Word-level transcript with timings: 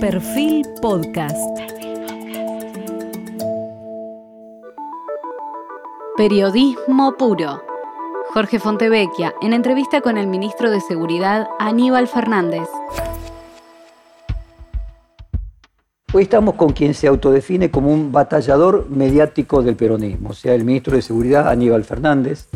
Perfil 0.00 0.64
Podcast. 0.80 1.36
Periodismo 6.16 7.16
puro. 7.18 7.64
Jorge 8.32 8.60
Fontevecchia, 8.60 9.34
en 9.42 9.52
entrevista 9.54 10.00
con 10.00 10.16
el 10.16 10.28
ministro 10.28 10.70
de 10.70 10.80
Seguridad 10.80 11.48
Aníbal 11.58 12.06
Fernández. 12.06 12.68
Hoy 16.12 16.22
estamos 16.22 16.54
con 16.54 16.72
quien 16.72 16.94
se 16.94 17.08
autodefine 17.08 17.72
como 17.72 17.92
un 17.92 18.12
batallador 18.12 18.88
mediático 18.88 19.62
del 19.62 19.74
peronismo, 19.74 20.30
o 20.30 20.34
sea, 20.34 20.54
el 20.54 20.64
ministro 20.64 20.94
de 20.94 21.02
Seguridad 21.02 21.48
Aníbal 21.48 21.82
Fernández, 21.82 22.48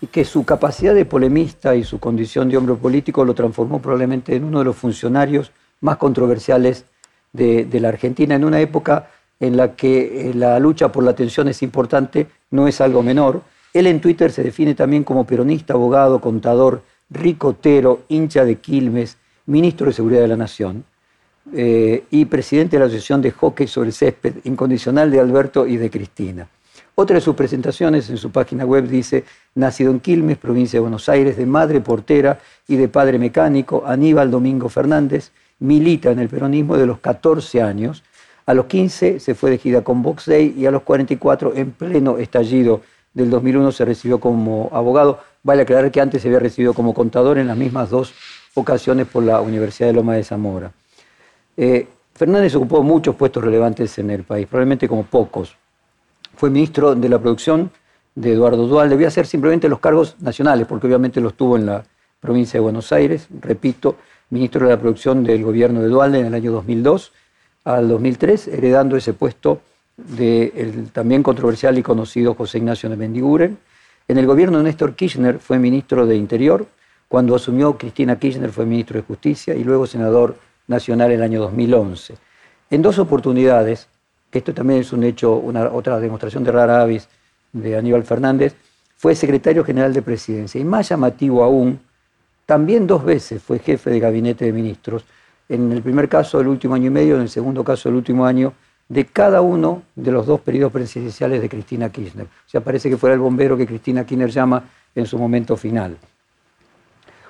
y 0.00 0.06
que 0.06 0.24
su 0.24 0.46
capacidad 0.46 0.94
de 0.94 1.04
polemista 1.04 1.74
y 1.74 1.84
su 1.84 2.00
condición 2.00 2.48
de 2.48 2.56
hombre 2.56 2.76
político 2.76 3.26
lo 3.26 3.34
transformó 3.34 3.78
probablemente 3.82 4.34
en 4.36 4.44
uno 4.44 4.60
de 4.60 4.64
los 4.64 4.76
funcionarios 4.76 5.52
más 5.80 5.96
controversiales 5.96 6.84
de, 7.32 7.68
la 7.80 7.88
Argentina, 7.88 8.34
en 8.34 8.44
una 8.44 8.60
época 8.60 9.10
en 9.40 9.56
la 9.56 9.76
que 9.76 10.30
eh, 10.30 10.34
la 10.34 10.58
lucha 10.58 10.90
por 10.90 11.04
la 11.04 11.12
atención 11.12 11.48
es 11.48 11.62
importante, 11.62 12.26
no 12.50 12.66
es 12.66 12.80
algo 12.80 13.02
menor. 13.02 13.42
Él 13.72 13.86
en 13.86 14.00
Twitter 14.00 14.32
se 14.32 14.42
define 14.42 14.74
también 14.74 15.04
como 15.04 15.24
peronista, 15.24 15.74
abogado, 15.74 16.20
contador, 16.20 16.82
ricotero, 17.10 18.02
hincha 18.08 18.44
de 18.44 18.56
Quilmes, 18.56 19.16
ministro 19.46 19.86
de 19.86 19.92
Seguridad 19.92 20.22
de 20.22 20.28
la 20.28 20.36
Nación 20.36 20.84
eh, 21.52 22.04
y 22.10 22.24
presidente 22.24 22.76
de 22.76 22.80
la 22.80 22.86
Asociación 22.86 23.22
de 23.22 23.30
Hockey 23.30 23.66
sobre 23.66 23.88
el 23.88 23.94
Césped 23.94 24.34
Incondicional 24.44 25.10
de 25.10 25.20
Alberto 25.20 25.66
y 25.66 25.76
de 25.76 25.90
Cristina. 25.90 26.48
Otra 26.94 27.14
de 27.14 27.20
sus 27.20 27.36
presentaciones 27.36 28.10
en 28.10 28.16
su 28.16 28.32
página 28.32 28.64
web 28.64 28.88
dice, 28.88 29.24
nacido 29.54 29.92
en 29.92 30.00
Quilmes, 30.00 30.36
provincia 30.36 30.78
de 30.78 30.80
Buenos 30.80 31.08
Aires, 31.08 31.36
de 31.36 31.46
madre 31.46 31.80
portera 31.80 32.40
y 32.66 32.74
de 32.74 32.88
padre 32.88 33.20
mecánico, 33.20 33.84
Aníbal 33.86 34.32
Domingo 34.32 34.68
Fernández, 34.68 35.30
milita 35.58 36.10
en 36.10 36.18
el 36.18 36.28
peronismo 36.28 36.76
de 36.76 36.86
los 36.86 36.98
14 37.00 37.62
años. 37.62 38.02
A 38.46 38.54
los 38.54 38.66
15 38.66 39.20
se 39.20 39.34
fue 39.34 39.50
de 39.50 39.58
gira 39.58 39.82
con 39.82 40.02
Box 40.02 40.26
Day 40.26 40.54
y 40.56 40.66
a 40.66 40.70
los 40.70 40.82
44, 40.82 41.54
en 41.54 41.72
pleno 41.72 42.18
estallido 42.18 42.82
del 43.12 43.30
2001, 43.30 43.72
se 43.72 43.84
recibió 43.84 44.20
como 44.20 44.70
abogado. 44.72 45.20
Vale 45.42 45.62
aclarar 45.62 45.90
que 45.90 46.00
antes 46.00 46.22
se 46.22 46.28
había 46.28 46.40
recibido 46.40 46.74
como 46.74 46.94
contador 46.94 47.38
en 47.38 47.46
las 47.46 47.56
mismas 47.56 47.90
dos 47.90 48.14
ocasiones 48.54 49.06
por 49.06 49.22
la 49.22 49.40
Universidad 49.40 49.88
de 49.88 49.94
Loma 49.94 50.14
de 50.14 50.24
Zamora. 50.24 50.72
Eh, 51.56 51.86
Fernández 52.14 52.54
ocupó 52.54 52.82
muchos 52.82 53.14
puestos 53.14 53.44
relevantes 53.44 53.98
en 53.98 54.10
el 54.10 54.24
país, 54.24 54.46
probablemente 54.46 54.88
como 54.88 55.04
pocos 55.04 55.56
fue 56.38 56.50
ministro 56.50 56.94
de 56.94 57.08
la 57.08 57.18
producción 57.18 57.68
de 58.14 58.32
Eduardo 58.32 58.68
Dual. 58.68 58.88
Debía 58.88 59.08
hacer 59.08 59.26
simplemente 59.26 59.68
los 59.68 59.80
cargos 59.80 60.14
nacionales, 60.20 60.68
porque 60.68 60.86
obviamente 60.86 61.20
los 61.20 61.34
tuvo 61.34 61.56
en 61.56 61.66
la 61.66 61.84
provincia 62.20 62.58
de 62.58 62.60
Buenos 62.60 62.92
Aires. 62.92 63.26
Repito, 63.40 63.96
ministro 64.30 64.66
de 64.66 64.72
la 64.72 64.80
producción 64.80 65.24
del 65.24 65.42
gobierno 65.42 65.80
de 65.82 65.88
Dualde 65.88 66.20
en 66.20 66.26
el 66.26 66.34
año 66.34 66.52
2002 66.52 67.12
al 67.64 67.88
2003, 67.88 68.48
heredando 68.48 68.96
ese 68.96 69.12
puesto 69.12 69.60
del 69.96 70.90
también 70.90 71.22
controversial 71.22 71.76
y 71.78 71.82
conocido 71.82 72.34
José 72.34 72.58
Ignacio 72.58 72.88
de 72.88 72.96
Mendiguren. 72.96 73.58
En 74.06 74.18
el 74.18 74.26
gobierno 74.26 74.58
de 74.58 74.64
Néstor 74.64 74.94
Kirchner 74.94 75.38
fue 75.38 75.58
ministro 75.58 76.06
de 76.06 76.16
Interior. 76.16 76.66
Cuando 77.08 77.34
asumió 77.34 77.76
Cristina 77.76 78.18
Kirchner 78.18 78.50
fue 78.50 78.64
ministro 78.66 78.98
de 78.98 79.06
Justicia 79.06 79.54
y 79.54 79.64
luego 79.64 79.86
senador 79.86 80.36
nacional 80.66 81.10
en 81.10 81.18
el 81.18 81.22
año 81.22 81.40
2011. 81.40 82.14
En 82.70 82.82
dos 82.82 82.98
oportunidades 82.98 83.88
esto 84.32 84.52
también 84.52 84.80
es 84.80 84.92
un 84.92 85.04
hecho, 85.04 85.42
otra 85.72 85.98
demostración 86.00 86.44
de 86.44 86.52
rara 86.52 86.82
avis 86.82 87.08
de 87.52 87.76
Aníbal 87.76 88.04
Fernández, 88.04 88.54
fue 88.96 89.14
secretario 89.14 89.64
general 89.64 89.92
de 89.94 90.02
presidencia. 90.02 90.60
Y 90.60 90.64
más 90.64 90.88
llamativo 90.88 91.42
aún, 91.42 91.80
también 92.48 92.86
dos 92.86 93.04
veces 93.04 93.42
fue 93.42 93.58
jefe 93.58 93.90
de 93.90 94.00
gabinete 94.00 94.46
de 94.46 94.54
ministros, 94.54 95.04
en 95.50 95.70
el 95.70 95.82
primer 95.82 96.08
caso 96.08 96.38
del 96.38 96.48
último 96.48 96.74
año 96.74 96.86
y 96.86 96.90
medio, 96.90 97.16
en 97.16 97.20
el 97.20 97.28
segundo 97.28 97.62
caso 97.62 97.90
del 97.90 97.96
último 97.96 98.24
año, 98.24 98.54
de 98.88 99.04
cada 99.04 99.42
uno 99.42 99.82
de 99.94 100.10
los 100.10 100.24
dos 100.24 100.40
periodos 100.40 100.72
presidenciales 100.72 101.42
de 101.42 101.48
Cristina 101.50 101.90
Kirchner. 101.90 102.24
O 102.24 102.48
sea, 102.48 102.62
parece 102.62 102.88
que 102.88 102.96
fuera 102.96 103.12
el 103.12 103.20
bombero 103.20 103.54
que 103.54 103.66
Cristina 103.66 104.06
Kirchner 104.06 104.30
llama 104.30 104.64
en 104.94 105.04
su 105.04 105.18
momento 105.18 105.58
final. 105.58 105.98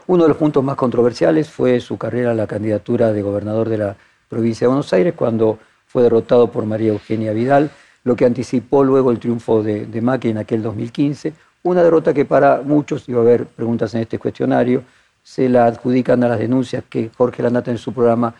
Uno 0.06 0.22
de 0.22 0.28
los 0.28 0.36
puntos 0.36 0.62
más 0.62 0.76
controversiales 0.76 1.50
fue 1.50 1.80
su 1.80 1.98
carrera 1.98 2.30
a 2.30 2.34
la 2.34 2.46
candidatura 2.46 3.12
de 3.12 3.20
gobernador 3.20 3.68
de 3.68 3.78
la 3.78 3.96
provincia 4.28 4.66
de 4.66 4.68
Buenos 4.68 4.92
Aires, 4.92 5.14
cuando 5.16 5.58
fue 5.88 6.04
derrotado 6.04 6.52
por 6.52 6.64
María 6.64 6.92
Eugenia 6.92 7.32
Vidal, 7.32 7.72
lo 8.04 8.14
que 8.14 8.24
anticipó 8.24 8.84
luego 8.84 9.10
el 9.10 9.18
triunfo 9.18 9.64
de, 9.64 9.84
de 9.86 10.00
Macri 10.00 10.30
en 10.30 10.38
aquel 10.38 10.62
2015, 10.62 11.32
una 11.64 11.82
derrota 11.82 12.14
que 12.14 12.24
para 12.24 12.62
muchos, 12.62 13.08
iba 13.08 13.18
a 13.18 13.22
haber 13.22 13.46
preguntas 13.46 13.92
en 13.96 14.02
este 14.02 14.20
cuestionario, 14.20 14.84
se 15.28 15.46
la 15.46 15.66
adjudican 15.66 16.24
a 16.24 16.28
las 16.28 16.38
denuncias 16.38 16.84
que 16.88 17.10
Jorge 17.14 17.42
Lanata 17.42 17.70
en 17.70 17.76
su 17.76 17.92
programa 17.92 18.34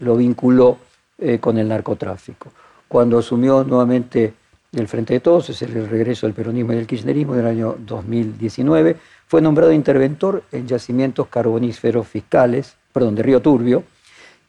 lo 0.00 0.16
vinculó 0.16 0.76
eh, 1.16 1.38
con 1.38 1.58
el 1.58 1.68
narcotráfico. 1.68 2.50
Cuando 2.88 3.20
asumió 3.20 3.62
nuevamente 3.62 4.34
el 4.72 4.88
Frente 4.88 5.14
de 5.14 5.20
Todos, 5.20 5.48
es 5.50 5.62
el 5.62 5.88
regreso 5.88 6.26
del 6.26 6.34
peronismo 6.34 6.72
y 6.72 6.76
del 6.76 6.88
kirchnerismo 6.88 7.34
del 7.34 7.46
año 7.46 7.76
2019, 7.78 8.96
fue 9.28 9.40
nombrado 9.40 9.70
interventor 9.70 10.42
en 10.50 10.66
yacimientos 10.66 11.28
carboníferos 11.28 12.08
fiscales, 12.08 12.74
perdón, 12.92 13.14
de 13.14 13.22
Río 13.22 13.40
Turbio, 13.40 13.84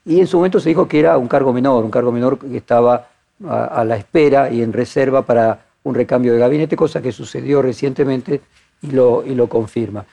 y 0.06 0.19
en 0.19 0.25
su 0.25 0.38
momento 0.38 0.59
se 0.59 0.69
dijo 0.69 0.88
que 0.88 1.00
era 1.00 1.19
un 1.19 1.28
cargo 1.28 1.53
menor, 1.53 1.86
un 1.86 1.91
cargo 1.91 2.12
menor 2.12 2.40
que 2.40 2.57
estaba 2.57 3.09
a, 3.47 3.84
la 3.86 3.96
espera 3.96 4.50
y 4.50 4.63
en 4.63 4.74
reserva 4.74 5.22
para 5.22 5.66
un 5.84 5.94
recambio 5.94 6.34
de 6.34 6.40
gabinete, 6.40 6.75
cosa 6.75 7.00
que 7.00 7.12
sucedió 7.12 7.62
recientemente 7.62 8.41
y 8.81 8.90
lo, 8.91 9.24
y 9.24 9.36
lo 9.36 9.47
confirma. 9.47 10.03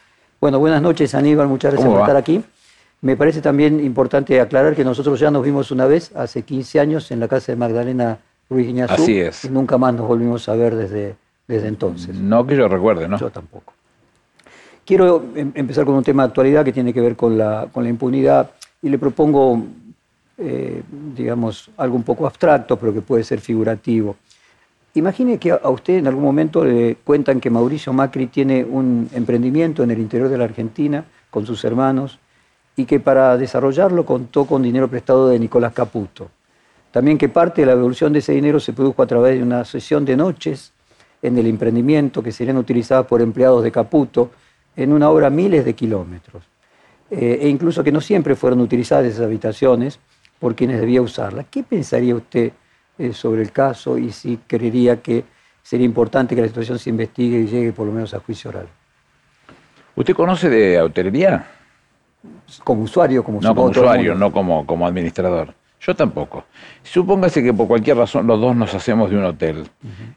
Bueno, 0.46 0.60
buenas 0.60 0.80
noches 0.80 1.12
Aníbal, 1.16 1.48
muchas 1.48 1.72
gracias 1.72 1.92
por 1.92 2.02
estar 2.02 2.16
aquí. 2.16 2.40
Me 3.00 3.16
parece 3.16 3.40
también 3.40 3.84
importante 3.84 4.40
aclarar 4.40 4.76
que 4.76 4.84
nosotros 4.84 5.18
ya 5.18 5.28
nos 5.28 5.42
vimos 5.42 5.72
una 5.72 5.86
vez, 5.86 6.14
hace 6.14 6.42
15 6.42 6.78
años, 6.78 7.10
en 7.10 7.18
la 7.18 7.26
casa 7.26 7.50
de 7.50 7.56
Magdalena 7.56 8.18
Ruiz 8.48 8.68
Iñazú. 8.68 9.02
Así 9.02 9.18
es. 9.18 9.44
Y 9.44 9.48
nunca 9.48 9.76
más 9.76 9.94
nos 9.94 10.06
volvimos 10.06 10.48
a 10.48 10.54
ver 10.54 10.76
desde, 10.76 11.16
desde 11.48 11.66
entonces. 11.66 12.14
No 12.14 12.46
que 12.46 12.54
yo 12.54 12.68
recuerde, 12.68 13.08
¿no? 13.08 13.18
Yo 13.18 13.28
tampoco. 13.28 13.72
Quiero 14.84 15.24
em, 15.34 15.50
empezar 15.52 15.84
con 15.84 15.96
un 15.96 16.04
tema 16.04 16.22
de 16.22 16.28
actualidad 16.28 16.64
que 16.64 16.72
tiene 16.72 16.94
que 16.94 17.00
ver 17.00 17.16
con 17.16 17.36
la, 17.36 17.66
con 17.72 17.82
la 17.82 17.90
impunidad 17.90 18.52
y 18.82 18.88
le 18.88 18.98
propongo, 18.98 19.64
eh, 20.38 20.80
digamos, 21.16 21.70
algo 21.76 21.96
un 21.96 22.04
poco 22.04 22.24
abstracto, 22.24 22.76
pero 22.76 22.94
que 22.94 23.00
puede 23.00 23.24
ser 23.24 23.40
figurativo. 23.40 24.14
Imagine 24.96 25.38
que 25.38 25.52
a 25.52 25.68
usted 25.68 25.98
en 25.98 26.06
algún 26.06 26.24
momento 26.24 26.64
le 26.64 26.96
cuentan 27.04 27.38
que 27.38 27.50
Mauricio 27.50 27.92
Macri 27.92 28.28
tiene 28.28 28.64
un 28.64 29.10
emprendimiento 29.12 29.82
en 29.82 29.90
el 29.90 29.98
interior 29.98 30.30
de 30.30 30.38
la 30.38 30.44
Argentina 30.44 31.04
con 31.28 31.44
sus 31.44 31.62
hermanos 31.66 32.18
y 32.76 32.86
que 32.86 32.98
para 32.98 33.36
desarrollarlo 33.36 34.06
contó 34.06 34.46
con 34.46 34.62
dinero 34.62 34.88
prestado 34.88 35.28
de 35.28 35.38
Nicolás 35.38 35.74
Caputo. 35.74 36.30
También 36.92 37.18
que 37.18 37.28
parte 37.28 37.60
de 37.60 37.66
la 37.66 37.74
evolución 37.74 38.14
de 38.14 38.20
ese 38.20 38.32
dinero 38.32 38.58
se 38.58 38.72
produjo 38.72 39.02
a 39.02 39.06
través 39.06 39.36
de 39.36 39.42
una 39.42 39.66
sesión 39.66 40.06
de 40.06 40.16
noches 40.16 40.72
en 41.20 41.36
el 41.36 41.46
emprendimiento 41.46 42.22
que 42.22 42.32
serían 42.32 42.56
utilizadas 42.56 43.04
por 43.04 43.20
empleados 43.20 43.62
de 43.62 43.70
Caputo 43.70 44.30
en 44.76 44.94
una 44.94 45.10
obra 45.10 45.28
miles 45.28 45.66
de 45.66 45.74
kilómetros. 45.74 46.42
Eh, 47.10 47.40
e 47.42 47.48
incluso 47.50 47.84
que 47.84 47.92
no 47.92 48.00
siempre 48.00 48.34
fueron 48.34 48.62
utilizadas 48.62 49.04
esas 49.04 49.26
habitaciones 49.26 50.00
por 50.40 50.54
quienes 50.54 50.80
debía 50.80 51.02
usarlas. 51.02 51.44
¿Qué 51.50 51.62
pensaría 51.62 52.14
usted 52.14 52.52
eh, 52.98 53.12
sobre 53.12 53.42
el 53.42 53.52
caso 53.52 53.98
y 53.98 54.10
si 54.10 54.38
creería 54.46 55.00
que 55.02 55.24
sería 55.62 55.86
importante 55.86 56.34
que 56.34 56.42
la 56.42 56.48
situación 56.48 56.78
se 56.78 56.90
investigue 56.90 57.40
y 57.40 57.46
llegue 57.46 57.72
por 57.72 57.86
lo 57.86 57.92
menos 57.92 58.14
a 58.14 58.20
juicio 58.20 58.50
oral? 58.50 58.68
¿Usted 59.94 60.14
conoce 60.14 60.48
de 60.48 60.80
hotelería? 60.80 61.46
Como 62.62 62.82
usuario, 62.82 63.24
como 63.24 63.40
No 63.40 63.54
como 63.54 63.68
usuario, 63.68 64.14
no 64.14 64.30
como, 64.30 64.66
como 64.66 64.86
administrador. 64.86 65.54
Yo 65.80 65.94
tampoco. 65.94 66.44
Supóngase 66.82 67.42
que 67.42 67.52
por 67.52 67.68
cualquier 67.68 67.96
razón 67.96 68.26
los 68.26 68.40
dos 68.40 68.56
nos 68.56 68.74
hacemos 68.74 69.10
de 69.10 69.16
un 69.16 69.24
hotel. 69.24 69.68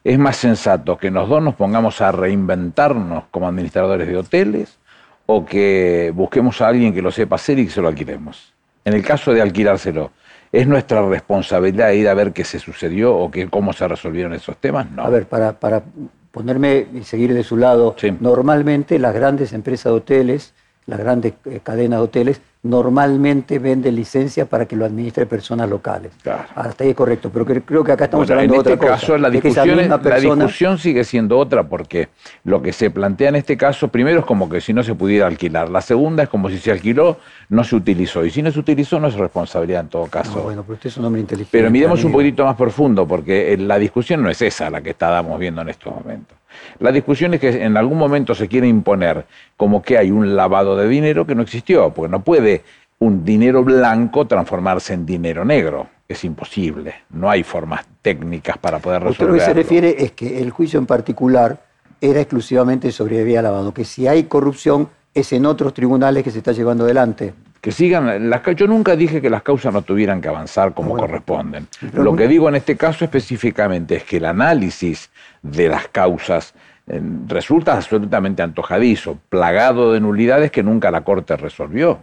Es 0.03 0.18
más 0.18 0.38
sensato 0.38 0.97
que 0.97 1.12
los 1.12 1.29
dos 1.29 1.44
nos 1.44 1.56
pongamos 1.56 2.01
a 2.01 2.12
reinventarnos 2.12 3.25
como 3.29 3.47
administradores 3.47 4.07
de 4.07 4.18
hoteles 4.18 4.79
o 5.25 5.45
que 5.45 6.12
busquemos 6.16 6.62
a 6.62 6.68
alguien 6.68 6.94
que 6.94 7.01
lo 7.01 7.12
sepa 7.12 7.35
hacer 7.35 7.59
y 7.59 7.66
que 7.66 7.72
se 7.72 7.81
lo 7.81 7.88
alquilemos. 7.88 8.53
En 8.84 8.94
el 8.94 9.03
caso 9.03 9.31
de 9.31 9.41
alquilárselo, 9.41 10.12
¿es 10.51 10.67
nuestra 10.67 11.07
responsabilidad 11.07 11.91
ir 11.91 12.07
a 12.07 12.13
ver 12.13 12.33
qué 12.33 12.44
se 12.44 12.59
sucedió 12.59 13.15
o 13.15 13.31
qué, 13.31 13.50
cómo 13.50 13.74
se 13.74 13.88
resolvieron 13.88 14.33
esos 14.33 14.57
temas? 14.57 14.89
No. 14.91 15.03
A 15.03 15.09
ver, 15.09 15.25
para, 15.25 15.53
para 15.59 15.83
ponerme 16.31 16.88
y 16.94 17.03
seguir 17.03 17.33
de 17.33 17.44
su 17.44 17.57
lado, 17.57 17.95
normalmente 18.19 19.00
las 19.00 19.13
grandes 19.13 19.53
empresas 19.53 19.91
de 19.91 19.97
hoteles, 19.97 20.53
las 20.89 21.00
grandes 21.00 21.33
eh, 21.45 21.59
cadenas 21.63 22.00
de 22.00 22.03
hoteles, 22.03 22.41
normalmente 22.62 23.57
vende 23.57 23.89
licencia 23.89 24.45
para 24.45 24.65
que 24.65 24.75
lo 24.75 24.83
administre 24.83 25.25
personas 25.25 25.69
locales. 25.69 26.12
Hasta 26.56 26.83
ahí 26.83 26.89
es 26.89 26.95
correcto, 26.95 27.30
pero 27.31 27.45
creo 27.45 27.83
que 27.86 27.91
acá 27.94 28.06
estamos 28.06 28.30
hablando 28.30 28.53
de 28.53 28.59
otra 28.59 28.74
este 28.74 28.86
caso, 28.86 29.18
La 29.18 29.30
discusión, 29.30 29.77
la 29.88 30.19
discusión 30.19 30.77
sigue 30.77 31.06
siendo 31.06 31.38
otra 31.38 31.63
porque 31.63 32.09
lo 32.44 32.62
que 32.62 32.74
se 32.74 32.89
plantea 32.89 33.30
en 33.30 33.38
este 33.38 33.56
caso, 33.56 33.88
primero 33.88 34.19
es 34.19 34.25
como 34.25 34.50
que 34.50 34.59
si 34.59 34.74
no 34.74 34.83
se 34.83 34.94
pudiera 34.94 35.27
alquilar, 35.27 35.69
la 35.69 35.80
segunda 35.80 36.24
es 36.24 36.30
como 36.30 36.50
si 36.50 36.57
se 36.57 36.71
alquiló, 36.71 37.18
no 37.47 37.63
se 37.63 37.77
utilizó, 37.77 38.25
y 38.25 38.31
si 38.31 38.41
no 38.41 38.51
se 38.51 38.59
utilizó 38.59 39.00
no 39.00 39.07
es 39.07 39.13
responsabilidad 39.13 39.81
en 39.81 39.88
todo 39.88 40.07
caso. 40.07 40.41
bueno, 40.41 40.63
pero 40.63 40.74
usted 40.74 40.89
es 40.89 40.97
un 40.97 41.06
hombre 41.06 41.21
inteligente. 41.21 41.57
Pero 41.57 41.71
miremos 41.71 42.03
un 42.03 42.12
poquito 42.12 42.44
más 42.44 42.57
profundo 42.57 43.07
porque 43.07 43.56
la 43.57 43.80
discusión 43.80 44.21
no 44.21 44.30
es 44.30 44.41
esa 44.41 44.69
la 44.69 44.81
que 44.81 44.89
estábamos 44.89 45.39
viendo 45.39 45.62
en 45.62 45.69
estos 45.69 45.94
momentos. 45.94 46.38
La 46.80 46.92
discusión 46.92 47.34
es 47.34 47.40
que 47.40 47.63
en 47.63 47.78
algún 47.78 47.98
momento 47.98 48.36
se 48.36 48.48
quiere 48.48 48.68
imponer 48.68 49.25
como 49.57 49.81
que 49.81 49.98
hay 49.98 50.12
un 50.12 50.36
lavado 50.36 50.75
de 50.75 50.88
dinero 50.88 51.25
que 51.25 51.36
no 51.36 51.42
existió, 51.42 51.94
porque 51.94 52.12
no 52.12 52.24
puede 52.24 52.63
un 53.00 53.24
dinero 53.24 53.63
blanco 53.63 54.25
transformarse 54.28 54.94
en 54.94 55.06
dinero 55.06 55.46
negro. 55.46 55.88
Es 56.07 56.24
imposible. 56.24 56.96
No 57.12 57.30
hay 57.30 57.44
formas 57.44 57.86
técnicas 58.01 58.57
para 58.57 58.80
poder 58.80 59.04
resolverlo. 59.04 59.36
Usted 59.36 59.46
lo 59.48 59.54
que 59.54 59.60
se 59.60 59.63
refiere 59.63 60.04
es 60.04 60.12
que 60.13 60.42
el 60.42 60.50
juicio 60.50 60.80
en 60.80 60.86
particular 60.86 61.60
era 62.01 62.19
exclusivamente 62.19 62.92
sobre 62.92 63.24
vía 63.24 63.42
lavado, 63.42 63.74
que 63.74 63.86
si 63.86 64.07
hay 64.07 64.24
corrupción 64.24 64.90
es 65.13 65.34
en 65.34 65.46
otros 65.46 65.74
tribunales 65.74 66.24
que 66.24 66.31
se 66.31 66.40
está 66.40 66.51
llevando 66.51 66.86
adelante. 66.86 67.34
Que 67.61 67.71
sigan, 67.71 68.29
las, 68.29 68.41
yo 68.56 68.67
nunca 68.67 68.95
dije 68.95 69.21
que 69.21 69.29
las 69.29 69.44
causas 69.44 69.73
no 69.73 69.81
tuvieran 69.81 70.21
que 70.21 70.29
avanzar 70.29 70.73
como 70.73 70.91
Bueno. 70.91 71.06
corresponden. 71.07 71.67
Lo 71.94 72.15
que 72.15 72.27
digo 72.27 72.47
en 72.47 72.56
este 72.56 72.77
caso 72.77 73.03
específicamente 73.03 73.95
es 73.97 74.03
que 74.03 74.17
el 74.17 74.25
análisis 74.25 75.09
de 75.41 75.67
las 75.67 75.88
causas 75.89 76.53
eh, 76.88 77.01
resulta 77.27 77.73
absolutamente 77.73 78.41
antojadizo, 78.41 79.17
plagado 79.29 79.94
de 79.94 80.00
nulidades 80.00 80.51
que 80.51 80.63
nunca 80.63 80.89
la 80.89 81.01
Corte 81.01 81.35
resolvió. 81.38 82.00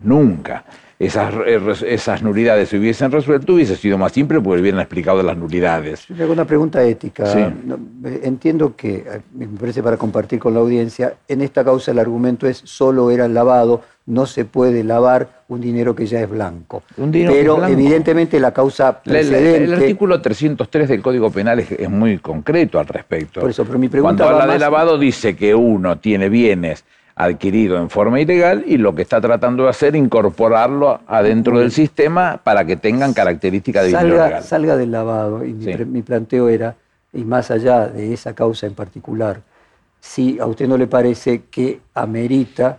Nunca. 0.00 0.64
Esas, 0.98 1.32
eh, 1.46 1.60
esas 1.88 2.22
nulidades 2.22 2.70
se 2.70 2.78
hubiesen 2.78 3.12
resuelto, 3.12 3.54
hubiese 3.54 3.76
sido 3.76 3.98
más 3.98 4.12
simple 4.12 4.40
porque 4.40 4.60
hubieran 4.60 4.80
explicado 4.80 5.22
las 5.22 5.36
nulidades. 5.36 6.06
Yo 6.08 6.24
hago 6.24 6.32
una 6.32 6.46
pregunta 6.46 6.82
ética. 6.82 7.26
Sí. 7.26 7.38
Eh, 7.38 8.20
Entiendo 8.24 8.74
que, 8.74 9.04
me 9.34 9.46
parece 9.46 9.82
para 9.82 9.96
compartir 9.98 10.38
con 10.38 10.54
la 10.54 10.60
audiencia, 10.60 11.14
en 11.28 11.42
esta 11.42 11.64
causa 11.64 11.90
el 11.92 11.98
argumento 11.98 12.46
es 12.46 12.62
solo 12.64 13.10
era 13.10 13.28
lavado, 13.28 13.82
no 14.06 14.24
se 14.26 14.44
puede 14.44 14.84
lavar 14.84 15.28
un 15.48 15.60
dinero 15.60 15.94
que 15.94 16.06
ya 16.06 16.20
es 16.20 16.30
blanco. 16.30 16.82
Un 16.96 17.10
dinero 17.10 17.32
que 17.32 17.38
Pero 17.40 17.52
es 17.54 17.58
blanco. 17.58 17.72
evidentemente 17.72 18.38
la 18.40 18.52
causa 18.52 18.84
La- 18.84 18.90
la- 19.14 19.18
precedente... 19.20 19.64
el 19.64 19.74
artículo 19.74 20.20
303 20.20 20.88
del 20.88 21.02
Código 21.02 21.30
Penal 21.30 21.58
es, 21.60 21.72
es 21.72 21.90
muy 21.90 22.18
concreto 22.18 22.78
al 22.78 22.86
respecto. 22.86 23.40
Por 23.40 23.50
eso, 23.50 23.64
pero 23.64 23.78
mi 23.78 23.88
pregunta 23.88 24.24
Cuando 24.24 24.40
habla 24.42 24.52
de 24.52 24.58
lavado 24.60 24.98
dice 24.98 25.34
que 25.34 25.54
uno 25.54 25.98
tiene 25.98 26.28
bienes 26.28 26.84
adquiridos 27.16 27.80
en 27.80 27.88
forma 27.90 28.20
ilegal 28.20 28.62
y 28.66 28.76
lo 28.76 28.94
que 28.94 29.02
está 29.02 29.20
tratando 29.20 29.64
de 29.64 29.70
hacer 29.70 29.96
es 29.96 30.02
incorporarlo 30.02 31.00
adentro 31.06 31.58
del 31.58 31.72
sistema 31.72 32.38
para 32.44 32.64
que 32.64 32.76
tengan 32.76 33.12
características 33.14 33.82
de 33.84 33.88
dinero 33.88 34.08
salga, 34.10 34.26
legal. 34.26 34.42
salga 34.44 34.76
del 34.76 34.90
lavado. 34.92 35.44
Y 35.44 35.52
mi, 35.54 35.64
Sí. 35.64 35.84
mi 35.84 36.02
planteo 36.02 36.48
era, 36.48 36.76
y 37.12 37.24
más 37.24 37.50
allá 37.50 37.88
de 37.88 38.12
esa 38.12 38.34
causa 38.34 38.66
en 38.66 38.74
particular, 38.74 39.40
si 39.98 40.38
a 40.38 40.46
usted 40.46 40.68
no 40.68 40.76
le 40.76 40.86
parece 40.86 41.44
que 41.50 41.80
amerita 41.94 42.78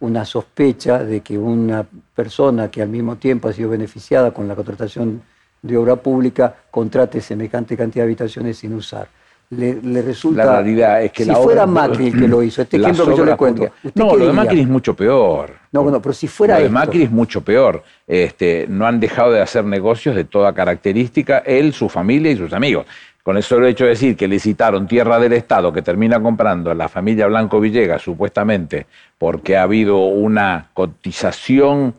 una 0.00 0.24
sospecha 0.24 1.02
de 1.02 1.20
que 1.20 1.38
una 1.38 1.84
persona 2.14 2.70
que 2.70 2.82
al 2.82 2.88
mismo 2.88 3.16
tiempo 3.16 3.48
ha 3.48 3.52
sido 3.52 3.70
beneficiada 3.70 4.30
con 4.32 4.46
la 4.48 4.54
contratación 4.54 5.22
de 5.62 5.76
obra 5.76 5.96
pública 5.96 6.54
contrate 6.70 7.20
semejante 7.20 7.76
cantidad 7.76 8.04
de 8.04 8.08
habitaciones 8.10 8.58
sin 8.58 8.74
usar. 8.74 9.08
Le, 9.50 9.80
le 9.80 10.02
resulta. 10.02 10.44
La 10.44 10.52
realidad 10.60 11.02
es 11.04 11.12
que 11.12 11.22
si 11.22 11.30
la 11.30 11.36
fuera 11.36 11.62
obra- 11.64 11.72
Macri 11.88 12.08
el 12.08 12.18
que 12.20 12.26
lo 12.28 12.42
hizo, 12.42 12.62
este 12.62 12.76
ejemplo 12.80 13.06
que 13.06 13.16
yo 13.16 13.24
le 13.24 13.36
cuento. 13.36 13.62
públicas- 13.62 13.84
¿usted 13.84 14.00
No, 14.02 14.16
lo 14.16 14.26
de? 14.26 14.32
Macri 14.32 14.60
es 14.60 14.68
mucho 14.68 14.94
peor. 14.94 15.52
No, 15.72 15.82
bueno, 15.84 16.02
pero 16.02 16.12
si 16.12 16.26
fuera 16.26 16.54
Lo 16.54 16.60
de 16.60 16.66
esto- 16.66 16.74
Macri 16.78 17.02
es 17.04 17.10
mucho 17.12 17.40
peor. 17.42 17.82
Este, 18.08 18.66
no 18.68 18.86
han 18.86 18.98
dejado 18.98 19.30
de 19.32 19.40
hacer 19.40 19.64
negocios 19.64 20.16
de 20.16 20.24
toda 20.24 20.52
característica, 20.52 21.38
él, 21.38 21.72
su 21.72 21.88
familia 21.88 22.32
y 22.32 22.36
sus 22.36 22.52
amigos. 22.52 22.86
Con 23.26 23.36
eso 23.36 23.56
solo 23.56 23.66
hecho 23.66 23.82
de 23.82 23.90
decir 23.90 24.16
que 24.16 24.28
licitaron 24.28 24.86
tierra 24.86 25.18
del 25.18 25.32
Estado 25.32 25.72
que 25.72 25.82
termina 25.82 26.22
comprando 26.22 26.72
la 26.74 26.88
familia 26.88 27.26
Blanco 27.26 27.58
Villegas, 27.58 28.00
supuestamente, 28.00 28.86
porque 29.18 29.56
ha 29.56 29.62
habido 29.64 29.98
una 29.98 30.68
cotización. 30.72 31.92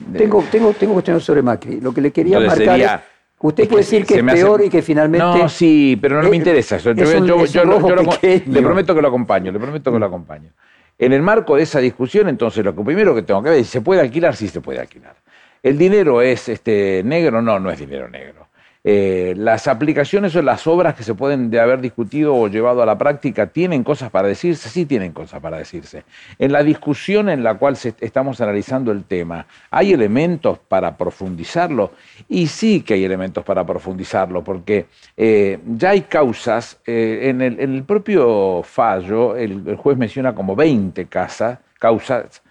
de- 0.00 0.18
Tengo, 0.18 0.44
tengo, 0.52 0.74
tengo 0.74 0.92
cuestiones 0.92 1.24
sobre 1.24 1.40
Macri. 1.40 1.80
Lo 1.80 1.94
que 1.94 2.02
le 2.02 2.10
quería 2.10 2.36
Entonces 2.36 2.58
marcar 2.58 2.74
sería- 2.74 2.94
es. 2.96 3.00
Usted 3.40 3.62
es 3.62 3.68
puede 3.70 3.82
decir 3.84 4.04
que 4.04 4.14
es 4.16 4.22
hace- 4.22 4.32
peor 4.34 4.62
y 4.62 4.68
que 4.68 4.82
finalmente. 4.82 5.24
No, 5.26 5.48
sí, 5.48 5.98
pero 5.98 6.20
no 6.20 6.28
Eh, 6.28 6.30
me 6.30 6.36
interesa 6.36 6.76
eso. 6.76 6.90
Es 6.90 7.14
un- 7.14 7.26
yo- 7.26 7.38
yo 7.38 7.46
yo 7.46 7.64
lo- 7.64 7.78
le 8.20 8.60
prometo 8.62 8.94
que 8.94 9.00
lo 9.00 9.08
acompaño, 9.08 9.52
le 9.52 9.58
prometo 9.58 9.90
que 9.90 9.98
lo 9.98 10.04
acompaño. 10.04 10.50
En 10.98 11.14
el 11.14 11.22
marco 11.22 11.56
de 11.56 11.62
esa 11.62 11.78
discusión, 11.80 12.28
entonces, 12.28 12.62
lo 12.62 12.76
que 12.76 12.82
primero 12.82 13.14
que 13.14 13.22
tengo 13.22 13.42
que 13.42 13.48
ver 13.48 13.60
es, 13.60 13.66
¿se 13.68 13.80
puede 13.80 14.02
alquilar? 14.02 14.36
Sí, 14.36 14.46
se 14.46 14.60
puede 14.60 14.78
alquilar. 14.78 15.14
¿El 15.62 15.78
dinero 15.78 16.20
es 16.20 16.50
este, 16.50 17.00
negro? 17.02 17.40
No, 17.40 17.58
no 17.58 17.70
es 17.70 17.78
dinero 17.78 18.10
negro. 18.10 18.49
Eh, 18.82 19.34
las 19.36 19.68
aplicaciones 19.68 20.34
o 20.36 20.40
las 20.40 20.66
obras 20.66 20.94
que 20.94 21.02
se 21.02 21.14
pueden 21.14 21.50
de 21.50 21.60
haber 21.60 21.82
discutido 21.82 22.34
o 22.34 22.48
llevado 22.48 22.82
a 22.82 22.86
la 22.86 22.96
práctica 22.96 23.48
tienen 23.48 23.84
cosas 23.84 24.10
para 24.10 24.28
decirse, 24.28 24.70
sí 24.70 24.86
tienen 24.86 25.12
cosas 25.12 25.40
para 25.40 25.58
decirse. 25.58 26.04
En 26.38 26.50
la 26.50 26.62
discusión 26.62 27.28
en 27.28 27.42
la 27.42 27.58
cual 27.58 27.76
estamos 28.00 28.40
analizando 28.40 28.90
el 28.90 29.04
tema, 29.04 29.46
¿hay 29.70 29.92
elementos 29.92 30.58
para 30.58 30.96
profundizarlo? 30.96 31.92
Y 32.26 32.46
sí 32.46 32.80
que 32.80 32.94
hay 32.94 33.04
elementos 33.04 33.44
para 33.44 33.66
profundizarlo, 33.66 34.42
porque 34.42 34.86
eh, 35.14 35.58
ya 35.76 35.90
hay 35.90 36.02
causas, 36.02 36.80
eh, 36.86 37.28
en, 37.28 37.42
el, 37.42 37.60
en 37.60 37.74
el 37.74 37.84
propio 37.84 38.62
fallo, 38.62 39.36
el, 39.36 39.76
juez 39.76 39.98
menciona 39.98 40.34
como 40.34 40.56
20 40.56 41.04
casas, 41.06 41.58
causas 41.78 42.42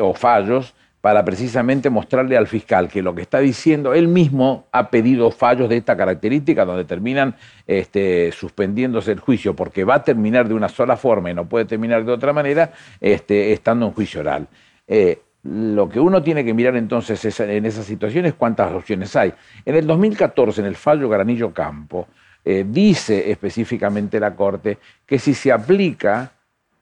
o 0.00 0.12
fallos 0.14 0.74
para 1.04 1.22
precisamente 1.22 1.90
mostrarle 1.90 2.34
al 2.34 2.46
fiscal 2.46 2.88
que 2.88 3.02
lo 3.02 3.14
que 3.14 3.20
está 3.20 3.38
diciendo, 3.40 3.92
él 3.92 4.08
mismo 4.08 4.64
ha 4.72 4.88
pedido 4.88 5.30
fallos 5.30 5.68
de 5.68 5.76
esta 5.76 5.98
característica 5.98 6.64
donde 6.64 6.86
terminan 6.86 7.34
este, 7.66 8.32
suspendiéndose 8.32 9.12
el 9.12 9.20
juicio 9.20 9.54
porque 9.54 9.84
va 9.84 9.96
a 9.96 10.02
terminar 10.02 10.48
de 10.48 10.54
una 10.54 10.70
sola 10.70 10.96
forma 10.96 11.30
y 11.30 11.34
no 11.34 11.44
puede 11.46 11.66
terminar 11.66 12.06
de 12.06 12.12
otra 12.12 12.32
manera 12.32 12.72
este, 13.02 13.52
estando 13.52 13.84
en 13.84 13.92
juicio 13.92 14.20
oral. 14.22 14.48
Eh, 14.88 15.18
lo 15.42 15.90
que 15.90 16.00
uno 16.00 16.22
tiene 16.22 16.42
que 16.42 16.54
mirar 16.54 16.74
entonces 16.74 17.22
es- 17.22 17.38
en 17.40 17.66
esa 17.66 17.82
situación 17.82 18.24
es 18.24 18.32
cuántas 18.32 18.72
opciones 18.72 19.14
hay. 19.14 19.34
En 19.66 19.74
el 19.74 19.86
2014, 19.86 20.62
en 20.62 20.68
el 20.68 20.74
fallo 20.74 21.10
Granillo 21.10 21.52
Campo, 21.52 22.08
eh, 22.42 22.64
dice 22.66 23.30
específicamente 23.30 24.18
la 24.18 24.34
Corte 24.34 24.78
que 25.04 25.18
si 25.18 25.34
se 25.34 25.52
aplica 25.52 26.32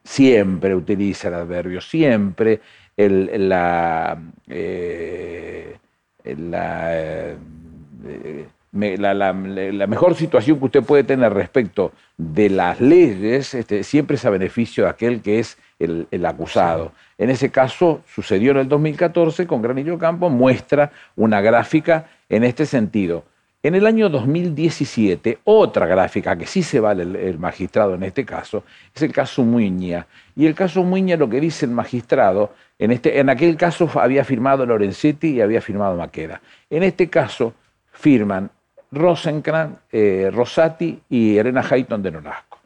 siempre 0.05 0.75
utiliza 0.75 1.27
el 1.29 1.35
adverbio, 1.35 1.81
siempre 1.81 2.61
el- 2.97 3.49
la, 3.49 4.19
eh, 4.49 5.77
la, 6.25 6.89
eh, 6.95 7.37
la- 8.73 9.15
la- 9.15 9.33
la 9.33 9.87
mejor 9.87 10.15
situación 10.15 10.59
que 10.59 10.65
usted 10.67 10.83
puede 10.83 11.05
tener 11.05 11.33
respecto 11.33 11.93
de 12.17 12.49
las 12.51 12.81
leyes 12.81 13.55
este, 13.55 13.85
siempre 13.85 14.17
es 14.17 14.25
a 14.25 14.31
beneficio 14.31 14.85
de 14.85 14.91
aquel 14.91 15.21
que 15.21 15.39
es 15.41 15.59
el, 15.79 16.07
el 16.11 16.25
acusado. 16.27 16.93
En 17.19 17.31
ese 17.31 17.51
caso 17.51 18.03
sucedió 18.07 18.53
en 18.53 18.59
el 18.59 18.69
2014 18.69 19.47
con 19.47 19.63
Granillo 19.63 19.99
Campo, 19.99 20.31
muestra 20.31 20.91
una 21.17 21.41
gráfica 21.41 22.07
en 22.29 22.45
este 22.45 22.65
sentido. 22.67 23.25
En 23.65 23.77
el 23.77 23.87
año 23.87 24.09
2017, 24.09 25.39
otra 25.45 25.87
gráfica 25.87 26.35
que 26.35 26.47
sí 26.47 26.65
se 26.65 26.81
vale 26.81 27.05
el, 27.05 27.39
magistrado 27.39 27.95
en 27.95 28.03
este 28.03 28.25
caso, 28.25 28.65
es 28.93 29.03
el 29.03 29.13
caso 29.13 29.45
Muña. 29.45 30.05
Y 30.35 30.47
el 30.47 30.55
caso 30.57 30.83
Muña, 30.83 31.17
lo 31.17 31.29
que 31.29 31.41
dice 31.41 31.67
el 31.67 31.71
magistrado, 31.71 32.55
en, 32.77 32.91
este, 32.91 33.21
en 33.21 33.31
aquel 33.31 33.57
caso 33.57 33.89
había 34.01 34.25
firmado 34.25 34.67
Lorenzetti 34.67 35.29
y 35.29 35.41
había 35.41 35.61
firmado 35.61 35.97
Maqueda. 35.97 36.41
En 36.71 36.83
este 36.83 37.09
caso 37.09 37.55
firman 37.93 38.51
Rosenkrantz, 38.91 39.79
eh, 39.93 40.29
Rosati 40.33 41.01
y 41.09 41.37
Elena 41.37 41.65
Hayton 41.69 42.03
de 42.03 42.11
Nolasco. 42.11 42.59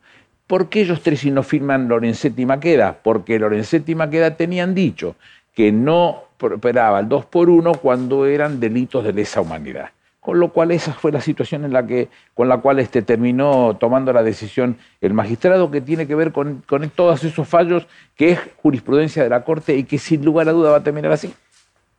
¿Por 0.47 0.71
qué 0.71 0.81
ellos 0.81 1.03
tres 1.03 1.21
si 1.21 1.31
no 1.31 1.43
firman 1.43 1.89
Lorenzetti 1.89 2.41
y 2.41 2.47
Maqueda? 2.47 2.97
Porque 3.03 3.39
Lorenzetti 3.39 3.93
y 3.93 3.97
Maqueda 3.97 4.35
tenían 4.35 4.75
dicho 4.75 5.17
que 5.55 5.73
no 5.73 6.23
operaba 6.41 7.01
el 7.01 7.09
2 7.11 7.27
por 7.27 7.51
1 7.51 7.75
cuando 7.75 8.25
eran 8.25 8.61
delitos 8.61 9.05
de 9.05 9.13
lesa 9.13 9.43
humanidad. 9.43 9.91
Con 10.27 10.41
lo 10.41 10.53
cual 10.53 10.73
esa 10.73 10.93
fue 10.93 11.13
la 11.13 11.21
situación 11.21 11.65
en 11.65 11.73
la 11.73 11.87
que, 11.87 12.09
con 12.35 12.49
la 12.49 12.59
cual 12.59 12.81
este, 12.81 13.01
terminó 13.01 13.77
tomando 13.79 14.13
la 14.13 14.25
decisión 14.25 14.77
el 15.01 15.15
magistrado 15.15 15.71
que 15.71 15.81
tiene 15.81 16.09
que 16.09 16.17
ver 16.17 16.33
con, 16.33 16.65
todos 16.97 17.23
esos 17.23 17.47
fallos 17.47 17.87
que 18.17 18.33
es 18.33 18.41
jurisprudencia 18.61 19.23
de 19.23 19.29
la 19.29 19.45
Corte 19.45 19.77
y 19.77 19.85
que 19.85 19.99
sin 19.99 20.25
lugar 20.25 20.49
a 20.49 20.53
duda 20.53 20.73
va 20.73 20.79
a 20.79 20.83
terminar 20.83 21.13
así. 21.13 21.33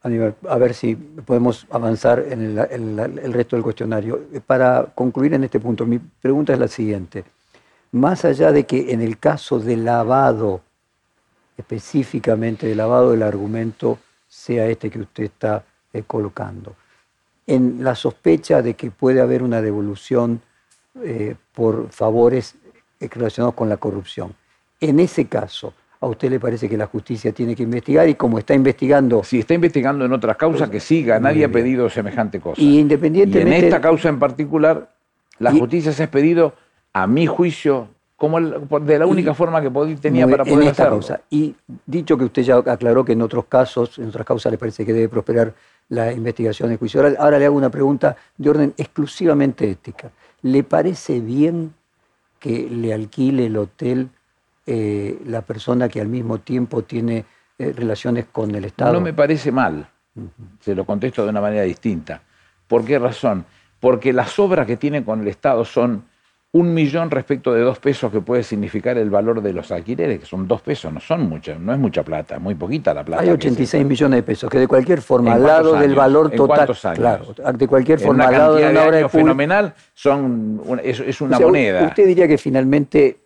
Aníbal, 0.04 0.36
a 0.50 0.58
ver 0.58 0.74
si 0.74 0.96
podemos 0.96 1.68
avanzar 1.72 2.20
en 2.30 2.60
el, 2.60 3.00
el 3.00 3.32
resto 3.32 3.56
del 3.56 3.64
cuestionario. 3.64 4.20
Para 4.46 4.88
concluir 4.94 5.34
en 5.34 5.46
este 5.46 5.62
punto, 5.62 5.86
mi 5.86 5.98
pregunta 5.98 6.52
es 6.52 6.60
la 6.60 6.68
siguiente. 6.68 7.24
Más 7.94 8.26
allá 8.26 8.52
de 8.52 8.66
que 8.66 8.92
en 8.92 9.00
el 9.00 9.20
caso 9.20 9.58
de 9.58 9.78
lavado, 9.78 10.60
específicamente 11.56 12.68
de 12.68 12.76
lavado 12.76 13.12
del 13.12 13.24
argumento, 13.24 14.00
sea 14.28 14.66
este 14.68 14.90
que 14.90 15.00
usted 15.00 15.24
está 15.24 15.64
eh, 15.94 16.04
colocando, 16.06 16.76
en 17.48 17.84
la 17.84 17.96
sospecha 17.96 18.62
de 18.62 18.74
que 18.76 18.92
puede 18.92 19.22
haber 19.22 19.42
una 19.42 19.62
devolución 19.62 20.42
eh, 21.04 21.36
por 21.54 21.90
favores 21.90 22.56
eh, 23.00 23.08
relacionados 23.10 23.56
con 23.56 23.70
la 23.70 23.78
corrupción, 23.78 24.34
en 24.82 25.00
ese 25.00 25.26
caso, 25.26 25.74
¿a 26.02 26.08
usted 26.08 26.30
le 26.30 26.40
parece 26.40 26.68
que 26.70 26.78
la 26.78 26.86
justicia 26.88 27.32
tiene 27.32 27.56
que 27.56 27.64
investigar 27.64 28.08
y 28.10 28.16
como 28.16 28.38
está 28.38 28.54
investigando 28.54 29.24
Si 29.24 29.40
está 29.40 29.54
investigando 29.54 30.06
en 30.06 30.14
otras 30.14 30.36
causas, 30.38 30.70
que 30.70 30.80
siga, 30.80 31.20
nadie 31.20 31.46
ha 31.46 31.52
pedido 31.52 31.90
semejante 31.90 32.40
cosa. 32.40 32.62
Y 32.62 32.76
Y 32.76 32.80
independientemente. 32.80 33.58
en 33.58 33.64
esta 33.66 33.82
causa 33.82 34.10
en 34.10 34.20
particular, 34.20 34.92
la 35.40 35.54
Y- 35.54 35.60
justicia 35.60 35.92
se 35.94 36.04
ha 36.04 36.06
expedido, 36.06 36.54
a 36.94 37.08
mi 37.08 37.26
juicio, 37.28 37.88
como 38.16 38.40
el- 38.40 38.56
de 38.82 38.98
la 39.00 39.06
única 39.06 39.34
forma 39.36 39.62
que 39.62 39.70
pod- 39.72 40.00
tenía 40.00 40.28
para 40.28 40.44
poder 40.44 40.64
en 40.64 40.68
esta 40.70 40.84
hacerlo. 40.84 40.98
causa. 41.00 41.22
Y 41.30 41.56
dicho 41.86 42.18
que 42.18 42.24
usted 42.26 42.42
ya 42.42 42.58
aclaró 42.58 43.06
que 43.06 43.14
en 43.14 43.22
otros 43.22 43.46
casos, 43.46 44.00
en 44.00 44.10
otras 44.10 44.26
causas 44.26 44.52
le 44.52 44.58
parece 44.58 44.84
que 44.86 44.94
debe 44.94 45.08
prosperar 45.08 45.54
la 45.90 46.12
investigación 46.12 46.70
de 46.70 46.78
juicio 46.78 47.02
ahora 47.20 47.40
le 47.40 47.46
hago 47.46 47.56
una 47.56 47.70
pregunta 47.70 48.16
de 48.38 48.50
orden 48.50 48.74
exclusivamente 48.78 49.70
ética. 49.70 50.12
¿Le 50.42 50.64
parece 50.64 51.20
bien 51.20 51.74
que 52.40 52.70
le 52.70 52.94
alquile 52.94 53.48
el 53.48 53.58
hotel 53.58 54.10
eh, 54.70 55.18
la 55.26 55.44
persona 55.44 55.88
que 55.88 56.02
al 56.02 56.10
mismo 56.10 56.40
tiempo 56.40 56.84
tiene 56.84 57.24
eh, 57.58 57.74
relaciones 57.74 58.26
con 58.30 58.54
el 58.54 58.66
Estado. 58.66 58.92
No 58.92 59.00
me 59.00 59.14
parece 59.14 59.50
mal. 59.50 59.90
Se 60.60 60.76
lo 60.76 60.86
contesto 60.86 61.24
de 61.24 61.30
una 61.30 61.40
manera 61.40 61.64
distinta. 61.64 62.22
¿Por 62.68 62.84
qué 62.84 63.00
razón? 63.00 63.46
Porque 63.80 64.12
las 64.12 64.38
obras 64.40 64.68
que 64.68 64.76
tiene 64.76 65.06
con 65.06 65.22
el 65.22 65.30
Estado 65.30 65.64
son 65.64 66.04
un 66.54 66.74
millón 66.74 67.12
respecto 67.12 67.54
de 67.54 67.62
dos 67.62 67.80
pesos 67.80 68.12
que 68.12 68.22
puede 68.22 68.42
significar 68.42 68.98
el 68.98 69.10
valor 69.10 69.42
de 69.42 69.54
los 69.54 69.72
alquileres, 69.72 70.20
que 70.20 70.26
son 70.26 70.48
dos 70.48 70.62
pesos, 70.62 70.94
no 70.94 71.00
son 71.00 71.28
muchas, 71.28 71.60
no 71.60 71.74
es 71.74 71.80
mucha 71.80 72.04
plata, 72.04 72.40
muy 72.40 72.56
poquita 72.56 72.94
la 72.94 73.04
plata. 73.04 73.24
Hay 73.24 73.30
86 73.30 73.86
millones 73.86 74.18
de 74.18 74.24
pesos, 74.24 74.50
que 74.50 74.60
de 74.60 74.68
cualquier 74.68 75.02
forma, 75.02 75.34
al 75.34 75.44
lado 75.44 75.74
del 75.76 75.94
valor 75.94 76.32
total. 76.32 76.70
Claro, 76.96 77.26
de 77.54 77.68
cualquier 77.68 78.00
forma, 78.00 78.26
al 78.26 78.32
lado 78.32 78.56
de 78.56 78.70
una 78.70 78.84
obra 78.84 79.10
fenomenal, 79.10 79.74
son, 79.94 80.62
es, 80.84 81.22
una 81.22 81.40
moneda. 81.40 81.84
Usted 81.84 82.08
diría 82.08 82.28
que 82.28 82.38
finalmente 82.38 83.18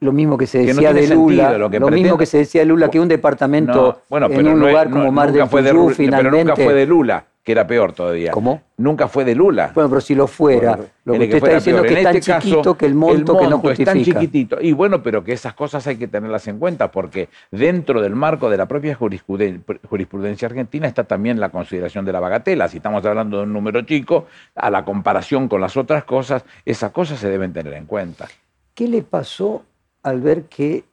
lo 0.00 0.12
mismo 0.12 0.36
que 0.36 0.46
se 0.46 0.58
decía 0.58 0.92
de 0.92 1.08
Lula, 1.08 1.56
lo, 1.56 1.90
mismo 1.90 2.18
que 2.18 2.26
se 2.26 2.38
decía 2.38 2.60
de 2.60 2.66
Lula, 2.66 2.90
que 2.90 3.00
un 3.00 3.08
departamento 3.08 4.02
en 4.10 4.48
un 4.48 4.60
lugar 4.60 4.90
como 4.90 5.10
Mar 5.10 5.32
del 5.32 5.48
Plata, 5.48 5.94
finalmente... 5.94 6.30
Pero 6.30 6.44
nunca 6.44 6.56
fue 6.56 6.74
de 6.74 6.86
Lula 6.86 7.24
que 7.44 7.52
era 7.52 7.66
peor 7.66 7.92
todavía. 7.92 8.30
¿Cómo? 8.30 8.62
Nunca 8.78 9.06
fue 9.06 9.24
de 9.24 9.34
Lula. 9.34 9.70
Bueno, 9.74 9.90
pero 9.90 10.00
si 10.00 10.14
lo 10.14 10.26
fuera, 10.26 10.78
lo 11.04 11.12
que 11.12 11.24
usted 11.24 11.36
está 11.36 11.54
diciendo 11.54 11.84
es 11.84 11.92
que 11.92 11.98
es 11.98 12.02
tan 12.02 12.16
este 12.16 12.40
chiquito 12.40 12.76
que 12.76 12.86
el 12.86 12.94
monto, 12.94 13.38
que 13.38 13.46
no 13.46 13.58
justifica. 13.58 13.92
Es 13.92 13.96
tan 13.96 14.02
chiquitito. 14.02 14.60
Y 14.62 14.72
bueno, 14.72 15.02
pero 15.02 15.22
que 15.22 15.32
esas 15.34 15.52
cosas 15.52 15.86
hay 15.86 15.96
que 15.96 16.08
tenerlas 16.08 16.48
en 16.48 16.58
cuenta 16.58 16.90
porque 16.90 17.28
dentro 17.50 18.00
del 18.00 18.16
marco 18.16 18.48
de 18.48 18.56
la 18.56 18.66
propia 18.66 18.96
jurisprudencia 18.96 20.48
argentina 20.48 20.88
está 20.88 21.04
también 21.04 21.38
la 21.38 21.50
consideración 21.50 22.06
de 22.06 22.12
la 22.12 22.20
bagatela. 22.20 22.66
Si 22.68 22.78
estamos 22.78 23.04
hablando 23.04 23.36
de 23.36 23.42
un 23.42 23.52
número 23.52 23.82
chico, 23.82 24.26
a 24.54 24.70
la 24.70 24.86
comparación 24.86 25.46
con 25.46 25.60
las 25.60 25.76
otras 25.76 26.04
cosas, 26.04 26.46
esas 26.64 26.92
cosas 26.92 27.20
se 27.20 27.28
deben 27.28 27.52
tener 27.52 27.74
en 27.74 27.84
cuenta. 27.84 28.26
¿Qué 28.74 28.88
le 28.88 29.02
pasó 29.02 29.64
al 30.02 30.22
ver 30.22 30.44
que 30.44 30.84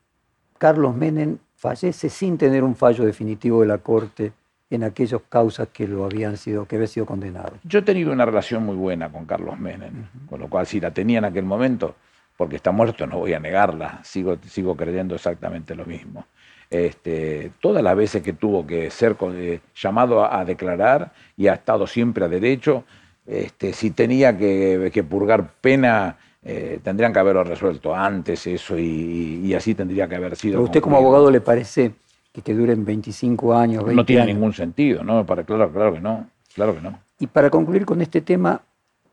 Carlos 0.58 0.98
Menem 0.98 1.38
fallece 1.56 2.10
sin 2.10 2.38
tener 2.38 2.64
un 2.66 2.76
fallo 2.76 3.06
definitivo 3.06 3.62
de 3.62 3.68
la 3.68 3.78
Corte 3.78 4.34
en 4.72 4.84
aquellas 4.86 5.22
causas 5.30 5.68
que 5.68 5.88
lo 5.88 6.06
habían 6.06 6.38
sido, 6.38 6.66
que 6.66 6.78
había 6.78 6.88
sido 6.88 7.06
condenado. 7.06 7.52
Yo 7.64 7.80
he 7.80 7.82
tenido 7.82 8.12
una 8.12 8.26
relación 8.26 8.66
muy 8.66 8.78
buena 8.78 9.12
con 9.12 9.26
Carlos 9.26 9.60
Menem, 9.60 10.08
con 10.30 10.40
lo 10.40 10.48
cual 10.48 10.66
si 10.66 10.80
la 10.80 10.92
tenía 10.92 11.20
en 11.20 11.26
aquel 11.26 11.44
momento, 11.44 11.96
porque 12.38 12.56
está 12.56 12.72
muerto, 12.72 13.06
no 13.06 13.20
voy 13.20 13.34
a 13.34 13.40
negarla, 13.40 14.00
sigo, 14.04 14.38
sigo 14.48 14.76
creyendo 14.76 15.14
exactamente 15.14 15.76
lo 15.76 15.86
mismo. 15.86 16.26
Este, 16.70 17.52
todas 17.60 17.84
las 17.84 17.98
veces 17.98 18.24
que 18.24 18.32
tuvo 18.32 18.66
que 18.66 18.90
ser 18.90 19.18
eh, 19.34 19.60
llamado 19.76 20.24
a, 20.24 20.46
declarar 20.46 21.12
y 21.36 21.48
ha 21.48 21.56
estado 21.56 21.86
siempre 21.86 22.24
a 22.24 22.30
derecho, 22.30 22.86
este, 23.28 23.74
si 23.74 23.92
tenía 23.92 24.38
que, 24.38 25.06
purgar 25.08 25.52
pena, 25.60 26.18
eh, 26.42 26.80
tendrían 26.82 27.12
que 27.12 27.20
haberlo 27.20 27.44
resuelto 27.44 27.94
antes 27.94 28.48
eso 28.48 28.80
y, 28.80 29.54
así 29.54 29.76
tendría 29.76 30.08
que 30.08 30.16
haber 30.16 30.38
sido. 30.38 30.60
¿A 30.60 30.64
usted 30.64 30.80
como 30.80 30.96
abogado 30.96 31.30
le 31.30 31.42
parece 31.42 31.92
que 32.32 32.42
te 32.42 32.54
duren 32.54 32.86
25 32.86 33.54
años, 33.54 33.84
20 33.84 33.96
No 33.96 34.06
tiene 34.06 34.26
ningún 34.26 34.54
sentido, 34.54 35.04
¿no? 35.04 35.26
Para, 35.26 35.44
claro, 35.44 35.72
claro 35.72 35.94
que 35.94 36.00
no, 36.00 36.30
claro 36.56 36.74
que 36.74 36.82
no. 36.82 37.00
Y 37.20 37.28
para 37.28 37.50
concluir 37.50 37.86
con 37.86 38.02
este 38.02 38.22
tema, 38.22 38.62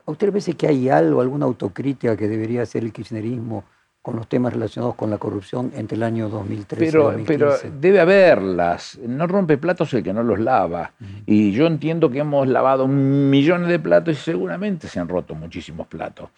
¿a 0.06 0.10
usted 0.10 0.28
le 0.28 0.32
parece 0.32 0.54
que 0.54 0.66
hay 0.66 0.88
algo, 0.88 1.20
alguna 1.20 1.46
autocrítica 1.46 2.16
que 2.16 2.28
debería 2.28 2.62
hacer 2.62 2.84
el 2.84 2.92
kirchnerismo 2.92 3.64
con 4.00 4.16
los 4.16 4.28
temas 4.28 4.52
relacionados 4.52 4.94
con 4.94 5.10
la 5.10 5.18
corrupción 5.18 5.72
entre 5.74 5.96
el 5.96 6.02
año 6.04 6.28
2013 6.28 6.86
pero, 6.86 7.00
y 7.00 7.24
2015? 7.24 7.58
Pero 7.62 7.80
debe 7.80 8.00
haberlas. 8.00 8.98
No 9.06 9.26
rompe 9.26 9.58
platos 9.58 9.92
el 9.94 10.02
que 10.02 10.12
no 10.12 10.22
los 10.22 10.38
lava. 10.38 10.92
Y 11.26 11.50
yo 11.52 11.66
entiendo 11.66 12.08
que 12.08 12.20
hemos 12.20 12.46
lavado 12.46 12.86
millones 12.86 13.68
de 13.68 13.78
platos 13.78 14.16
y 14.16 14.20
seguramente 14.20 14.88
se 14.88 15.00
han 15.00 15.08
roto 15.08 15.34
muchísimos 15.34 15.86
platos. 15.88 16.30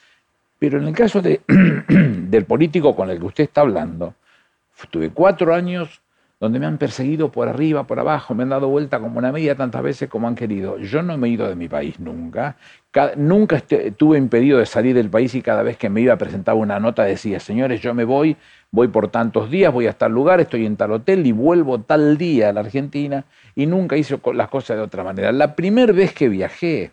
Pero 0.59 0.79
en 0.79 0.89
el 0.89 0.95
caso 0.95 1.23
de, 1.23 1.43
del 1.89 2.45
político 2.47 2.97
con 2.97 3.11
el 3.11 3.19
que 3.19 3.27
usted 3.27 3.45
está 3.45 3.61
hablando, 3.61 4.15
tuve 4.91 5.11
cuatro 5.11 5.55
años 5.55 6.01
donde 6.41 6.59
me 6.59 6.65
han 6.65 6.79
perseguido 6.79 7.31
por 7.31 7.49
arriba, 7.49 7.87
por 7.87 8.01
abajo, 8.01 8.35
me 8.35 8.45
han 8.45 8.49
dado 8.49 8.69
vuelta 8.69 8.99
como 8.99 9.19
una 9.19 9.31
media 9.31 9.55
tantas 9.55 9.83
veces 9.83 10.09
como 10.09 10.27
han 10.27 10.35
querido. 10.35 10.79
Yo 10.79 11.03
no 11.03 11.19
me 11.19 11.29
he 11.29 11.33
ido 11.33 11.47
de 11.47 11.55
mi 11.55 11.69
país 11.69 12.01
nunca. 12.01 12.57
nunca 13.17 13.57
estuve 13.69 14.17
impedido 14.17 14.59
de 14.59 14.65
salir 14.65 14.95
del 14.95 15.11
país 15.11 15.35
y 15.35 15.43
cada 15.43 15.63
vez 15.63 15.77
que 15.77 15.91
me 15.91 16.01
iba 16.01 16.15
a 16.15 16.19
presentar 16.19 16.55
una 16.55 16.81
nota 16.81 17.05
decía, 17.05 17.41
señores, 17.41 17.83
yo 17.83 17.93
me 17.93 18.05
voy, 18.05 18.39
voy 18.71 18.89
por 18.89 19.09
tantos 19.09 19.51
días, 19.51 19.71
voy 19.71 19.87
a 19.87 19.93
tal 19.93 20.13
lugar, 20.13 20.41
estoy 20.41 20.65
en 20.65 20.77
tal 20.77 20.93
hotel 20.93 21.27
y 21.27 21.33
vuelvo 21.33 21.83
tal 21.83 22.17
día 22.17 22.49
a 22.49 22.53
la 22.55 22.61
Argentina 22.61 23.27
y 23.55 23.67
nunca 23.67 23.99
hice 23.99 24.19
las 24.33 24.49
cosas 24.49 24.79
de 24.79 24.83
otra 24.83 25.05
manera. 25.05 25.33
La 25.33 25.55
primera 25.55 25.93
vez 25.93 26.15
que 26.15 26.31
viajé, 26.31 26.93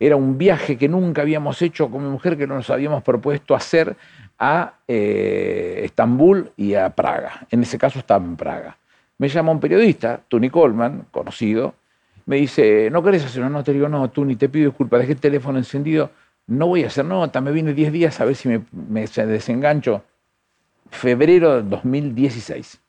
era 0.00 0.16
un 0.16 0.38
viaje 0.38 0.76
que 0.76 0.88
nunca 0.88 1.22
habíamos 1.22 1.60
hecho 1.60 1.90
con 1.90 2.04
mi 2.04 2.10
mujer, 2.10 2.36
que 2.36 2.46
nos 2.46 2.70
habíamos 2.70 3.02
propuesto 3.02 3.54
hacer 3.54 3.96
a 4.38 4.74
eh, 4.86 5.80
Estambul 5.84 6.52
y 6.56 6.74
a 6.74 6.90
Praga. 6.90 7.46
En 7.50 7.62
ese 7.62 7.78
caso 7.78 7.98
estaba 7.98 8.24
en 8.24 8.36
Praga. 8.36 8.76
Me 9.18 9.28
llama 9.28 9.52
un 9.52 9.60
periodista, 9.60 10.20
Tony 10.28 10.48
Coleman, 10.48 11.06
conocido, 11.10 11.74
me 12.26 12.36
dice, 12.36 12.88
¿no 12.90 13.02
querés 13.02 13.24
hacer 13.24 13.40
una 13.40 13.50
nota? 13.50 13.72
Le 13.72 13.78
digo, 13.78 13.88
no, 13.88 14.08
Tony, 14.10 14.36
te 14.36 14.48
pido 14.48 14.66
disculpas, 14.66 15.00
dejé 15.00 15.12
el 15.12 15.20
teléfono 15.20 15.58
encendido, 15.58 16.10
no 16.46 16.66
voy 16.66 16.84
a 16.84 16.88
hacer 16.88 17.04
nota, 17.04 17.40
me 17.40 17.50
vine 17.50 17.72
10 17.72 17.92
días 17.92 18.20
a 18.20 18.24
ver 18.24 18.36
si 18.36 18.48
me, 18.48 18.62
me 18.70 19.06
desengancho. 19.06 20.04
Febrero 20.90 21.56
de 21.56 21.68
2016. 21.68 22.80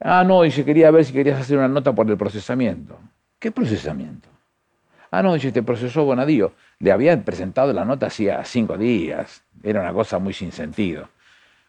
Ah, 0.00 0.24
no, 0.24 0.42
dice, 0.42 0.64
quería 0.64 0.90
ver 0.90 1.04
si 1.04 1.12
querías 1.12 1.40
hacer 1.40 1.56
una 1.56 1.68
nota 1.68 1.94
por 1.94 2.08
el 2.10 2.16
procesamiento. 2.16 2.98
¿Qué 3.38 3.50
procesamiento? 3.50 4.28
Ah, 5.16 5.22
no, 5.22 5.32
dice, 5.32 5.50
te 5.50 5.62
procesó 5.62 6.04
Bonadío. 6.04 6.52
Le 6.78 6.92
había 6.92 7.18
presentado 7.24 7.72
la 7.72 7.86
nota 7.86 8.08
hacía 8.08 8.44
cinco 8.44 8.76
días. 8.76 9.42
Era 9.62 9.80
una 9.80 9.94
cosa 9.94 10.18
muy 10.18 10.34
sin 10.34 10.52
sentido. 10.52 11.08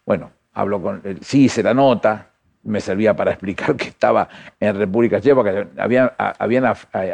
Bueno, 0.04 0.32
hablo 0.52 0.82
con. 0.82 1.02
Sí 1.22 1.44
hice 1.44 1.62
la 1.62 1.72
nota, 1.72 2.28
me 2.64 2.82
servía 2.82 3.16
para 3.16 3.30
explicar 3.30 3.74
que 3.74 3.88
estaba 3.88 4.28
en 4.60 4.76
República 4.76 5.22
Checa, 5.22 5.42
que 5.42 5.66
habían, 5.78 6.66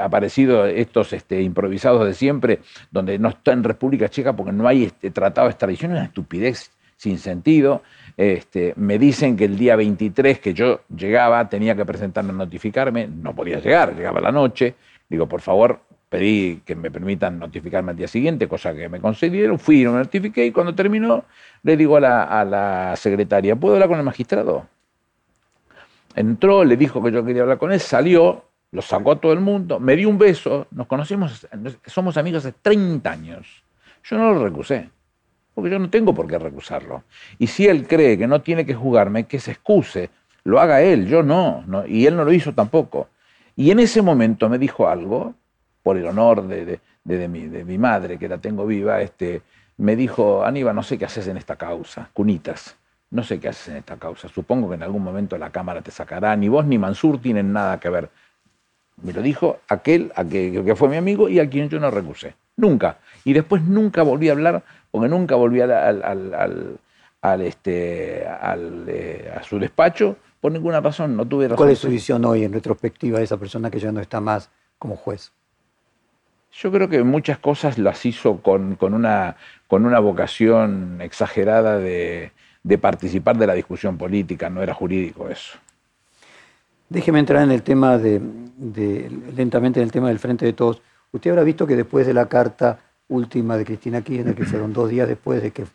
aparecido 0.03 0.67
estos 0.67 1.12
este, 1.12 1.41
improvisados 1.41 2.05
de 2.05 2.14
siempre, 2.14 2.62
donde 2.91 3.17
no 3.17 3.29
está 3.29 3.53
en 3.53 3.62
República 3.62 4.09
Checa 4.09 4.33
porque 4.33 4.50
no 4.50 4.67
hay 4.67 4.87
este, 4.87 5.12
tratado 5.12 5.47
de 5.47 5.53
extradición, 5.53 5.93
una 5.93 6.03
estupidez 6.03 6.73
sin 6.97 7.19
sentido. 7.19 7.85
Este, 8.17 8.73
me 8.75 8.99
dicen 8.99 9.37
que 9.37 9.45
el 9.45 9.57
día 9.57 9.76
23 9.76 10.41
que 10.41 10.53
yo 10.53 10.81
llegaba 10.97 11.49
tenía 11.49 11.76
que 11.76 11.85
presentarme 11.85 12.31
a 12.31 12.35
notificarme, 12.35 13.07
no 13.07 13.37
podía 13.37 13.61
llegar, 13.61 13.95
llegaba 13.95 14.21
la 14.21 14.33
noche. 14.33 14.75
Digo, 15.09 15.29
por 15.29 15.41
favor, 15.41 15.81
pedí 16.08 16.62
que 16.64 16.76
me 16.76 16.90
permitan 16.90 17.38
notificarme 17.38 17.90
al 17.90 17.96
día 17.96 18.08
siguiente, 18.08 18.46
cosa 18.49 18.75
que 18.75 18.88
me 18.88 19.00
concedieron, 19.00 19.58
fui, 19.58 19.80
y 19.80 19.84
lo 19.84 19.92
notifiqué 19.92 20.46
y 20.46 20.52
cuando 20.52 20.75
terminó 20.75 21.25
le 21.62 21.76
digo 21.76 21.96
a 21.96 22.00
la, 22.00 22.94
secretaria, 22.96 23.56
¿puedo 23.56 23.75
hablar 23.75 23.88
con 23.88 23.99
el 23.99 24.04
magistrado? 24.04 24.66
Entró, 26.14 26.64
le 26.64 26.76
dijo 26.76 27.02
que 27.02 27.11
yo 27.11 27.25
quería 27.25 27.42
hablar 27.42 27.58
con 27.58 27.73
él, 27.73 27.80
salió, 27.80 28.44
lo 28.70 28.82
sacó 28.82 29.12
a 29.12 29.20
todo 29.20 29.32
el 29.32 29.40
mundo, 29.40 29.80
me 29.80 29.96
dio 29.96 30.08
un 30.08 30.18
beso, 30.18 30.66
nos 30.70 30.87
conocimos, 30.87 31.46
somos 31.87 32.16
amigos 32.16 32.44
hace 32.44 32.54
30 32.61 33.11
años. 33.11 33.64
Yo 34.04 34.18
no 34.18 34.34
lo 34.34 34.44
recusé, 34.44 34.90
porque 35.54 35.70
yo 35.70 35.78
no 35.78 35.90
tengo 35.90 36.14
por 36.14 36.26
qué 36.26 36.38
recusarlo. 36.38 37.04
Y 37.38 37.46
si 37.46 37.66
él 37.66 37.87
cree 37.88 38.18
que 38.18 38.26
no 38.26 38.42
tiene 38.42 38.66
que 38.66 38.75
jugarme, 38.75 39.25
que 39.25 39.40
se 39.40 39.52
excuse, 39.52 40.11
lo 40.44 40.61
haga 40.61 40.82
él, 40.82 41.06
yo 41.06 41.23
no, 41.23 41.64
no 41.66 41.87
y 41.87 42.06
él 42.06 42.14
no 42.16 42.25
lo 42.25 42.32
hizo 42.32 42.52
tampoco. 42.52 43.08
Y 43.56 43.70
en 43.70 43.78
ese 43.78 44.02
momento 44.02 44.49
me 44.49 44.58
dijo 44.58 44.88
algo 44.88 45.34
por 45.85 45.99
el 45.99 46.07
honor 46.07 46.49
de, 46.49 46.81
mi, 47.29 47.79
madre, 47.79 48.19
que 48.19 48.26
la 48.26 48.38
tengo 48.38 48.67
viva, 48.67 49.03
este, 49.03 49.43
me 49.76 49.95
dijo, 49.95 50.43
Aníbal, 50.43 50.75
no 50.75 50.83
sé 50.83 50.97
qué 50.97 51.05
haces 51.05 51.29
en 51.29 51.37
esta 51.37 51.57
causa, 51.57 52.09
cunitas, 52.14 52.75
no 53.11 53.23
sé 53.23 53.38
qué 53.38 53.49
haces 53.49 53.69
en 53.69 53.76
esta 53.76 53.99
causa, 53.99 54.29
supongo 54.29 54.71
que 54.71 54.76
en 54.76 54.83
algún 54.83 55.05
momento 55.05 55.37
la 55.37 55.50
Cámara 55.50 55.83
te 55.83 55.91
sacará, 55.91 56.35
ni 56.37 56.49
vos 56.49 56.64
ni 56.64 56.79
Mansur 56.79 57.21
tienen 57.21 57.53
nada 57.53 57.79
que 57.79 57.91
ver. 57.91 58.09
Me 59.03 59.12
lo 59.12 59.21
dijo 59.21 59.59
aquel 59.69 60.11
a 60.17 60.25
que, 60.25 60.75
fue 60.75 60.88
mi 60.88 60.97
amigo 60.97 61.29
y 61.29 61.38
a 61.38 61.50
quien 61.50 61.69
yo 61.69 61.79
no 61.79 61.91
recusé, 61.91 62.35
nunca. 62.57 62.97
Y 63.23 63.35
después 63.35 63.62
nunca 63.62 64.03
volví 64.03 64.31
a 64.31 64.33
hablar, 64.33 64.64
porque 64.91 65.09
nunca 65.09 65.35
volví 65.35 65.61
al, 65.61 65.83
este, 67.43 68.23
eh, 68.23 69.35
a 69.37 69.43
su 69.43 69.59
despacho 69.59 70.17
por 70.41 70.50
ninguna 70.50 70.81
razón, 70.81 71.14
no 71.14 71.26
tuve 71.26 71.45
razón. 71.45 71.59
¿Cuál 71.59 71.71
es 71.71 71.79
su 71.79 71.91
visión 71.91 72.25
hoy 72.25 72.45
en 72.45 72.55
retrospectiva 72.55 73.19
de 73.19 73.25
esa 73.25 73.37
persona 73.37 73.71
que 73.71 73.81
ya 73.81 73.93
no 73.93 74.00
está 74.00 74.21
más 74.21 74.50
como 74.79 74.97
juez? 74.97 75.33
Yo 76.56 76.70
creo 76.70 76.88
que 76.88 77.02
muchas 77.02 77.38
cosas 77.38 77.78
las 77.78 78.06
hizo 78.06 78.37
con, 78.37 78.78
una, 78.80 79.37
con 79.66 79.84
una 79.84 79.99
vocación 79.99 81.00
exagerada 81.00 81.78
de, 81.78 82.30
participar 82.80 83.37
de 83.37 83.49
la 83.49 83.54
discusión 83.54 83.99
política, 83.99 84.49
no 84.49 84.62
era 84.62 84.73
jurídico 84.73 85.28
eso. 85.28 85.58
Déjeme 86.88 87.18
entrar 87.18 87.42
en 87.42 87.50
el 87.50 87.62
tema 87.62 87.99
de, 87.99 88.20
lentamente 89.34 89.80
en 89.80 89.84
el 89.84 89.90
tema 89.90 90.08
del 90.08 90.20
Frente 90.20 90.46
de 90.46 90.52
Todos. 90.52 90.80
Usted 91.11 91.30
habrá 91.30 91.42
visto 91.42 91.66
que 91.66 91.75
después 91.75 92.06
de 92.06 92.14
la 92.14 92.26
carta 92.26 92.78
última 93.08 93.56
de 93.56 93.64
Cristina 93.64 94.02
Kirchner, 94.02 94.34
que 94.37 94.44
fueron 94.44 94.73
dos 94.73 94.88
días 94.90 95.08
después 95.08 95.42
de 95.42 95.50
que 95.50 95.66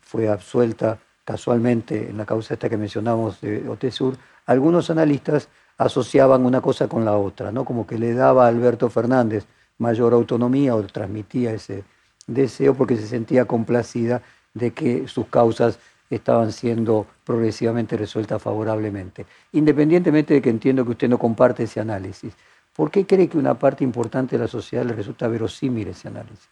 fue 0.00 0.28
absuelta 0.28 0.98
casualmente 1.24 2.08
en 2.08 2.16
la 2.16 2.24
causa 2.24 2.54
esta 2.54 2.68
que 2.68 2.76
mencionamos 2.76 3.40
de 3.40 3.68
OTESUR, 3.68 4.16
algunos 4.46 4.90
analistas 4.90 5.48
asociaban 5.76 6.44
una 6.44 6.60
cosa 6.60 6.86
con 6.86 7.04
la 7.04 7.16
otra, 7.16 7.50
¿no? 7.50 7.64
Como 7.64 7.86
que 7.86 7.98
le 7.98 8.14
daba 8.14 8.44
a 8.44 8.48
Alberto 8.48 8.88
Fernández 8.90 9.46
mayor 9.80 10.12
autonomía 10.12 10.76
o 10.76 10.82
transmitía 10.84 11.52
ese 11.52 11.82
deseo 12.26 12.74
porque 12.74 12.96
se 12.96 13.06
sentía 13.06 13.44
complacida 13.46 14.22
de 14.54 14.70
que 14.72 15.08
sus 15.08 15.26
causas 15.26 15.78
estaban 16.10 16.52
siendo 16.52 17.06
progresivamente 17.24 17.96
resueltas 17.96 18.42
favorablemente. 18.42 19.26
Independientemente 19.52 20.34
de 20.34 20.42
que 20.42 20.50
entiendo 20.50 20.84
que 20.84 20.90
usted 20.92 21.08
no 21.08 21.18
comparte 21.18 21.64
ese 21.64 21.80
análisis, 21.80 22.34
¿por 22.74 22.90
qué 22.90 23.06
cree 23.06 23.28
que 23.28 23.38
una 23.38 23.54
parte 23.54 23.84
importante 23.84 24.36
de 24.36 24.42
la 24.42 24.48
sociedad 24.48 24.84
le 24.84 24.92
resulta 24.92 25.28
verosímil 25.28 25.88
ese 25.88 26.08
análisis? 26.08 26.48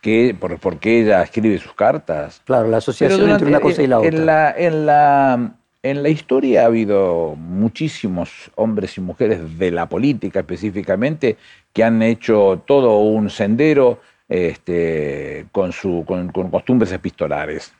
¿Qué? 0.00 0.36
¿Por, 0.38 0.78
qué 0.78 1.00
ella 1.00 1.22
escribe 1.22 1.58
sus 1.58 1.74
cartas? 1.74 2.40
Claro, 2.44 2.68
la 2.68 2.76
asociación 2.76 3.28
entre 3.28 3.48
una 3.48 3.60
cosa 3.60 3.82
y 3.82 3.88
la 3.88 3.98
otra. 3.98 4.08
En 4.08 4.26
la, 4.26 4.50
en, 4.56 4.86
la, 4.86 5.57
en 5.82 6.02
la 6.02 6.08
historia 6.08 6.62
ha 6.62 6.66
habido 6.66 7.34
muchísimos 7.36 8.50
hombres 8.56 8.96
y 8.98 9.00
mujeres 9.00 9.58
de 9.58 9.70
la 9.70 9.88
política 9.88 10.40
específicamente 10.40 11.36
que 11.72 11.84
han 11.84 12.02
hecho 12.02 12.62
todo 12.66 12.98
un 12.98 13.30
sendero 13.30 14.00
este, 14.28 15.46
con, 15.52 15.72
con, 16.04 16.50
costumbres 16.50 16.92
epistolares. 16.92 17.72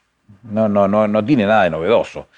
No, 0.42 0.68
no, 0.68 0.86
no, 0.86 1.08
no 1.08 1.24
tiene 1.24 1.46
nada 1.46 1.64
de 1.64 1.70
novedoso. 1.70 2.28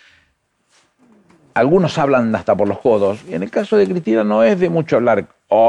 Algunos 1.52 1.98
hablan 1.98 2.34
hasta 2.34 2.56
por 2.56 2.68
los 2.68 2.78
codos, 2.78 3.20
y 3.28 3.34
en 3.34 3.42
el 3.42 3.50
caso 3.50 3.76
de 3.76 3.86
Cristina 3.86 4.24
no 4.24 4.42
es 4.44 4.58
de 4.58 4.70
mucho 4.70 4.96
hablar 4.96 5.26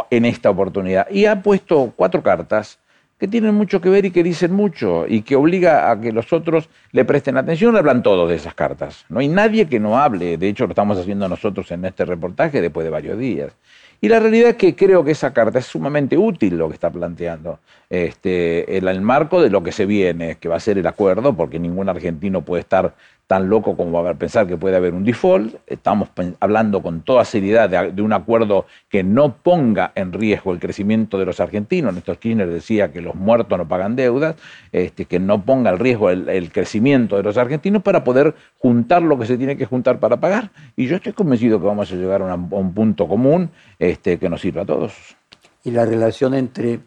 en 0.10 0.26
esta 0.26 0.50
oportunidad. 0.52 1.10
Y 1.10 1.26
ha 1.26 1.42
puesto 1.42 1.92
cuatro 1.96 2.22
cartas 2.22 2.80
que 3.22 3.28
tienen 3.28 3.54
mucho 3.54 3.80
que 3.82 3.90
ver 3.90 4.04
y 4.06 4.10
que 4.10 4.24
dicen 4.24 4.52
mucho, 4.52 5.06
y 5.08 5.22
que 5.22 5.36
obliga 5.36 5.92
a 5.92 6.02
que 6.02 6.12
los 6.12 6.34
otros 6.34 6.70
le 6.92 7.06
presten 7.06 7.38
atención. 7.38 7.78
Hablan 7.78 8.02
todos 8.02 8.28
de 8.28 8.36
esas 8.36 8.56
cartas. 8.56 9.06
No 9.10 9.20
hay 9.20 9.28
nadie 9.28 9.68
que 9.68 9.80
no 9.80 10.00
hable, 10.00 10.40
de 10.40 10.50
hecho 10.50 10.66
lo 10.66 10.72
estamos 10.72 10.98
haciendo 10.98 11.30
nosotros 11.30 11.70
en 11.70 11.86
este 11.86 12.04
reportaje 12.04 12.62
después 12.62 12.84
de 12.84 12.90
varios 12.90 13.20
días. 13.20 13.54
Y 14.02 14.10
la 14.10 14.20
realidad 14.20 14.50
es 14.50 14.56
que 14.56 14.76
creo 14.76 15.04
que 15.04 15.12
esa 15.12 15.34
carta 15.34 15.60
es 15.60 15.68
sumamente 15.68 16.18
útil 16.18 16.58
lo 16.58 16.68
que 16.70 16.74
está 16.74 16.90
planteando, 16.90 17.60
este, 17.92 18.76
en 18.76 18.88
el 18.88 19.02
marco 19.02 19.40
de 19.40 19.52
lo 19.52 19.62
que 19.62 19.72
se 19.72 19.86
viene, 19.86 20.38
que 20.38 20.50
va 20.50 20.56
a 20.56 20.60
ser 20.60 20.80
el 20.80 20.88
acuerdo, 20.88 21.36
porque 21.36 21.60
ningún 21.60 21.90
argentino 21.90 22.42
puede 22.42 22.62
estar 22.62 22.96
tan 23.32 23.48
loco 23.48 23.78
como 23.78 23.98
a 24.06 24.14
pensar 24.16 24.46
que 24.46 24.58
puede 24.58 24.76
haber 24.76 24.94
un 24.94 25.06
default. 25.06 25.56
Estamos 25.66 26.10
hablando 26.42 26.82
con 26.82 27.00
toda 27.00 27.24
seriedad 27.24 27.70
de, 27.70 28.02
un 28.02 28.12
acuerdo 28.12 28.66
que 28.90 29.06
no 29.06 29.38
ponga 29.38 29.94
en 29.96 30.12
riesgo 30.12 30.52
el 30.52 30.60
crecimiento 30.60 31.18
de 31.18 31.24
los 31.24 31.40
argentinos. 31.40 31.94
Néstor 31.94 32.18
Kirchner 32.18 32.50
decía 32.50 32.92
que 32.92 33.00
los 33.00 33.16
muertos 33.16 33.58
no 33.58 33.66
pagan 33.70 33.96
deudas, 33.96 34.36
este, 34.74 35.06
que 35.06 35.18
no 35.22 35.46
ponga 35.46 35.70
en 35.70 35.80
riesgo 35.80 36.10
el, 36.10 36.52
crecimiento 36.52 37.16
de 37.16 37.24
los 37.24 37.38
argentinos 37.38 37.82
para 37.82 38.04
poder 38.04 38.36
juntar 38.58 39.02
lo 39.02 39.18
que 39.18 39.26
se 39.26 39.38
tiene 39.38 39.56
que 39.56 39.66
juntar 39.66 40.02
para 40.02 40.18
pagar. 40.20 40.52
Y 40.76 40.88
yo 40.88 40.98
estoy 40.98 41.14
convencido 41.14 41.58
que 41.58 41.68
vamos 41.68 41.90
a 41.90 41.96
llegar 41.96 42.22
a, 42.22 42.36
un 42.36 42.74
punto 42.74 43.08
común 43.08 43.50
este, 43.80 44.18
que 44.18 44.28
nos 44.28 44.42
sirva 44.42 44.64
a 44.64 44.66
todos. 44.66 45.16
Y 45.64 45.72
la 45.72 45.86
relación 45.86 46.34
entre 46.34 46.82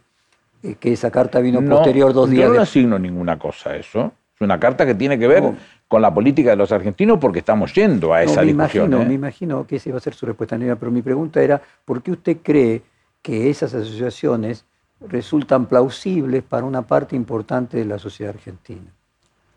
eh, 0.63 0.75
que 0.79 0.93
esa 0.93 1.11
carta 1.11 1.41
vino 1.41 1.65
posterior 1.65 2.13
dos 2.13 2.29
días. 2.29 2.49
Yo 2.49 2.55
no 2.55 2.61
asigno 2.61 2.99
ninguna 2.99 3.39
cosa 3.39 3.71
a 3.71 3.77
eso. 3.77 4.13
Es 4.35 4.41
una 4.41 4.59
carta 4.59 4.85
que 4.85 4.95
tiene 4.95 5.17
que 5.17 5.29
ver 5.29 5.45
con 5.89 6.03
la 6.03 6.13
política 6.13 6.51
de 6.51 6.57
los 6.57 6.73
argentinos 6.73 7.19
porque 7.19 7.41
estamos 7.41 7.75
yendo 7.75 8.13
a 8.13 8.23
esa 8.23 8.41
me 8.41 8.49
discusión. 8.49 8.87
Imagino, 8.87 9.03
¿eh? 9.03 9.07
Me 9.07 9.15
imagino 9.15 9.67
que 9.67 9.77
esa 9.77 9.91
iba 9.91 9.99
a 9.99 10.01
ser 10.01 10.15
su 10.15 10.27
respuesta, 10.27 10.57
pero 10.59 10.91
mi 10.91 11.03
pregunta 11.03 11.43
era, 11.43 11.61
¿por 11.85 12.03
qué 12.03 12.13
usted 12.13 12.39
cree 12.43 12.83
que 13.23 13.51
esas 13.51 13.75
asociaciones 13.75 14.65
resultan 15.01 15.67
plausibles 15.67 16.43
para 16.43 16.65
una 16.65 16.83
parte 16.83 17.17
importante 17.17 17.77
de 17.79 17.85
la 17.85 17.99
sociedad 17.99 18.35
argentina? 18.35 18.91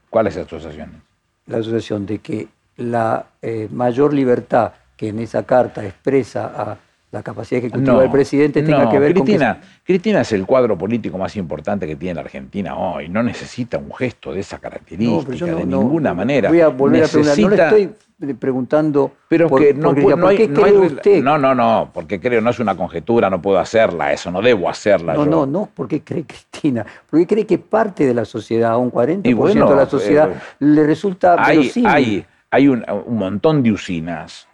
¿Cuáles 0.10 0.38
asociaciones? 0.38 1.02
La 1.48 1.58
asociación 1.58 2.06
de 2.06 2.20
que 2.20 2.48
la 2.78 3.28
eh, 3.42 3.68
mayor 3.72 4.14
libertad 4.14 4.74
que 4.96 5.10
en 5.10 5.20
esa 5.20 5.44
carta 5.44 5.86
expresa 5.86 6.52
a 6.56 6.78
la 7.12 7.24
capacidad 7.24 7.60
ejecutiva 7.60 8.02
del 8.02 8.12
presidente 8.12 8.62
tenga 8.62 8.90
que 8.90 9.00
ver 9.00 9.14
Cristina, 9.14 9.54
con 9.54 9.62
que... 9.62 9.68
Cristina 9.84 10.22
es 10.22 10.32
el 10.34 10.46
cuadro 10.46 10.78
político 10.78 11.18
más 11.18 11.36
importante 11.38 11.88
que 11.88 11.96
tiene 11.96 12.16
la 12.16 12.22
Argentina 12.22 12.76
hoy. 12.76 13.08
No 13.08 13.24
necesita 13.24 13.78
un 13.78 13.94
gesto 13.94 14.34
de 14.34 14.42
esa 14.42 14.60
característica 14.60 15.46
de 15.46 15.66
ninguna 15.66 16.14
manera. 16.14 16.50
Voy 16.50 16.60
a 16.60 16.68
volver 16.68 17.06
a 17.06 17.08
preguntar. 17.08 17.40
No 17.40 17.50
le 17.50 17.64
estoy 17.64 18.34
preguntando. 18.34 19.12
Pero 19.30 19.50
que 19.50 19.74
no, 19.74 19.94
no, 19.94 20.30
qué 20.30 20.52
cree 20.52 20.78
usted? 20.78 21.24
No, 21.24 21.38
no, 21.38 21.56
no, 21.56 21.92
porque 21.94 22.20
creo, 22.20 22.42
no 22.42 22.50
es 22.50 22.60
una 22.60 22.76
conjetura, 22.76 23.30
no 23.30 23.42
puedo 23.42 23.60
hacerla, 23.60 24.12
eso, 24.12 24.32
no 24.32 24.42
debo 24.42 24.70
hacerla. 24.70 25.14
No, 25.14 25.24
yo. 25.24 25.32
no, 25.32 25.46
no, 25.46 25.70
porque 25.74 26.02
cree 26.02 26.24
Cristina. 26.28 26.86
Porque 27.10 27.26
cree 27.26 27.46
que 27.46 27.58
parte 27.58 28.06
de 28.06 28.14
la 28.14 28.26
sociedad, 28.26 28.78
un 28.78 28.92
40% 28.92 29.70
de 29.70 29.76
la 29.76 29.86
sociedad, 29.86 30.30
eh, 30.30 30.36
le 30.60 30.86
resulta 30.86 31.36
hay, 31.38 31.72
Hay, 31.86 32.26
hay 32.58 32.68
un, 32.68 32.84
montón 33.08 33.62
de 33.62 33.72
usinas. 33.72 34.48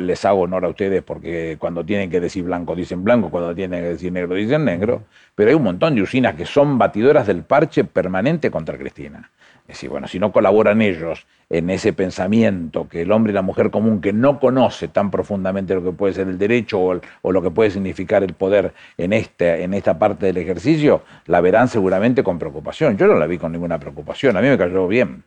Les 0.00 0.24
hago 0.26 0.42
honor 0.42 0.66
a 0.66 0.68
ustedes 0.68 1.02
porque 1.02 1.56
cuando 1.58 1.82
tienen 1.82 2.10
que 2.10 2.20
decir 2.20 2.44
blanco 2.44 2.76
dicen 2.76 3.02
blanco, 3.02 3.30
cuando 3.30 3.54
tienen 3.54 3.80
que 3.80 3.88
decir 3.88 4.12
negro 4.12 4.34
dicen 4.34 4.66
negro. 4.66 5.04
Pero 5.34 5.48
hay 5.48 5.56
un 5.56 5.62
montón 5.62 5.94
de 5.94 6.02
usinas 6.02 6.34
que 6.34 6.44
son 6.44 6.76
batidoras 6.76 7.26
del 7.26 7.44
parche 7.44 7.84
permanente 7.84 8.50
contra 8.50 8.76
Cristina. 8.76 9.30
Es 9.62 9.76
decir, 9.76 9.88
bueno, 9.88 10.08
si 10.08 10.18
no 10.18 10.30
colaboran 10.30 10.82
ellos 10.82 11.26
en 11.48 11.70
ese 11.70 11.94
pensamiento 11.94 12.86
que 12.86 13.02
el 13.02 13.12
hombre 13.12 13.32
y 13.32 13.34
la 13.34 13.42
mujer 13.42 13.70
común 13.70 14.02
que 14.02 14.12
no 14.12 14.40
conoce 14.40 14.88
tan 14.88 15.10
profundamente 15.10 15.74
lo 15.74 15.82
que 15.82 15.92
puede 15.92 16.12
ser 16.12 16.28
el 16.28 16.36
derecho 16.36 16.80
o, 16.80 17.32
lo 17.32 17.42
que 17.42 17.50
puede 17.50 17.70
significar 17.70 18.22
el 18.22 18.34
poder 18.34 18.74
en, 18.98 19.14
este, 19.14 19.62
en 19.62 19.72
esta 19.72 19.98
parte 19.98 20.26
del 20.26 20.36
ejercicio, 20.36 21.02
la 21.26 21.40
verán 21.40 21.68
seguramente 21.68 22.22
con 22.22 22.38
preocupación. 22.38 22.98
Yo 22.98 23.06
no 23.06 23.14
la 23.14 23.26
vi 23.26 23.38
con 23.38 23.52
ninguna 23.52 23.78
preocupación, 23.78 24.36
a 24.36 24.42
mí 24.42 24.48
me 24.48 24.58
cayó 24.58 24.86
bien. 24.86 25.24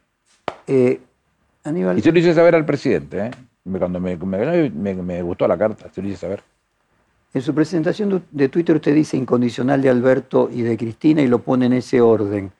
Eh, 0.67 0.99
y 1.65 2.01
se 2.01 2.11
lo 2.11 2.19
hice 2.19 2.33
saber 2.33 2.55
al 2.55 2.65
presidente, 2.65 3.27
¿eh? 3.27 3.31
cuando 3.77 3.99
me, 3.99 4.17
me, 4.17 5.21
gustó 5.21 5.47
la 5.47 5.57
carta, 5.57 5.91
se 5.93 6.01
lo 6.01 6.07
hice 6.07 6.17
saber. 6.17 6.41
En 7.33 7.41
su 7.41 7.53
presentación 7.53 8.23
de 8.31 8.49
Twitter 8.49 8.75
usted 8.75 8.93
dice 8.93 9.15
incondicional 9.15 9.81
de 9.81 9.89
Alberto 9.89 10.49
y 10.51 10.63
de 10.63 10.77
Cristina 10.77 11.21
y 11.21 11.27
lo 11.27 11.39
pone 11.39 11.67
en 11.67 11.73
ese 11.73 12.01
orden. 12.01 12.51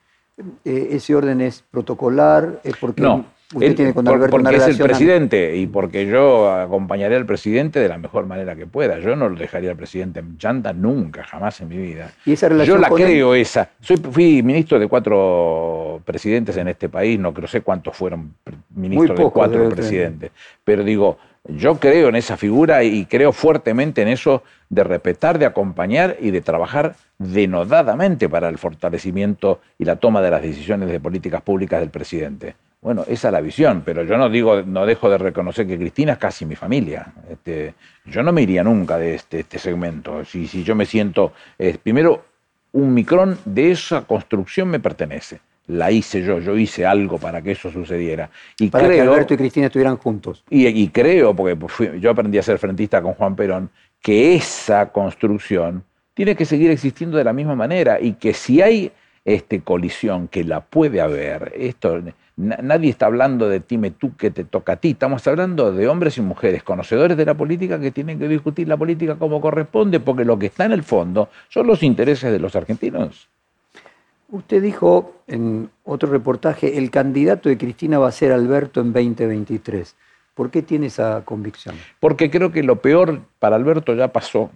Eh, 0.64 0.88
¿Ese 0.92 1.14
orden 1.14 1.40
es 1.40 1.62
protocolar? 1.70 2.60
¿Es 2.64 2.76
porque 2.76 3.02
no, 3.02 3.26
Usted 3.52 3.76
tiene 3.76 3.94
con 3.94 4.08
Alberto 4.08 4.30
porque 4.30 4.56
es 4.56 4.66
el 4.66 4.78
presidente 4.78 5.56
y 5.56 5.66
porque 5.66 6.06
yo 6.06 6.50
acompañaré 6.50 7.16
al 7.16 7.26
presidente 7.26 7.80
de 7.80 7.88
la 7.88 7.98
mejor 7.98 8.26
manera 8.26 8.56
que 8.56 8.66
pueda. 8.66 8.98
Yo 8.98 9.14
no 9.16 9.28
lo 9.28 9.36
dejaría 9.36 9.70
al 9.70 9.76
presidente 9.76 10.20
en 10.20 10.38
chanta 10.38 10.72
nunca, 10.72 11.24
jamás 11.24 11.60
en 11.60 11.68
mi 11.68 11.76
vida. 11.76 12.10
¿Y 12.24 12.32
esa 12.32 12.48
relación 12.48 12.76
yo 12.76 12.80
la 12.80 12.88
creo 12.88 13.34
esa. 13.34 13.70
Soy, 13.80 13.96
fui 13.96 14.42
ministro 14.42 14.78
de 14.78 14.88
cuatro 14.88 16.00
presidentes 16.04 16.56
en 16.56 16.68
este 16.68 16.88
país, 16.88 17.18
no 17.18 17.34
creo 17.34 17.48
sé 17.48 17.60
cuántos 17.60 17.96
fueron 17.96 18.34
ministros 18.74 19.18
de 19.18 19.30
cuatro 19.30 19.68
presidentes. 19.68 20.30
Pero 20.64 20.82
digo, 20.82 21.18
yo 21.44 21.78
creo 21.78 22.08
en 22.08 22.16
esa 22.16 22.36
figura 22.36 22.84
y 22.84 23.04
creo 23.06 23.32
fuertemente 23.32 24.02
en 24.02 24.08
eso 24.08 24.42
de 24.68 24.84
respetar, 24.84 25.38
de 25.38 25.46
acompañar 25.46 26.16
y 26.20 26.30
de 26.30 26.40
trabajar 26.40 26.94
denodadamente 27.18 28.28
para 28.28 28.48
el 28.48 28.58
fortalecimiento 28.58 29.60
y 29.78 29.84
la 29.84 29.96
toma 29.96 30.22
de 30.22 30.30
las 30.30 30.42
decisiones 30.42 30.88
de 30.88 31.00
políticas 31.00 31.42
públicas 31.42 31.80
del 31.80 31.90
presidente. 31.90 32.54
Bueno, 32.82 33.04
esa 33.06 33.28
es 33.28 33.32
la 33.32 33.40
visión, 33.40 33.82
pero 33.84 34.02
yo 34.02 34.18
no 34.18 34.28
digo, 34.28 34.60
no 34.62 34.84
dejo 34.84 35.08
de 35.08 35.16
reconocer 35.16 35.68
que 35.68 35.78
Cristina 35.78 36.14
es 36.14 36.18
casi 36.18 36.44
mi 36.44 36.56
familia. 36.56 37.12
Este, 37.30 37.74
yo 38.06 38.24
no 38.24 38.32
me 38.32 38.42
iría 38.42 38.64
nunca 38.64 38.98
de 38.98 39.14
este, 39.14 39.40
este 39.40 39.60
segmento. 39.60 40.24
Si, 40.24 40.48
si 40.48 40.64
yo 40.64 40.74
me 40.74 40.84
siento, 40.84 41.32
eh, 41.60 41.78
primero, 41.80 42.24
un 42.72 42.92
micrón 42.92 43.38
de 43.44 43.70
esa 43.70 44.02
construcción 44.02 44.68
me 44.68 44.80
pertenece. 44.80 45.38
La 45.68 45.92
hice 45.92 46.24
yo, 46.24 46.40
yo 46.40 46.56
hice 46.56 46.84
algo 46.84 47.18
para 47.18 47.40
que 47.40 47.52
eso 47.52 47.70
sucediera. 47.70 48.30
Y 48.58 48.68
para 48.68 48.88
que 48.88 49.00
Alberto 49.00 49.34
y 49.34 49.36
Cristina 49.36 49.66
estuvieran 49.66 49.96
juntos. 49.96 50.42
Y, 50.50 50.88
creo, 50.88 51.36
porque 51.36 51.56
yo 52.00 52.10
aprendí 52.10 52.38
a 52.38 52.42
ser 52.42 52.58
frentista 52.58 53.00
con 53.00 53.14
Juan 53.14 53.36
Perón, 53.36 53.70
que 54.00 54.34
esa 54.34 54.90
construcción 54.90 55.84
tiene 56.14 56.34
que 56.34 56.44
seguir 56.44 56.72
existiendo 56.72 57.16
de 57.16 57.22
la 57.22 57.32
misma 57.32 57.54
manera 57.54 58.00
y 58.00 58.14
que 58.14 58.34
si 58.34 58.60
hay 58.60 58.90
este, 59.24 59.60
colisión, 59.60 60.26
que 60.26 60.42
la 60.42 60.62
puede 60.62 61.00
haber, 61.00 61.52
esto 61.56 62.02
Nadie 62.36 62.90
está 62.90 63.06
hablando 63.06 63.48
de 63.48 63.60
time 63.60 63.90
tú 63.90 64.16
que 64.16 64.30
te 64.30 64.44
toca 64.44 64.72
a 64.72 64.76
ti. 64.76 64.90
Estamos 64.90 65.26
hablando 65.26 65.70
de 65.70 65.86
hombres 65.86 66.16
y 66.16 66.22
mujeres 66.22 66.62
conocedores 66.62 67.16
de 67.16 67.26
la 67.26 67.34
política 67.34 67.78
que 67.78 67.90
tienen 67.90 68.18
que 68.18 68.26
discutir 68.26 68.68
la 68.68 68.76
política 68.76 69.16
como 69.16 69.40
corresponde, 69.40 70.00
porque 70.00 70.24
lo 70.24 70.38
que 70.38 70.46
está 70.46 70.64
en 70.64 70.72
el 70.72 70.82
fondo 70.82 71.28
son 71.48 71.66
los 71.66 71.82
intereses 71.82 72.32
de 72.32 72.38
los 72.38 72.56
argentinos. 72.56 73.28
Usted 74.30 74.62
dijo 74.62 75.16
en 75.26 75.68
otro 75.84 76.10
reportaje, 76.10 76.78
el 76.78 76.90
candidato 76.90 77.50
de 77.50 77.58
Cristina 77.58 77.98
va 77.98 78.08
a 78.08 78.12
ser 78.12 78.32
Alberto 78.32 78.80
en 78.80 78.94
2023. 78.94 79.94
¿Por 80.34 80.50
qué 80.50 80.62
tiene 80.62 80.86
esa 80.86 81.22
convicción? 81.26 81.74
Porque 82.00 82.30
creo 82.30 82.50
que 82.50 82.62
lo 82.62 82.80
peor 82.80 83.20
para 83.38 83.56
Alberto 83.56 83.94
ya 83.94 84.08
pasó 84.08 84.50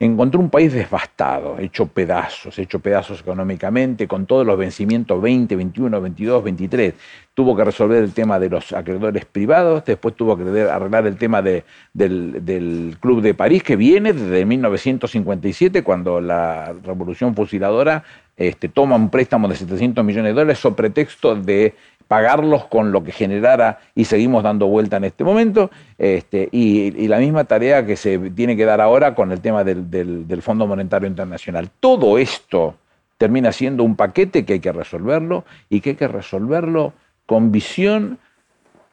encontró 0.00 0.40
un 0.40 0.48
país 0.48 0.72
devastado, 0.72 1.58
hecho 1.58 1.86
pedazos, 1.86 2.58
hecho 2.58 2.80
pedazos 2.80 3.20
económicamente, 3.20 4.08
con 4.08 4.24
todos 4.24 4.46
los 4.46 4.58
vencimientos 4.58 5.20
20, 5.20 5.54
21, 5.54 6.00
22, 6.00 6.42
23. 6.42 6.94
Tuvo 7.34 7.54
que 7.54 7.64
resolver 7.64 8.02
el 8.02 8.12
tema 8.12 8.38
de 8.38 8.48
los 8.48 8.72
acreedores 8.72 9.26
privados, 9.26 9.84
después 9.84 10.16
tuvo 10.16 10.38
que 10.38 10.62
arreglar 10.62 11.06
el 11.06 11.16
tema 11.16 11.42
del, 11.42 12.96
Club 12.98 13.20
de 13.20 13.34
París, 13.34 13.62
que 13.62 13.76
viene 13.76 14.14
desde 14.14 14.46
1957, 14.46 15.84
cuando 15.84 16.20
la 16.22 16.72
revolución 16.82 17.34
fusiladora 17.34 18.02
este, 18.40 18.70
toma 18.70 18.96
un 18.96 19.10
préstamo 19.10 19.48
de 19.48 19.54
700 19.54 20.02
millones 20.02 20.30
de 20.30 20.40
dólares 20.40 20.58
sobre 20.58 20.76
pretexto 20.76 21.36
de 21.36 21.74
pagarlos 22.08 22.64
con 22.64 22.90
lo 22.90 23.04
que 23.04 23.12
generara 23.12 23.80
y 23.94 24.06
seguimos 24.06 24.42
dando 24.42 24.66
vuelta 24.66 24.96
en 24.96 25.04
este 25.04 25.24
momento. 25.24 25.70
Este, 25.98 26.48
y, 26.50 27.06
la 27.06 27.18
misma 27.18 27.44
tarea 27.44 27.84
que 27.84 27.96
se 27.96 28.18
tiene 28.30 28.56
que 28.56 28.64
dar 28.64 28.80
ahora 28.80 29.14
con 29.14 29.30
el 29.30 29.42
tema 29.42 29.62
del, 29.62 29.90
del, 29.90 30.42
Fondo 30.42 30.66
Monetario 30.66 31.06
Internacional. 31.06 31.68
Todo 31.80 32.16
esto 32.16 32.76
termina 33.18 33.52
siendo 33.52 33.84
un 33.84 33.94
paquete 33.94 34.46
que 34.46 34.54
hay 34.54 34.60
que 34.60 34.72
resolverlo 34.72 35.44
y 35.68 35.82
que 35.82 35.90
hay 35.90 35.96
que 35.96 36.08
resolverlo 36.08 36.94
con 37.26 37.52
visión 37.52 38.18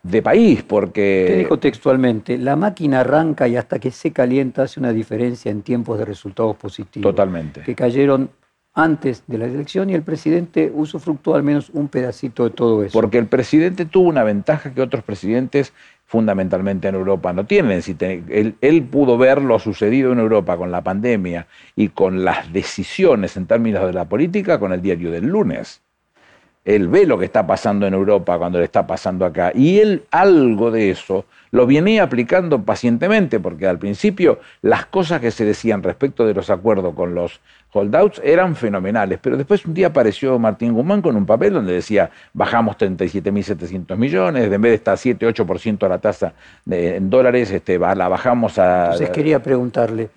de 0.03 0.21
país, 0.21 0.61
porque... 0.61 1.23
Usted 1.23 1.39
dijo 1.39 1.57
textualmente, 1.57 2.37
la 2.37 2.57
máquina 2.57 2.99
arranca 2.99 3.47
y 3.47 3.55
hasta 3.55 3.79
que 3.79 3.91
se 3.91 4.11
calienta 4.11 4.63
hace 4.63 4.81
una 4.81 4.91
diferencia 4.91 5.49
en 5.49 5.61
tiempos 5.61 5.97
de 5.97 6.03
resultados 6.03 6.57
positivos. 6.57 7.09
Totalmente. 7.09 7.61
Que 7.61 7.75
cayeron 7.75 8.29
antes 8.77 9.23
de 9.25 9.39
la 9.39 9.45
elección 9.45 9.89
y 9.89 9.95
el 9.95 10.03
presidente 10.03 10.71
usufructuó 10.73 11.33
al 11.33 11.41
menos 11.41 11.71
un 11.73 11.87
pedacito 11.87 12.43
de 12.43 12.51
todo 12.51 12.83
eso. 12.83 12.93
Porque 12.93 13.17
el 13.17 13.25
presidente 13.25 13.85
tuvo 13.85 14.07
una 14.07 14.23
ventaja 14.23 14.71
que 14.71 14.83
otros 14.83 15.03
presidentes 15.03 15.73
fundamentalmente 16.05 16.87
en 16.87 16.93
Europa 16.93 17.33
no 17.33 17.47
tienen. 17.47 17.81
Él, 18.29 18.55
él, 18.61 18.83
pudo 18.83 19.17
ver 19.17 19.41
lo 19.41 19.57
sucedido 19.57 20.13
en 20.13 20.19
Europa 20.19 20.57
con 20.57 20.71
la 20.71 20.83
pandemia 20.83 21.47
y 21.75 21.89
con 21.89 22.23
las 22.23 22.53
decisiones 22.53 23.35
en 23.35 23.47
términos 23.47 23.83
de 23.87 23.93
la 23.93 24.05
política 24.05 24.59
con 24.59 24.71
el 24.71 24.81
diario 24.83 25.09
del 25.09 25.25
lunes 25.25 25.81
él 26.67 26.89
ve 26.89 27.05
lo 27.05 27.17
que 27.17 27.23
está 27.23 27.47
pasando 27.47 27.87
en 27.87 27.93
Europa 27.93 28.37
cuando 28.37 28.59
le 28.59 28.65
está 28.65 28.85
pasando 28.85 29.25
acá. 29.25 29.53
Y 29.55 29.79
él 29.79 30.03
algo 30.11 30.69
de 30.69 30.91
eso 30.91 31.23
lo 31.51 31.65
viene 31.65 32.01
aplicando 32.01 32.61
pacientemente, 32.61 33.39
porque 33.39 33.65
al 33.67 33.79
principio 33.79 34.41
las 34.61 34.85
cosas 34.85 35.21
que 35.21 35.31
se 35.31 35.45
decían 35.45 35.81
respecto 35.81 36.25
de 36.25 36.33
los 36.33 36.49
acuerdos 36.49 36.93
con 36.93 37.15
los 37.15 37.39
holdouts 37.71 38.19
eran 38.21 38.57
fenomenales, 38.57 39.17
pero 39.21 39.37
después 39.37 39.65
un 39.65 39.73
día 39.73 39.87
apareció 39.87 40.37
Martín 40.39 40.73
Guzmán 40.73 41.01
con 41.01 41.15
un 41.15 41.25
papel 41.25 41.53
donde 41.53 41.71
decía 41.71 42.09
bajamos 42.33 42.77
37.700 42.77 43.95
millones, 43.95 44.51
en 44.51 44.61
vez 44.61 44.71
de 44.71 44.75
estar 44.75 44.97
7-8% 44.97 45.87
la 45.87 45.99
tasa 45.99 46.33
de, 46.65 46.97
en 46.97 47.09
dólares, 47.09 47.49
este, 47.49 47.79
la 47.79 48.09
bajamos 48.09 48.59
a... 48.59 48.85
Entonces 48.85 49.11
quería 49.11 49.41
preguntarle, 49.41 50.09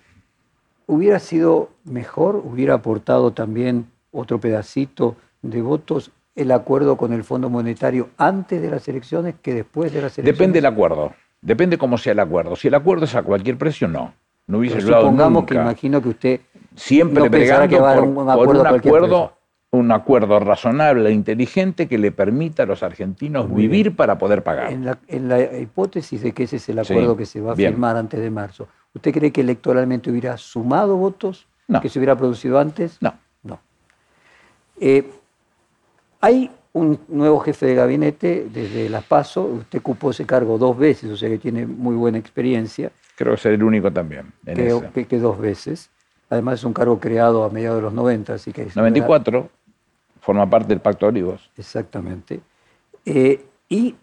¿hubiera 0.85 1.19
sido 1.19 1.69
mejor, 1.85 2.35
hubiera 2.35 2.73
aportado 2.73 3.31
también 3.31 3.85
otro 4.11 4.41
pedacito 4.41 5.15
de 5.41 5.61
votos 5.61 6.11
el 6.35 6.51
acuerdo 6.51 6.97
con 6.97 7.13
el 7.13 7.23
Fondo 7.23 7.49
Monetario 7.49 8.09
antes 8.17 8.61
de 8.61 8.69
las 8.69 8.87
elecciones 8.87 9.35
que 9.41 9.53
después 9.53 9.91
de 9.91 10.01
las 10.01 10.17
elecciones? 10.17 10.37
Depende 10.37 10.57
del 10.57 10.65
acuerdo. 10.65 11.13
Depende 11.41 11.77
cómo 11.77 11.97
sea 11.97 12.13
el 12.13 12.19
acuerdo. 12.19 12.55
Si 12.55 12.67
el 12.67 12.75
acuerdo 12.75 13.05
es 13.05 13.15
a 13.15 13.23
cualquier 13.23 13.57
precio, 13.57 13.87
no. 13.87 14.13
No 14.47 14.59
hubiese 14.59 14.77
Pero 14.77 15.01
Supongamos 15.01 15.45
que 15.45 15.55
imagino 15.55 16.01
que 16.01 16.09
usted 16.09 16.41
siempre 16.75 17.23
no 17.23 17.31
que 17.31 17.79
va 17.79 17.95
por, 17.95 18.03
un 18.03 18.29
acuerdo, 18.29 18.61
un 18.61 18.67
acuerdo, 18.67 19.33
un 19.71 19.91
acuerdo 19.91 20.39
razonable 20.39 21.09
e 21.09 21.13
inteligente 21.13 21.87
que 21.87 21.97
le 21.97 22.11
permita 22.11 22.63
a 22.63 22.65
los 22.65 22.83
argentinos 22.83 23.53
vivir 23.53 23.95
para 23.95 24.17
poder 24.17 24.43
pagar. 24.43 24.71
En 24.71 25.29
la, 25.29 25.57
hipótesis 25.57 26.21
de 26.21 26.33
que 26.33 26.43
ese 26.43 26.57
es 26.57 26.69
el 26.69 26.79
acuerdo 26.79 27.15
que 27.15 27.25
se 27.25 27.41
va 27.41 27.53
a 27.53 27.55
firmar 27.55 27.95
antes 27.95 28.19
de 28.19 28.29
marzo, 28.29 28.67
¿usted 28.93 29.13
cree 29.13 29.31
que 29.31 29.41
electoralmente 29.41 30.11
hubiera 30.11 30.37
sumado 30.37 30.97
votos 30.97 31.47
que 31.81 31.89
se 31.89 31.99
hubiera 31.99 32.15
producido 32.15 32.59
antes? 32.59 32.97
No. 33.01 33.13
No. 33.43 33.59
Eh, 34.79 35.09
hay 36.21 36.51
un 36.73 36.99
nuevo 37.09 37.39
jefe 37.39 37.65
de 37.65 37.75
gabinete 37.75 38.47
desde 38.51 38.87
Las 38.89 39.03
Paso, 39.03 39.43
usted 39.43 39.79
ocupó 39.79 40.11
ese 40.11 40.25
cargo 40.25 40.57
dos 40.57 40.77
veces, 40.77 41.11
o 41.11 41.17
sea 41.17 41.27
que 41.27 41.37
tiene 41.37 41.65
muy 41.65 41.95
buena 41.95 42.17
experiencia. 42.17 42.91
Creo 43.15 43.33
que 43.33 43.39
es 43.39 43.45
el 43.47 43.63
único 43.63 43.91
también. 43.91 44.31
Creo 44.45 44.91
que, 44.93 45.19
dos 45.19 45.37
veces. 45.37 45.89
Además 46.29 46.59
es 46.59 46.63
un 46.63 46.73
cargo 46.73 46.99
creado 46.99 47.43
a 47.43 47.49
mediados 47.49 47.77
de 47.77 47.81
los 47.81 47.93
90, 47.93 48.35
así 48.35 48.53
que... 48.53 48.67
94, 48.73 49.49
forma 50.21 50.49
parte 50.49 50.69
del 50.69 50.79
Pacto 50.79 51.07
de 51.07 51.09
Olivos. 51.09 51.51
Exactamente. 51.57 52.39
Eh, 53.05 53.43
y 53.67 53.95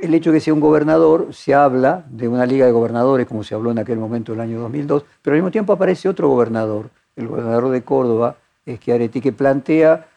el 0.00 0.14
hecho 0.14 0.32
de 0.32 0.38
que 0.38 0.40
sea 0.40 0.52
un 0.52 0.60
gobernador, 0.60 1.32
se 1.32 1.54
habla 1.54 2.04
de 2.10 2.26
una 2.26 2.44
liga 2.44 2.66
de 2.66 2.72
gobernadores, 2.72 3.26
como 3.26 3.44
se 3.44 3.54
habló 3.54 3.70
en 3.70 3.78
aquel 3.78 3.98
momento 3.98 4.32
del 4.32 4.40
año 4.40 4.60
2002, 4.60 5.04
pero 5.22 5.34
al 5.34 5.42
mismo 5.42 5.52
tiempo 5.52 5.72
aparece 5.72 6.08
otro 6.08 6.28
gobernador, 6.28 6.90
el 7.14 7.28
gobernador 7.28 7.70
de 7.70 7.82
Córdoba, 7.82 8.36
Schiaretti, 8.66 9.20
que 9.20 9.32
plantea 9.32 10.08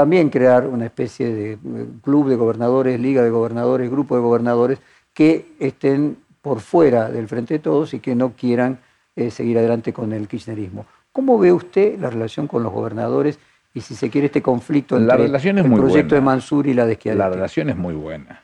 también 0.00 0.30
crear 0.30 0.66
una 0.66 0.86
especie 0.86 1.30
de 1.30 1.52
eh, 1.52 1.58
club 2.02 2.26
de 2.30 2.34
gobernadores, 2.34 2.98
liga 2.98 3.22
de 3.22 3.28
gobernadores, 3.28 3.90
grupo 3.90 4.16
de 4.16 4.22
gobernadores 4.22 4.78
que 5.12 5.44
estén 5.58 6.16
por 6.40 6.60
fuera 6.60 7.10
del 7.10 7.28
frente 7.28 7.52
de 7.52 7.60
todos 7.60 7.92
y 7.92 8.00
que 8.00 8.14
no 8.14 8.32
quieran 8.32 8.78
eh, 9.14 9.30
seguir 9.30 9.58
adelante 9.58 9.92
con 9.92 10.14
el 10.14 10.26
kirchnerismo. 10.26 10.86
¿Cómo 11.12 11.38
ve 11.38 11.52
usted 11.52 11.98
la 11.98 12.08
relación 12.08 12.46
con 12.46 12.62
los 12.62 12.72
gobernadores 12.72 13.38
y 13.74 13.82
si 13.82 13.94
se 13.94 14.08
quiere 14.08 14.28
este 14.28 14.40
conflicto 14.40 14.96
entre 14.96 15.26
el 15.26 15.70
proyecto 15.74 16.14
de 16.14 16.22
Mansur 16.22 16.66
y 16.66 16.72
la 16.72 16.86
de 16.86 16.94
Schiaretti? 16.94 17.18
La 17.18 17.28
relación 17.28 17.68
es 17.68 17.76
muy 17.76 17.92
buena. 17.92 18.42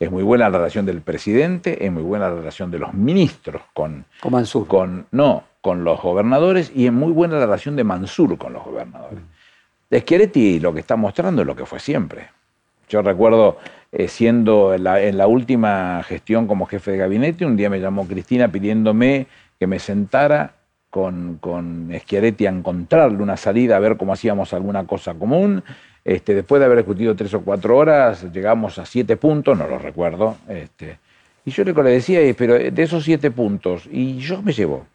Es 0.00 0.10
muy 0.10 0.24
buena 0.24 0.48
la 0.48 0.58
relación 0.58 0.86
del 0.86 1.02
presidente, 1.02 1.86
es 1.86 1.92
muy 1.92 2.02
buena 2.02 2.30
la 2.30 2.34
relación 2.34 2.72
de 2.72 2.80
los 2.80 2.92
ministros 2.94 3.62
con, 3.72 4.06
con 4.20 4.32
Mansur. 4.32 4.66
Con, 4.66 5.06
no, 5.12 5.44
con 5.60 5.84
los 5.84 6.02
gobernadores 6.02 6.72
y 6.74 6.86
es 6.86 6.92
muy 6.92 7.12
buena 7.12 7.34
la 7.34 7.46
relación 7.46 7.76
de 7.76 7.84
Mansur 7.84 8.36
con 8.38 8.52
los 8.54 8.64
gobernadores. 8.64 9.20
De 9.90 10.60
lo 10.60 10.72
que 10.72 10.80
está 10.80 10.94
mostrando 10.94 11.42
es 11.42 11.46
lo 11.48 11.56
que 11.56 11.66
fue 11.66 11.80
siempre. 11.80 12.28
Yo 12.88 13.02
recuerdo 13.02 13.58
eh, 13.90 14.06
siendo 14.06 14.72
en 14.72 14.84
la, 14.84 15.26
última 15.26 16.00
gestión 16.04 16.46
como 16.46 16.66
jefe 16.66 16.92
de 16.92 16.98
gabinete, 16.98 17.44
un 17.44 17.56
día 17.56 17.68
me 17.68 17.80
llamó 17.80 18.06
Cristina 18.06 18.46
pidiéndome 18.46 19.26
que 19.58 19.66
me 19.66 19.80
sentara 19.80 20.54
con, 20.90 21.38
con 21.40 21.90
Schiaretti 21.92 22.46
a 22.46 22.50
encontrarle 22.50 23.20
una 23.20 23.36
salida, 23.36 23.76
a 23.76 23.80
ver 23.80 23.96
cómo 23.96 24.12
hacíamos 24.12 24.54
alguna 24.54 24.86
cosa 24.86 25.14
común. 25.14 25.64
Este, 26.04 26.34
después 26.34 26.60
de 26.60 26.66
haber 26.66 26.78
discutido 26.78 27.16
tres 27.16 27.34
o 27.34 27.40
cuatro 27.40 27.76
horas, 27.76 28.32
llegamos 28.32 28.78
a 28.78 28.86
siete 28.86 29.16
puntos, 29.16 29.58
no 29.58 29.66
lo 29.66 29.78
recuerdo. 29.78 30.36
Este, 30.48 30.98
y 31.44 31.50
yo 31.50 31.64
le 31.64 31.90
decía, 31.90 32.20
pero 32.38 32.54
de 32.54 32.82
esos 32.82 33.02
siete 33.02 33.32
puntos, 33.32 33.88
y 33.90 34.18
yo 34.18 34.40
me 34.40 34.52
llevo 34.52 34.86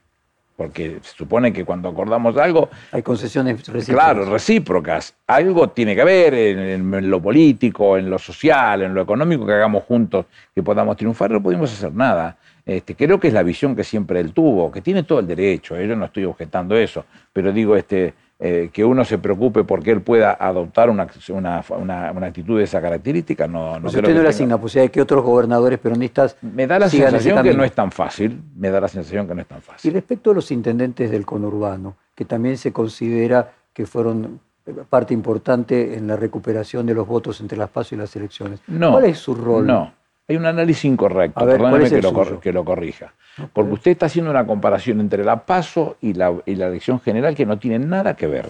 porque 0.56 1.00
se 1.02 1.16
supone 1.16 1.52
que 1.52 1.66
cuando 1.66 1.90
acordamos 1.90 2.38
algo... 2.38 2.70
Hay 2.92 3.02
concesiones 3.02 3.68
recíprocas. 3.68 4.06
Claro, 4.06 4.26
recíprocas. 4.26 5.16
Algo 5.28 5.70
tiene 5.70 5.96
que 5.96 6.02
haber 6.02 6.34
en, 6.34 7.10
lo 7.10 7.22
político, 7.22 7.98
en 7.98 8.10
lo 8.10 8.18
social, 8.18 8.84
en 8.84 8.94
lo 8.94 9.02
económico 9.02 9.46
que 9.46 9.54
hagamos 9.54 9.84
juntos, 9.84 10.26
que 10.54 10.64
podamos 10.64 10.96
triunfar, 10.96 11.32
no 11.32 11.44
pudimos 11.44 11.74
hacer 11.74 11.94
nada. 11.94 12.38
Este, 12.66 12.96
creo 12.96 13.20
que 13.20 13.28
es 13.28 13.34
la 13.34 13.44
visión 13.44 13.76
que 13.76 13.84
siempre 13.84 14.20
él 14.20 14.34
tuvo, 14.34 14.72
que 14.72 14.82
tiene 14.82 15.04
todo 15.04 15.20
el 15.20 15.28
derecho, 15.28 15.78
¿eh? 15.78 15.88
yo 15.88 15.96
no 15.96 16.06
estoy 16.06 16.26
objetando 16.26 16.76
eso, 16.76 17.06
pero 17.32 17.52
digo, 17.52 17.76
este, 17.76 18.16
eh, 18.38 18.70
que 18.74 18.84
uno 18.84 19.06
se 19.06 19.18
preocupe 19.18 19.64
porque 19.64 19.92
él 19.92 20.02
pueda 20.02 20.34
adoptar 20.34 20.90
una, 20.90 21.08
una, 21.30 22.28
actitud 22.28 22.58
de 22.58 22.66
esa 22.66 22.82
característica, 22.82 23.48
no, 23.48 23.76
no 23.76 23.84
pues 23.84 23.96
usted 23.96 24.14
no 24.14 24.24
le 24.24 24.30
asigna 24.30 24.60
posibilidad 24.60 24.90
de 24.90 24.92
que 24.92 25.02
otros 25.02 25.24
gobernadores 25.24 25.80
peronistas 25.80 26.36
Me 26.42 26.68
da 26.68 26.78
la 26.78 26.90
sensación 26.90 27.42
que 27.42 27.54
no 27.54 27.64
es 27.64 27.72
tan 27.72 27.92
fácil, 27.92 28.42
me 28.58 28.70
da 28.70 28.82
la 28.82 28.90
sensación 28.90 29.26
que 29.26 29.36
no 29.36 29.42
es 29.42 29.48
tan 29.48 29.62
fácil. 29.62 29.90
Y 29.90 29.94
respecto 29.94 30.32
a 30.32 30.34
los 30.34 30.52
intendentes 30.52 31.10
del 31.12 31.26
conurbano, 31.26 31.96
que 32.14 32.26
también 32.26 32.58
se 32.58 32.74
considera 32.74 33.54
que 33.74 33.86
fueron 33.86 34.42
parte 34.90 35.14
importante 35.14 35.96
en 35.96 36.08
la 36.08 36.16
recuperación 36.16 36.86
de 36.86 36.94
los 36.94 37.08
votos 37.08 37.40
entre 37.40 37.58
las 37.58 37.70
PASO 37.70 37.96
y 37.96 38.00
las 38.00 38.16
elecciones. 38.16 38.60
¿Cuál 38.68 39.06
es 39.06 39.18
su 39.18 39.36
rol? 39.36 39.66
No, 39.66 39.94
hay 40.28 40.38
un 40.38 40.46
análisis 40.46 40.86
incorrecto, 40.86 41.46
perdóneme 41.46 41.90
que 41.90 42.02
lo, 42.02 42.40
que 42.40 42.52
lo 42.52 42.66
corrija. 42.66 43.14
Porque 43.54 43.74
usted 43.74 43.92
está 43.92 44.08
haciendo 44.08 44.32
una 44.32 44.46
comparación 44.46 45.00
entre 45.00 45.24
la 45.24 45.46
PASO 45.46 45.98
y 46.02 46.14
la, 46.14 46.34
elección 46.46 47.00
general 47.00 47.36
que 47.36 47.46
no 47.46 47.60
tiene 47.60 47.80
nada 47.80 48.16
que 48.16 48.28
ver. 48.28 48.48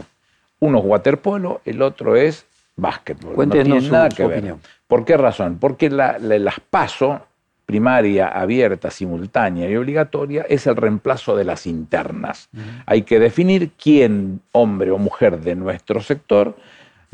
Uno 0.60 0.80
es 0.80 0.86
waterpolo, 0.86 1.62
el 1.66 1.82
otro 1.82 2.16
es 2.16 2.46
básquetbol. 2.78 3.34
Cuéntenos 3.34 3.68
no 3.68 3.76
tiene 3.76 3.92
nada 3.92 4.10
que 4.10 4.26
ver. 4.26 4.56
¿Por 4.88 5.04
qué 5.04 5.18
razón? 5.18 5.58
Porque 5.60 5.90
la, 5.90 6.18
las 6.20 6.60
PASO, 6.62 7.26
primaria, 7.66 8.28
abierta, 8.28 8.90
simultánea 8.90 9.70
y 9.70 9.76
obligatoria, 9.76 10.46
es 10.48 10.68
el 10.68 10.78
reemplazo 10.78 11.36
de 11.36 11.44
las 11.44 11.66
internas. 11.66 12.50
Hay 12.86 13.02
que 13.02 13.20
definir 13.20 13.72
quién, 13.72 14.40
hombre 14.54 14.92
o 14.92 14.98
mujer 14.98 15.42
de 15.42 15.56
nuestro 15.56 16.00
sector, 16.00 16.56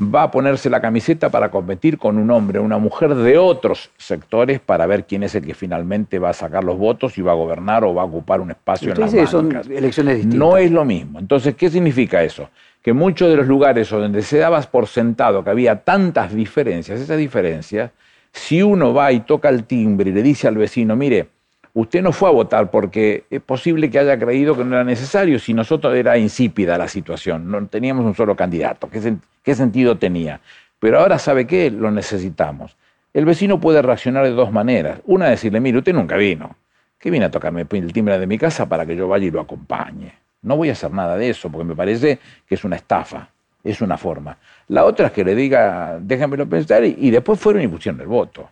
va 0.01 0.23
a 0.23 0.31
ponerse 0.31 0.69
la 0.69 0.81
camiseta 0.81 1.29
para 1.29 1.51
competir 1.51 1.97
con 1.97 2.17
un 2.17 2.31
hombre 2.31 2.59
o 2.59 2.63
una 2.63 2.77
mujer 2.77 3.13
de 3.15 3.37
otros 3.37 3.91
sectores 3.97 4.59
para 4.59 4.85
ver 4.85 5.05
quién 5.05 5.23
es 5.23 5.35
el 5.35 5.45
que 5.45 5.53
finalmente 5.53 6.17
va 6.17 6.29
a 6.29 6.33
sacar 6.33 6.63
los 6.63 6.77
votos 6.77 7.17
y 7.17 7.21
va 7.21 7.33
a 7.33 7.35
gobernar 7.35 7.83
o 7.83 7.93
va 7.93 8.01
a 8.01 8.05
ocupar 8.05 8.41
un 8.41 8.51
espacio 8.51 8.91
en 8.91 8.99
las 8.99 9.11
dice 9.11 9.27
son 9.27 9.55
elecciones 9.69 10.15
distintas. 10.15 10.39
No 10.39 10.57
es 10.57 10.71
lo 10.71 10.83
mismo. 10.85 11.19
Entonces, 11.19 11.55
¿qué 11.55 11.69
significa 11.69 12.23
eso? 12.23 12.49
Que 12.81 12.93
muchos 12.93 13.29
de 13.29 13.37
los 13.37 13.47
lugares 13.47 13.89
donde 13.89 14.21
se 14.23 14.39
daba 14.39 14.59
por 14.61 14.87
sentado 14.87 15.43
que 15.43 15.51
había 15.51 15.77
tantas 15.83 16.33
diferencias, 16.33 16.99
esas 16.99 17.17
diferencias, 17.17 17.91
si 18.31 18.63
uno 18.63 18.93
va 18.93 19.11
y 19.11 19.21
toca 19.21 19.49
el 19.49 19.65
timbre 19.65 20.09
y 20.09 20.13
le 20.13 20.23
dice 20.23 20.47
al 20.47 20.57
vecino, 20.57 20.95
mire, 20.95 21.27
usted 21.73 22.01
no 22.01 22.11
fue 22.11 22.29
a 22.29 22.31
votar 22.31 22.69
porque 22.71 23.25
es 23.29 23.41
posible 23.41 23.89
que 23.89 23.99
haya 23.99 24.17
creído 24.17 24.55
que 24.55 24.63
no 24.63 24.75
era 24.75 24.83
necesario, 24.83 25.39
si 25.39 25.53
nosotros 25.53 25.95
era 25.95 26.17
insípida 26.17 26.77
la 26.77 26.87
situación, 26.87 27.49
no 27.49 27.65
teníamos 27.67 28.05
un 28.05 28.15
solo 28.15 28.35
candidato, 28.35 28.89
¿qué, 28.89 29.55
sentido 29.55 29.97
tenía? 29.97 30.41
Pero 30.79 30.99
ahora 30.99 31.19
sabe 31.19 31.45
qué, 31.45 31.69
lo 31.69 31.91
necesitamos. 31.91 32.75
El 33.13 33.25
vecino 33.25 33.59
puede 33.59 33.81
reaccionar 33.81 34.23
de 34.23 34.31
dos 34.31 34.51
maneras. 34.51 35.01
Una, 35.05 35.29
decirle, 35.29 35.59
mire, 35.59 35.77
usted 35.77 35.93
nunca 35.93 36.15
vino. 36.15 36.55
¿Qué 36.97 37.11
viene 37.11 37.25
a 37.25 37.31
tocarme 37.31 37.67
el 37.69 37.93
timbre 37.93 38.17
de 38.17 38.25
mi 38.25 38.37
casa 38.37 38.67
para 38.67 38.85
que 38.85 38.95
yo 38.95 39.07
vaya 39.07 39.25
y 39.25 39.31
lo 39.31 39.41
acompañe? 39.41 40.13
No 40.41 40.55
voy 40.55 40.69
a 40.69 40.71
hacer 40.71 40.91
nada 40.91 41.17
de 41.17 41.29
eso 41.29 41.51
porque 41.51 41.65
me 41.65 41.75
parece 41.75 42.19
que 42.47 42.55
es 42.55 42.63
una 42.63 42.77
estafa, 42.77 43.29
es 43.63 43.81
una 43.81 43.97
forma. 43.97 44.37
La 44.69 44.85
otra 44.85 45.07
es 45.07 45.11
que 45.11 45.23
le 45.23 45.35
diga, 45.35 45.99
déjamelo 45.99 46.47
pensar 46.47 46.83
y, 46.83 46.95
y 46.97 47.11
después 47.11 47.39
fueron 47.39 47.61
y 47.61 47.67
pusieron 47.67 48.01
el 48.01 48.07
voto. 48.07 48.49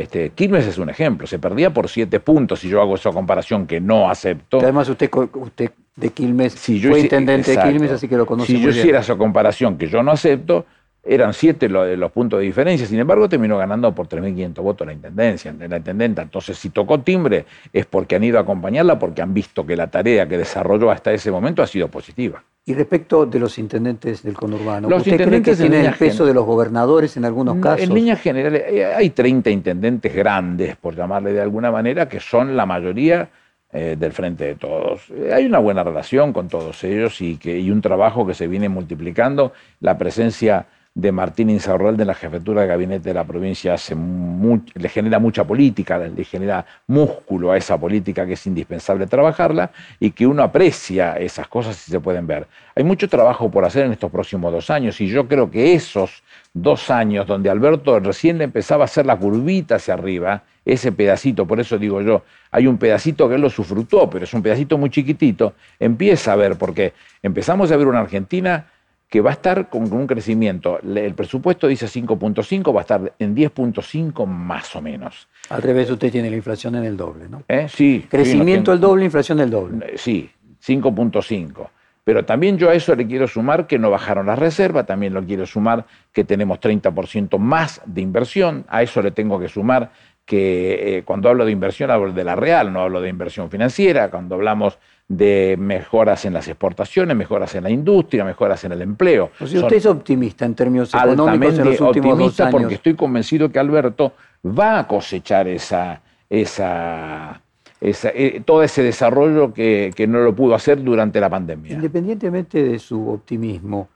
Este, 0.00 0.30
Quilmes 0.30 0.66
es 0.66 0.78
un 0.78 0.90
ejemplo, 0.90 1.26
se 1.26 1.38
perdía 1.38 1.72
por 1.72 1.88
siete 1.88 2.20
puntos 2.20 2.60
si 2.60 2.68
yo 2.68 2.82
hago 2.82 2.96
esa 2.96 3.10
comparación 3.10 3.66
que 3.66 3.80
no 3.80 4.10
acepto. 4.10 4.60
Además 4.60 4.88
usted, 4.88 5.10
usted 5.34 5.70
de 5.96 6.10
Quilmes 6.10 6.54
fue 6.54 7.00
intendente 7.00 7.52
de 7.52 7.62
Quilmes, 7.62 7.90
así 7.90 8.06
que 8.06 8.16
lo 8.16 8.26
conoce 8.26 8.52
Si 8.52 8.60
yo 8.60 8.68
hiciera 8.68 9.00
esa 9.00 9.16
comparación 9.16 9.78
que 9.78 9.86
yo 9.86 10.02
no 10.02 10.12
acepto, 10.12 10.66
eran 11.06 11.32
siete 11.32 11.68
los, 11.68 12.12
puntos 12.12 12.40
de 12.40 12.46
diferencia, 12.46 12.86
sin 12.86 12.98
embargo 12.98 13.28
terminó 13.28 13.58
ganando 13.58 13.94
por 13.94 14.08
3.500 14.08 14.54
votos 14.62 14.86
la 14.86 14.92
intendencia, 14.92 15.54
la 15.58 15.76
intendenta. 15.76 16.22
Entonces, 16.22 16.58
si 16.58 16.70
tocó 16.70 17.00
timbre 17.00 17.46
es 17.72 17.86
porque 17.86 18.16
han 18.16 18.24
ido 18.24 18.38
a 18.38 18.42
acompañarla, 18.42 18.98
porque 18.98 19.22
han 19.22 19.32
visto 19.32 19.64
que 19.64 19.76
la 19.76 19.88
tarea 19.88 20.28
que 20.28 20.38
desarrolló 20.38 20.90
hasta 20.90 21.12
ese 21.12 21.30
momento 21.30 21.62
ha 21.62 21.66
sido 21.66 21.88
positiva. 21.88 22.42
Y 22.64 22.74
respecto 22.74 23.26
de 23.26 23.38
los 23.38 23.58
intendentes 23.58 24.24
del 24.24 24.34
conurbano, 24.34 24.88
¿usted 24.88 25.12
intendentes 25.12 25.56
cree 25.56 25.68
que 25.68 25.70
tienen 25.70 25.86
el 25.86 25.94
peso 25.94 26.26
de 26.26 26.34
los 26.34 26.44
gobernadores 26.44 27.16
en 27.16 27.24
algunos 27.24 27.58
casos? 27.58 27.82
En 27.82 27.94
líneas 27.94 28.20
generales, 28.20 28.64
eh, 28.66 28.84
hay 28.84 29.10
30 29.10 29.50
intendentes 29.50 30.12
grandes, 30.12 30.74
por 30.76 30.96
llamarle 30.96 31.32
de 31.32 31.40
alguna 31.40 31.70
manera, 31.70 32.08
que 32.08 32.18
son 32.18 32.56
la 32.56 32.66
mayoría 32.66 33.30
eh, 33.72 33.94
del 33.96 34.12
frente 34.12 34.44
de 34.44 34.54
todos. 34.56 35.02
Eh, 35.10 35.32
hay 35.32 35.46
una 35.46 35.60
buena 35.60 35.84
relación 35.84 36.32
con 36.32 36.48
todos 36.48 36.82
ellos 36.82 37.20
y, 37.20 37.36
que, 37.36 37.58
y 37.58 37.70
un 37.70 37.80
trabajo 37.80 38.26
que 38.26 38.34
se 38.34 38.48
viene 38.48 38.68
multiplicando. 38.68 39.52
La 39.80 39.96
presencia 39.96 40.66
de 40.96 41.12
Martín 41.12 41.50
Insaurralde 41.50 42.04
en 42.04 42.06
la 42.06 42.14
jefatura 42.14 42.62
de 42.62 42.68
gabinete 42.68 43.10
de 43.10 43.14
la 43.14 43.24
provincia 43.24 43.74
hace 43.74 43.94
le 43.94 44.88
genera 44.88 45.18
mucha 45.18 45.44
política, 45.44 45.98
le 45.98 46.24
genera 46.24 46.64
músculo 46.86 47.52
a 47.52 47.58
esa 47.58 47.76
política 47.76 48.24
que 48.24 48.32
es 48.32 48.46
indispensable 48.46 49.06
trabajarla 49.06 49.72
y 50.00 50.12
que 50.12 50.26
uno 50.26 50.42
aprecia 50.42 51.18
esas 51.18 51.48
cosas 51.48 51.76
si 51.76 51.90
se 51.90 52.00
pueden 52.00 52.26
ver. 52.26 52.46
Hay 52.74 52.82
mucho 52.82 53.10
trabajo 53.10 53.50
por 53.50 53.66
hacer 53.66 53.84
en 53.84 53.92
estos 53.92 54.10
próximos 54.10 54.50
dos 54.50 54.70
años 54.70 54.98
y 55.02 55.06
yo 55.06 55.28
creo 55.28 55.50
que 55.50 55.74
esos 55.74 56.22
dos 56.54 56.88
años 56.88 57.26
donde 57.26 57.50
Alberto 57.50 58.00
recién 58.00 58.40
empezaba 58.40 58.84
a 58.84 58.86
hacer 58.86 59.04
la 59.04 59.18
curvita 59.18 59.74
hacia 59.74 59.92
arriba, 59.92 60.44
ese 60.64 60.92
pedacito, 60.92 61.46
por 61.46 61.60
eso 61.60 61.76
digo 61.76 62.00
yo, 62.00 62.22
hay 62.50 62.66
un 62.66 62.78
pedacito 62.78 63.28
que 63.28 63.34
él 63.34 63.42
lo 63.42 63.50
sufrutó, 63.50 64.08
pero 64.08 64.24
es 64.24 64.32
un 64.32 64.42
pedacito 64.42 64.78
muy 64.78 64.88
chiquitito, 64.88 65.52
empieza 65.78 66.32
a 66.32 66.36
ver, 66.36 66.56
porque 66.56 66.94
empezamos 67.22 67.70
a 67.70 67.76
ver 67.76 67.86
una 67.86 68.00
Argentina 68.00 68.64
que 69.08 69.20
va 69.20 69.30
a 69.30 69.34
estar 69.34 69.68
con 69.68 69.92
un 69.92 70.06
crecimiento. 70.06 70.80
El 70.80 71.14
presupuesto 71.14 71.68
dice 71.68 71.86
5.5, 71.86 72.74
va 72.74 72.80
a 72.80 72.82
estar 72.82 73.12
en 73.18 73.36
10.5 73.36 74.26
más 74.26 74.74
o 74.74 74.82
menos. 74.82 75.28
Al 75.48 75.62
revés, 75.62 75.90
usted 75.90 76.10
tiene 76.10 76.28
la 76.28 76.36
inflación 76.36 76.74
en 76.74 76.84
el 76.84 76.96
doble, 76.96 77.28
¿no? 77.28 77.44
¿Eh? 77.48 77.66
Sí. 77.68 78.06
Crecimiento 78.08 78.72
el 78.72 78.80
doble, 78.80 79.04
inflación 79.04 79.40
el 79.40 79.50
doble. 79.50 79.86
Eh, 79.86 79.94
sí, 79.96 80.30
5.5. 80.64 81.68
Pero 82.02 82.24
también 82.24 82.56
yo 82.56 82.70
a 82.70 82.74
eso 82.74 82.94
le 82.94 83.04
quiero 83.06 83.26
sumar 83.26 83.66
que 83.66 83.80
no 83.80 83.90
bajaron 83.90 84.26
las 84.26 84.38
reservas, 84.38 84.86
también 84.86 85.12
lo 85.12 85.24
quiero 85.24 85.44
sumar 85.44 85.86
que 86.12 86.22
tenemos 86.22 86.60
30% 86.60 87.36
más 87.38 87.82
de 87.84 88.00
inversión, 88.00 88.64
a 88.68 88.82
eso 88.82 89.02
le 89.02 89.10
tengo 89.10 89.40
que 89.40 89.48
sumar 89.48 89.90
que 90.26 90.98
eh, 90.98 91.02
cuando 91.04 91.28
hablo 91.28 91.44
de 91.44 91.52
inversión 91.52 91.90
hablo 91.90 92.12
de 92.12 92.24
la 92.24 92.34
real, 92.34 92.72
no 92.72 92.80
hablo 92.80 93.00
de 93.00 93.08
inversión 93.08 93.48
financiera, 93.48 94.10
cuando 94.10 94.34
hablamos 94.34 94.78
de 95.08 95.56
mejoras 95.58 96.24
en 96.24 96.34
las 96.34 96.48
exportaciones, 96.48 97.16
mejoras 97.16 97.54
en 97.54 97.62
la 97.62 97.70
industria, 97.70 98.24
mejoras 98.24 98.64
en 98.64 98.72
el 98.72 98.82
empleo. 98.82 99.30
O 99.40 99.46
sea, 99.46 99.60
usted 99.60 99.76
es 99.76 99.86
optimista 99.86 100.44
en 100.44 100.56
términos 100.56 100.92
económicos 100.92 101.58
en 101.58 101.64
los 101.64 101.80
últimos 101.80 102.18
dos 102.18 102.40
años. 102.40 102.52
porque 102.52 102.74
estoy 102.74 102.94
convencido 102.94 103.50
que 103.50 103.60
Alberto 103.60 104.12
va 104.44 104.80
a 104.80 104.88
cosechar 104.88 105.46
esa, 105.46 106.02
esa, 106.28 107.40
eh, 107.80 108.42
todo 108.44 108.64
ese 108.64 108.82
desarrollo 108.82 109.54
que, 109.54 110.06
no 110.08 110.18
lo 110.20 110.34
pudo 110.34 110.56
hacer 110.56 110.82
durante 110.82 111.20
la 111.20 111.30
pandemia. 111.30 111.74
Independientemente 111.74 112.64
de 112.64 112.78
su 112.80 113.08
optimismo, 113.08 113.88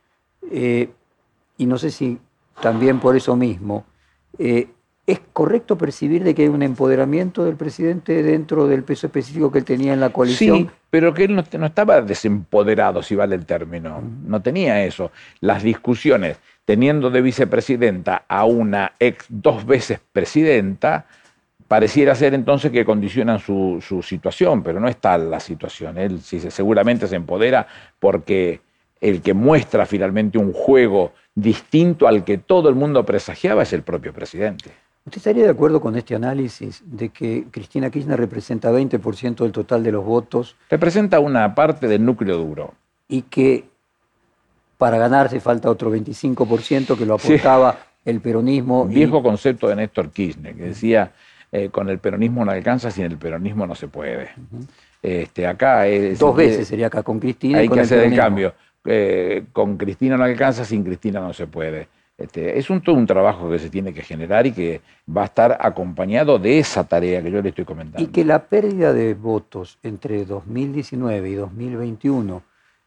eh, 0.52 0.88
y 1.58 1.66
no 1.66 1.76
sé 1.76 1.90
si 1.90 2.18
también 2.62 3.00
por 3.00 3.16
eso 3.16 3.34
mismo, 3.34 3.84
eh, 4.38 4.68
¿Es 5.10 5.20
correcto 5.32 5.76
percibir 5.76 6.22
de 6.22 6.36
que 6.36 6.42
hay 6.42 6.48
un 6.48 6.62
empoderamiento 6.62 7.44
del 7.44 7.56
presidente 7.56 8.22
dentro 8.22 8.68
del 8.68 8.84
peso 8.84 9.08
específico 9.08 9.50
que 9.50 9.58
él 9.58 9.64
tenía 9.64 9.92
en 9.92 9.98
la 9.98 10.10
coalición? 10.10 10.58
Sí, 10.58 10.70
pero 10.88 11.12
que 11.12 11.24
él 11.24 11.34
no, 11.34 11.66
estaba 11.66 12.00
desempoderado, 12.00 13.02
si 13.02 13.16
vale 13.16 13.34
el 13.34 13.44
término. 13.44 14.00
No 14.24 14.40
tenía 14.40 14.84
eso. 14.84 15.10
Las 15.40 15.64
discusiones, 15.64 16.38
teniendo 16.64 17.10
de 17.10 17.22
vicepresidenta 17.22 18.24
a 18.28 18.44
una 18.44 18.92
ex 19.00 19.26
dos 19.28 19.66
veces 19.66 19.98
presidenta, 20.12 21.06
pareciera 21.66 22.14
ser 22.14 22.32
entonces 22.34 22.70
que 22.70 22.84
condicionan 22.84 23.40
su, 23.40 23.80
situación, 24.04 24.62
pero 24.62 24.78
no 24.78 24.86
es 24.86 24.98
tal 24.98 25.28
la 25.28 25.40
situación. 25.40 25.98
Él 25.98 26.20
seguramente 26.20 27.08
se 27.08 27.16
empodera 27.16 27.66
porque 27.98 28.60
el 29.00 29.22
que 29.22 29.34
muestra 29.34 29.86
finalmente 29.86 30.38
un 30.38 30.52
juego 30.52 31.14
distinto 31.34 32.06
al 32.06 32.22
que 32.22 32.38
todo 32.38 32.68
el 32.68 32.76
mundo 32.76 33.04
presagiaba 33.04 33.64
es 33.64 33.72
el 33.72 33.82
propio 33.82 34.12
presidente. 34.12 34.70
¿Usted 35.06 35.16
estaría 35.18 35.44
de 35.44 35.50
acuerdo 35.50 35.80
con 35.80 35.96
este 35.96 36.14
análisis 36.14 36.82
de 36.84 37.08
que 37.08 37.46
Cristina 37.50 37.90
Kirchner 37.90 38.18
representa 38.18 38.70
20% 38.70 39.36
del 39.36 39.52
total 39.52 39.82
de 39.82 39.92
los 39.92 40.04
votos? 40.04 40.56
Representa 40.68 41.20
una 41.20 41.54
parte 41.54 41.88
del 41.88 42.04
núcleo 42.04 42.36
duro. 42.36 42.74
Y 43.08 43.22
que 43.22 43.64
para 44.76 44.98
ganarse 44.98 45.40
falta 45.40 45.70
otro 45.70 45.94
25% 45.94 46.96
que 46.96 47.06
lo 47.06 47.14
aportaba 47.14 47.78
el 48.04 48.20
peronismo. 48.20 48.86
viejo 48.86 49.22
concepto 49.22 49.68
de 49.68 49.76
Néstor 49.76 50.10
Kirchner, 50.10 50.54
que 50.54 50.64
decía, 50.64 51.12
eh, 51.50 51.70
con 51.70 51.88
el 51.88 51.98
peronismo 51.98 52.44
no 52.44 52.50
alcanza, 52.50 52.90
sin 52.90 53.04
el 53.04 53.16
peronismo 53.18 53.66
no 53.66 53.74
se 53.74 53.88
puede. 53.88 54.30
este, 55.02 55.46
acá 55.46 55.84
Dos 56.18 56.36
veces 56.36 56.68
sería 56.68 56.86
acá, 56.86 57.02
con 57.02 57.18
Cristina. 57.18 57.58
Hay 57.58 57.66
y 57.66 57.68
con 57.68 57.76
que 57.76 57.82
hacer 57.82 58.04
el 58.04 58.16
cambio. 58.16 58.54
Eh, 58.84 59.44
con 59.52 59.76
Cristina 59.76 60.16
no 60.16 60.24
alcanza, 60.24 60.64
sin 60.64 60.84
Cristina 60.84 61.20
no 61.20 61.32
se 61.32 61.46
puede. 61.46 61.88
Este, 62.20 62.58
es 62.58 62.68
un, 62.68 62.82
todo 62.82 62.96
un 62.96 63.06
trabajo 63.06 63.50
que 63.50 63.58
se 63.58 63.70
tiene 63.70 63.94
que 63.94 64.02
generar 64.02 64.46
y 64.46 64.52
que 64.52 64.82
va 65.08 65.22
a 65.22 65.24
estar 65.24 65.56
acompañado 65.58 66.38
de 66.38 66.58
esa 66.58 66.84
tarea 66.84 67.22
que 67.22 67.30
yo 67.30 67.40
le 67.40 67.48
estoy 67.48 67.64
comentando. 67.64 68.02
Y 68.02 68.12
que 68.12 68.26
la 68.26 68.44
pérdida 68.44 68.92
de 68.92 69.14
votos 69.14 69.78
entre 69.82 70.26
2019 70.26 71.30
y 71.30 71.34
2021 71.34 72.42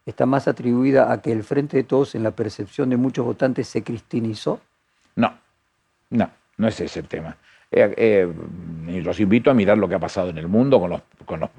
está 0.06 0.28
más 0.28 0.48
atribuida 0.48 1.12
a 1.12 1.20
que 1.22 1.32
el 1.32 1.44
Frente 1.44 1.78
de 1.78 1.84
Todos 1.84 2.14
en 2.14 2.22
la 2.22 2.30
percepción 2.32 2.92
de 2.92 2.98
muchos 2.98 3.26
votantes 3.26 3.68
se 3.68 3.82
cristinizó. 3.82 4.62
No, 5.16 5.34
no, 6.12 6.30
no 6.58 6.68
es 6.68 6.80
ese 6.80 7.00
el 7.00 7.08
tema. 7.08 7.36
Eh, 7.76 7.94
eh, 7.98 9.02
los 9.02 9.20
invito 9.20 9.50
a 9.50 9.54
mirar 9.54 9.78
lo 9.78 9.90
que 9.90 9.96
ha 9.96 10.00
pasado 10.00 10.30
en 10.30 10.38
el 10.38 10.48
mundo 10.48 10.80
con, 10.80 10.92
los, 10.92 11.02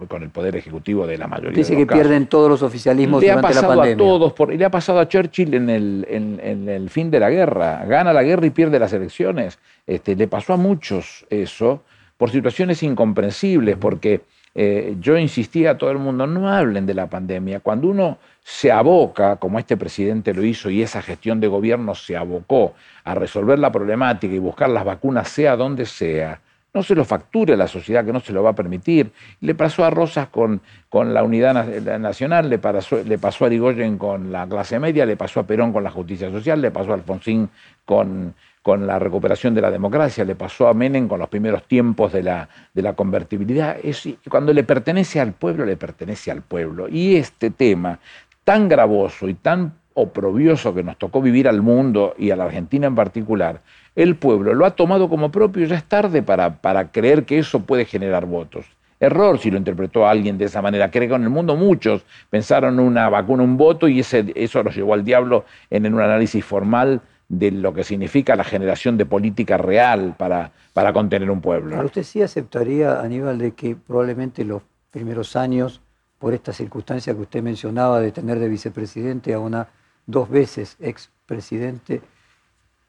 con, 0.06 0.22
el 0.22 0.30
poder 0.30 0.54
ejecutivo 0.54 1.06
de 1.06 1.18
la 1.18 1.26
mayoría. 1.26 1.56
Dice 1.56 1.76
que 1.76 1.86
pierden 1.86 2.26
todos 2.26 2.48
los 2.48 2.62
oficialismos 2.62 3.20
le 3.20 3.28
durante 3.28 3.46
ha 3.46 3.48
pasado 3.48 3.74
la 3.74 3.80
pandemia. 3.80 4.04
A 4.04 4.08
todos 4.08 4.32
por, 4.32 4.54
le 4.54 4.64
ha 4.64 4.70
pasado 4.70 5.00
a 5.00 5.08
Churchill 5.08 5.54
en 5.54 5.70
el, 5.70 6.06
en, 6.08 6.68
el, 6.68 6.90
fin 6.90 7.10
de 7.10 7.18
la 7.18 7.30
guerra. 7.30 7.84
Gana 7.86 8.12
la 8.12 8.22
guerra 8.22 8.46
y 8.46 8.50
pierde 8.50 8.78
las 8.78 8.92
elecciones. 8.92 9.58
Este, 9.86 10.14
le 10.14 10.28
pasó 10.28 10.52
a 10.52 10.56
muchos 10.56 11.26
eso 11.30 11.82
por 12.16 12.30
situaciones 12.30 12.82
incomprensibles, 12.84 13.76
porque 13.76 14.20
eh, 14.54 14.94
yo 15.00 15.18
insistía 15.18 15.72
a 15.72 15.78
todo 15.78 15.90
el 15.90 15.98
mundo, 15.98 16.28
no 16.28 16.48
hablen 16.48 16.86
de 16.86 16.94
la 16.94 17.08
pandemia. 17.08 17.58
Cuando 17.58 17.88
uno 17.88 18.18
se 18.46 18.70
aboca, 18.70 19.36
como 19.36 19.58
este 19.58 19.76
presidente 19.78 20.34
lo 20.34 20.44
hizo, 20.44 20.68
y 20.68 20.82
esa 20.82 21.00
gestión 21.00 21.40
de 21.40 21.48
gobierno 21.48 21.94
se 21.94 22.14
abocó 22.14 22.74
a 23.02 23.14
resolver 23.14 23.58
la 23.58 23.72
problemática 23.72 24.34
y 24.34 24.38
buscar 24.38 24.68
las 24.68 24.84
vacunas 24.84 25.30
sea 25.30 25.56
donde 25.56 25.86
sea, 25.86 26.40
no 26.74 26.82
se 26.82 26.94
lo 26.94 27.04
facture 27.04 27.54
a 27.54 27.56
la 27.56 27.68
sociedad 27.68 28.04
que 28.04 28.12
no 28.12 28.20
se 28.20 28.32
lo 28.32 28.42
va 28.42 28.50
a 28.50 28.54
permitir. 28.54 29.12
Le 29.40 29.54
pasó 29.54 29.84
a 29.84 29.90
Rosas 29.90 30.28
con, 30.28 30.60
con 30.90 31.14
la 31.14 31.22
unidad 31.22 31.54
nacional, 32.00 32.50
le 32.50 32.58
pasó, 32.58 32.96
a 32.98 33.48
Rigoyen 33.48 33.96
con 33.96 34.32
la 34.32 34.46
clase 34.46 34.80
media, 34.80 35.06
le 35.06 35.16
pasó 35.16 35.40
a 35.40 35.46
Perón 35.46 35.72
con 35.72 35.84
la 35.84 35.90
justicia 35.90 36.30
social, 36.30 36.60
le 36.60 36.72
pasó 36.72 36.90
a 36.90 36.94
Alfonsín 36.94 37.48
con 37.84 38.34
con 38.64 38.86
la 38.86 38.98
recuperación 38.98 39.54
de 39.54 39.60
la 39.60 39.70
democracia, 39.70 40.24
le 40.24 40.36
pasó 40.36 40.68
a 40.68 40.72
Menem 40.72 41.06
con 41.06 41.20
los 41.20 41.28
primeros 41.28 41.64
tiempos 41.64 42.14
de 42.14 42.22
la, 42.22 42.48
de 42.72 42.80
la 42.80 42.94
convertibilidad. 42.94 43.76
Es, 43.82 44.08
cuando 44.30 44.54
le 44.54 44.64
pertenece 44.64 45.20
al 45.20 45.34
pueblo, 45.34 45.66
le 45.66 45.76
pertenece 45.76 46.30
al 46.30 46.40
pueblo. 46.40 46.88
Y 46.88 47.16
este 47.16 47.50
tema 47.50 47.98
tan 48.44 48.68
gravoso 48.68 49.28
y 49.28 49.34
tan 49.34 49.74
oprobioso 49.94 50.74
que 50.74 50.82
nos 50.82 50.98
tocó 50.98 51.22
vivir 51.22 51.48
al 51.48 51.62
mundo 51.62 52.14
y 52.18 52.30
a 52.30 52.36
la 52.36 52.44
Argentina 52.44 52.86
en 52.86 52.94
particular, 52.94 53.62
el 53.94 54.16
pueblo 54.16 54.54
lo 54.54 54.66
ha 54.66 54.72
tomado 54.72 55.08
como 55.08 55.30
propio, 55.30 55.66
ya 55.66 55.76
es 55.76 55.84
tarde 55.84 56.22
para, 56.22 56.60
para 56.60 56.90
creer 56.90 57.24
que 57.24 57.38
eso 57.38 57.60
puede 57.60 57.84
generar 57.84 58.26
votos. 58.26 58.66
Error 59.00 59.38
si 59.38 59.50
lo 59.50 59.58
interpretó 59.58 60.06
alguien 60.06 60.38
de 60.38 60.46
esa 60.46 60.62
manera. 60.62 60.90
Creo 60.90 61.08
que 61.08 61.14
en 61.14 61.24
el 61.24 61.30
mundo 61.30 61.56
muchos 61.56 62.04
pensaron 62.30 62.78
una 62.80 63.08
vacuna, 63.08 63.42
un 63.42 63.56
voto 63.56 63.88
y 63.88 64.00
ese, 64.00 64.32
eso 64.34 64.62
los 64.62 64.74
llevó 64.74 64.94
al 64.94 65.04
diablo 65.04 65.44
en 65.70 65.92
un 65.92 66.00
análisis 66.00 66.44
formal 66.44 67.00
de 67.28 67.50
lo 67.50 67.72
que 67.72 67.84
significa 67.84 68.36
la 68.36 68.44
generación 68.44 68.96
de 68.96 69.06
política 69.06 69.56
real 69.56 70.14
para, 70.16 70.52
para 70.72 70.92
contener 70.92 71.30
un 71.30 71.40
pueblo. 71.40 71.82
¿Usted 71.84 72.02
sí 72.02 72.22
aceptaría, 72.22 73.00
Aníbal, 73.00 73.38
de 73.38 73.52
que 73.52 73.76
probablemente 73.76 74.44
los 74.44 74.62
primeros 74.90 75.34
años, 75.34 75.80
por 76.24 76.32
esta 76.32 76.54
circunstancia 76.54 77.12
que 77.12 77.20
usted 77.20 77.42
mencionaba 77.42 78.00
de 78.00 78.10
tener 78.10 78.38
de 78.38 78.48
vicepresidente 78.48 79.34
a 79.34 79.38
una 79.38 79.68
dos 80.06 80.30
veces 80.30 80.78
expresidente, 80.80 82.00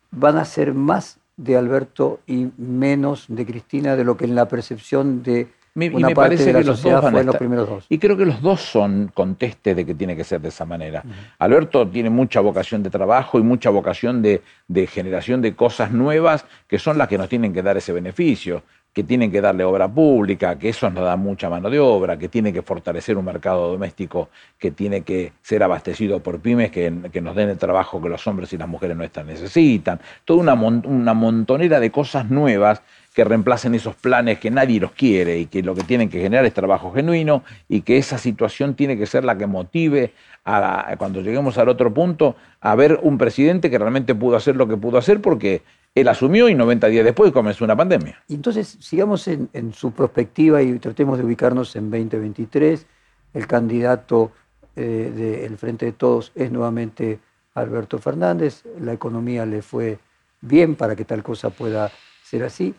van 0.09 0.37
a 0.37 0.45
ser 0.45 0.73
más 0.73 1.17
de 1.35 1.57
Alberto 1.57 2.21
y 2.25 2.47
menos 2.57 3.25
de 3.27 3.45
Cristina 3.45 3.97
de 3.97 4.05
lo 4.05 4.15
que 4.15 4.23
en 4.23 4.35
la 4.35 4.47
percepción 4.47 5.21
de 5.21 5.49
y 5.77 5.89
me 5.89 6.15
parece 6.15 6.53
que 6.53 6.63
los 6.63 6.81
dos 6.81 7.03
van 7.03 7.17
a 7.17 7.23
los 7.23 7.35
primeros 7.35 7.67
dos. 7.67 7.85
Y 7.89 7.97
creo 7.97 8.15
que 8.15 8.25
los 8.25 8.41
dos 8.41 8.61
son 8.61 9.11
conteste 9.13 9.75
de 9.75 9.85
que 9.85 9.93
tiene 9.93 10.15
que 10.15 10.23
ser 10.23 10.39
de 10.39 10.47
esa 10.47 10.63
manera. 10.63 11.03
Alberto 11.37 11.85
tiene 11.89 12.09
mucha 12.09 12.39
vocación 12.39 12.81
de 12.83 12.89
trabajo 12.89 13.37
y 13.37 13.43
mucha 13.43 13.69
vocación 13.69 14.21
de, 14.21 14.41
generación 14.87 15.41
de 15.41 15.53
cosas 15.53 15.91
nuevas 15.91 16.45
que 16.69 16.79
son 16.79 16.97
las 16.97 17.09
que 17.09 17.17
nos 17.17 17.27
tienen 17.27 17.51
que 17.51 17.61
dar 17.61 17.75
ese 17.75 17.91
beneficio. 17.91 18.63
Que 18.95 19.03
tienen 19.03 19.29
que 19.29 19.41
darle 19.41 19.65
obra 19.65 19.89
pública, 19.89 20.57
que 20.57 20.69
eso 20.69 20.89
nos 20.89 21.03
da 21.03 21.17
mucha 21.17 21.49
mano 21.49 21.69
de 21.69 21.79
obra, 21.79 22.17
que 22.17 22.29
tiene 22.29 22.53
que 22.53 22.61
fortalecer 22.61 23.17
un 23.17 23.25
mercado 23.25 23.69
doméstico 23.69 24.29
que 24.57 24.71
tiene 24.71 25.01
que 25.01 25.33
ser 25.41 25.63
abastecido 25.63 26.21
por 26.21 26.39
pymes 26.39 26.71
que, 26.71 26.89
nos 26.89 27.35
den 27.35 27.49
el 27.49 27.57
trabajo 27.57 28.01
que 28.01 28.07
los 28.07 28.25
hombres 28.25 28.53
y 28.53 28.57
las 28.57 28.69
mujeres 28.69 28.95
nuestras 28.95 29.25
necesitan. 29.25 29.99
Toda 30.23 30.39
una, 30.39 30.53
una 30.53 31.13
montonera 31.13 31.81
de 31.81 31.91
cosas 31.91 32.29
nuevas 32.29 32.81
que 33.13 33.25
reemplacen 33.25 33.75
esos 33.75 33.95
planes 33.95 34.39
que 34.39 34.49
nadie 34.49 34.79
los 34.79 34.91
quiere 34.91 35.39
y 35.39 35.47
que 35.47 35.61
lo 35.61 35.75
que 35.75 35.83
tienen 35.83 36.09
que 36.09 36.21
generar 36.21 36.45
es 36.45 36.53
trabajo 36.53 36.93
genuino 36.93 37.43
y 37.67 37.81
que 37.81 37.97
esa 37.97 38.17
situación 38.17 38.75
tiene 38.75 38.97
que 38.97 39.07
ser 39.07 39.25
la 39.25 39.37
que 39.37 39.45
motive 39.45 40.13
a, 40.45 40.95
cuando 40.97 41.21
lleguemos 41.21 41.57
al 41.57 41.69
otro 41.69 41.93
punto 41.93 42.35
a 42.61 42.75
ver 42.75 42.99
un 43.01 43.17
presidente 43.17 43.69
que 43.69 43.77
realmente 43.77 44.15
pudo 44.15 44.35
hacer 44.35 44.55
lo 44.55 44.67
que 44.67 44.77
pudo 44.77 44.97
hacer 44.97 45.21
porque 45.21 45.63
él 45.95 46.09
asumió 46.09 46.49
y 46.49 46.55
90 46.55 46.87
días 46.87 47.05
después 47.05 47.31
comenzó 47.31 47.63
una 47.63 47.75
pandemia. 47.75 48.21
Entonces, 48.27 48.77
sigamos 48.81 49.27
en, 49.29 49.73
su 49.73 49.93
perspectiva 49.93 50.61
y 50.61 50.77
tratemos 50.77 51.17
de 51.17 51.23
ubicarnos 51.23 51.73
en 51.77 51.89
2023. 51.89 52.85
El 53.33 53.47
candidato 53.47 54.31
eh, 54.75 55.11
del 55.15 55.57
Frente 55.57 55.85
de 55.85 55.91
Todos 55.93 56.33
es 56.35 56.51
nuevamente 56.51 57.19
Alberto 57.53 57.97
Fernández. 57.97 58.63
La 58.81 58.91
economía 58.91 59.45
le 59.45 59.61
fue 59.61 59.97
bien 60.41 60.75
para 60.75 60.97
que 60.97 61.05
tal 61.05 61.23
cosa 61.23 61.49
pueda 61.49 61.89
ser 62.23 62.43
así. 62.43 62.75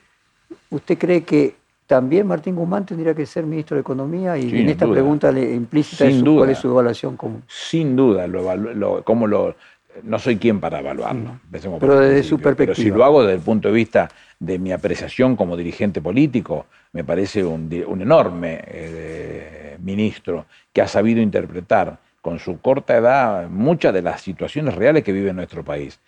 ¿Usted 0.69 0.99
cree 0.99 1.25
que 1.25 1.57
también 1.87 2.27
Martín 2.27 2.55
Guzmán 2.55 2.85
tendría 2.85 3.15
que 3.15 3.25
ser 3.25 3.47
ministro 3.47 3.77
de 3.77 3.81
Economía? 3.81 4.37
Y 4.37 4.51
en 4.51 4.69
esta 4.69 4.87
pregunta 4.87 5.33
le 5.33 5.55
implícita 5.55 6.05
cuál 6.23 6.51
es 6.51 6.59
su 6.59 6.69
evaluación 6.69 7.17
común. 7.17 7.43
Sin 7.49 7.97
duda, 7.97 8.27
lo, 8.27 9.03
cómo 9.05 9.27
lo, 9.27 9.57
no 10.03 10.19
soy 10.19 10.37
quien 10.37 10.61
para 10.61 10.81
evaluarlo. 10.81 11.41
Pero 11.51 12.01
desde 12.01 12.23
su 12.23 12.39
perspectiva. 12.39 12.75
Pero 12.75 12.75
si 12.75 12.91
lo 12.91 13.05
hago 13.05 13.23
desde 13.23 13.35
el 13.37 13.41
punto 13.41 13.69
de 13.69 13.75
vista 13.75 14.11
de 14.39 14.59
mi 14.59 14.73
apreciación 14.73 15.37
como 15.37 15.57
dirigente 15.57 16.01
político, 16.01 16.67
me 16.93 17.05
parece 17.05 17.45
un, 17.45 17.71
enorme 17.73 18.61
eh, 18.67 19.77
ministro 19.81 20.47
que 20.73 20.83
ha 20.83 20.89
sabido 20.89 21.21
interpretar 21.21 21.99
con 22.21 22.39
su 22.39 22.61
corta 22.61 22.97
edad 22.97 23.49
muchas 23.49 23.95
de 23.95 24.03
las 24.03 24.21
situaciones 24.21 24.75
reales 24.75 25.05
que 25.05 25.13
vive 25.13 25.33
nuestro 25.33 25.65
país. 25.65 26.01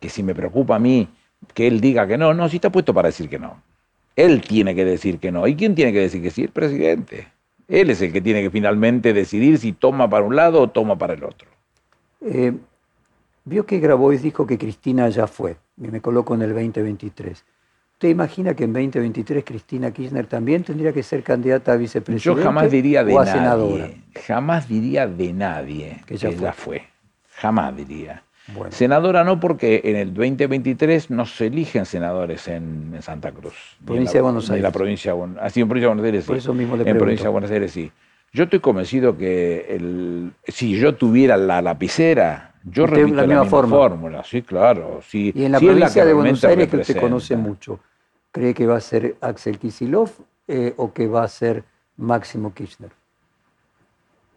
Que 0.00 0.08
si 0.08 0.22
me 0.22 0.34
preocupa 0.34 0.76
a 0.76 0.78
mí 0.78 1.08
que 1.52 1.66
él 1.66 1.80
diga 1.80 2.06
que 2.06 2.16
no, 2.16 2.32
no, 2.34 2.48
si 2.48 2.56
está 2.56 2.70
puesto 2.70 2.94
para 2.94 3.08
decir 3.08 3.28
que 3.28 3.38
no. 3.38 3.62
Él 4.16 4.40
tiene 4.42 4.74
que 4.74 4.84
decir 4.84 5.18
que 5.18 5.32
no. 5.32 5.46
¿Y 5.46 5.56
quién 5.56 5.74
tiene 5.74 5.92
que 5.92 6.00
decir 6.00 6.22
que 6.22 6.30
sí? 6.30 6.42
El 6.42 6.50
presidente. 6.50 7.28
Él 7.66 7.90
es 7.90 8.00
el 8.02 8.12
que 8.12 8.20
tiene 8.20 8.42
que 8.42 8.50
finalmente 8.50 9.12
decidir 9.12 9.58
si 9.58 9.72
toma 9.72 10.08
para 10.08 10.24
un 10.24 10.36
lado 10.36 10.60
o 10.60 10.68
toma 10.68 10.96
para 10.96 11.14
el 11.14 11.24
otro. 11.24 11.48
Eh, 12.20 12.52
Vio 13.44 13.66
que 13.66 13.78
Grabois 13.78 14.22
dijo 14.22 14.46
que 14.46 14.56
Cristina 14.56 15.08
ya 15.10 15.26
fue, 15.26 15.56
y 15.76 15.88
me 15.88 16.00
coloco 16.00 16.34
en 16.34 16.42
el 16.42 16.54
2023. 16.54 17.44
¿Usted 17.92 18.08
imagina 18.08 18.54
que 18.54 18.64
en 18.64 18.72
2023 18.72 19.44
Cristina 19.44 19.90
Kirchner 19.92 20.26
también 20.26 20.64
tendría 20.64 20.92
que 20.92 21.02
ser 21.02 21.22
candidata 21.22 21.72
a 21.72 21.76
vicepresidente? 21.76 22.40
Yo 22.40 22.42
jamás 22.42 22.70
diría 22.70 23.04
de 23.04 23.14
o 23.14 23.20
a 23.20 23.24
nadie. 23.24 23.38
Senadora? 23.38 23.90
Jamás 24.26 24.68
diría 24.68 25.06
de 25.06 25.32
nadie 25.32 26.00
que 26.06 26.16
ya, 26.16 26.52
fue. 26.52 26.82
Jamás 27.36 27.76
diría. 27.76 28.22
Senadora 28.70 29.24
no, 29.24 29.38
porque 29.38 29.80
en 29.84 29.96
el 29.96 30.12
2023 30.12 31.10
no 31.10 31.24
se 31.24 31.46
eligen 31.46 31.86
senadores 31.86 32.48
en, 32.48 32.96
Santa 33.00 33.30
Cruz. 33.30 33.54
Provincia 33.84 34.18
de 34.18 34.22
Buenos 34.22 34.50
Aires. 34.50 34.58
En 34.58 34.62
la 34.62 34.72
provincia, 34.72 35.14
así 35.40 35.60
en 35.60 35.68
provincia 35.68 35.88
de 35.88 35.94
Buenos 35.94 36.04
Aires 36.04 36.24
sí. 36.24 36.28
Por 36.28 36.36
eso 36.36 36.54
mismo 36.54 36.76
le 36.76 36.90
En 36.90 36.98
provincia 36.98 37.24
de 37.24 37.32
Buenos 37.32 37.50
Aires 37.50 37.72
sí. 37.72 37.92
Yo 38.32 38.44
estoy 38.44 38.58
convencido 38.58 39.16
que 39.16 39.66
el, 39.68 40.32
si 40.48 40.76
yo 40.76 40.96
tuviera 40.96 41.36
la 41.36 41.62
lapicera, 41.62 42.53
yo 42.64 42.86
repito 42.86 43.14
la, 43.14 43.26
misma, 43.26 43.44
fórmula, 43.44 44.24
sí, 44.24 44.42
claro. 44.42 45.00
Sí, 45.06 45.32
y 45.34 45.44
en 45.44 45.52
la 45.52 45.60
provincia 45.60 46.04
de 46.04 46.12
Buenos 46.14 46.44
Aires, 46.44 46.68
que 46.68 46.78
usted 46.78 47.00
conoce 47.00 47.36
mucho, 47.36 47.80
¿cree 48.32 48.54
que 48.54 48.66
va 48.66 48.76
a 48.76 48.80
ser 48.80 49.16
Axel 49.20 49.58
Kisilov 49.58 50.10
eh, 50.48 50.72
o 50.76 50.92
que 50.92 51.06
va 51.06 51.24
a 51.24 51.28
ser 51.28 51.64
Máximo 51.96 52.54
Kirchner? 52.54 52.90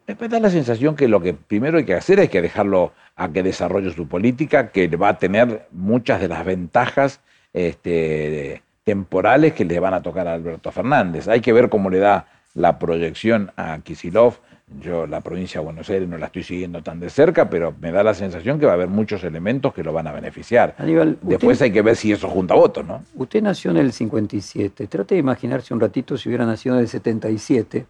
Me 0.07 0.27
da 0.27 0.39
la 0.39 0.49
sensación 0.49 0.95
que 0.95 1.07
lo 1.07 1.21
que 1.21 1.33
primero 1.33 1.77
hay 1.77 1.85
que 1.85 1.93
hacer 1.93 2.19
es 2.19 2.29
que 2.29 2.41
dejarlo 2.41 2.93
a 3.15 3.29
que 3.29 3.43
desarrolle 3.43 3.91
su 3.91 4.07
política, 4.07 4.71
que 4.71 4.87
va 4.87 5.09
a 5.09 5.17
tener 5.17 5.67
muchas 5.71 6.21
de 6.21 6.29
las 6.29 6.45
ventajas 6.45 7.19
este, 7.51 8.61
temporales 8.83 9.53
que 9.53 9.65
le 9.65 9.79
van 9.79 9.93
a 9.93 10.01
tocar 10.01 10.27
a 10.27 10.33
Alberto 10.33 10.71
Fernández. 10.71 11.27
Hay 11.27 11.41
que 11.41 11.51
ver 11.51 11.67
cómo 11.69 11.89
le 11.89 11.99
da 11.99 12.27
la 12.53 12.79
proyección 12.79 13.51
a 13.57 13.79
Kisilov 13.79 14.39
yo 14.67 15.08
la 15.08 15.21
provincia 15.21 15.62
de 15.62 15.65
Buenos 15.65 15.89
Aires 15.89 16.08
no 16.10 16.17
la 16.17 16.25
estoy 16.25 16.43
siguiendo 16.43 16.84
tan 16.84 16.99
de 16.99 17.10
cerca, 17.10 17.49
pero 17.49 17.73
me 17.80 17.91
da 17.91 18.03
la 18.03 18.13
sensación 18.13 18.60
que 18.60 18.65
va 18.65 18.73
a 18.73 18.75
haber 18.75 18.89
muchos 18.89 19.23
elementos 19.23 19.73
que 19.73 19.84
lo 19.84 19.93
van 19.93 20.08
a 20.08 20.12
beneficiar. 20.12 20.75
Después 21.21 21.62
hay 21.62 21.71
que 21.71 21.82
ver 21.82 21.95
si 21.95 22.12
eso 22.12 22.27
junta 22.27 22.53
votos, 22.53 22.86
¿no? 22.86 23.03
Usted 23.15 23.41
nació 23.41 23.71
en 23.71 23.77
el 23.77 23.93
57. 23.93 24.88
Trate 24.88 25.15
de 25.15 25.19
imaginarse 25.19 25.73
un 25.73 25.80
ratito 25.80 26.17
si 26.17 26.27
hubiera 26.30 26.45
nacido 26.45 26.75
en 26.75 26.82
el 26.82 26.88
77, 26.88 27.86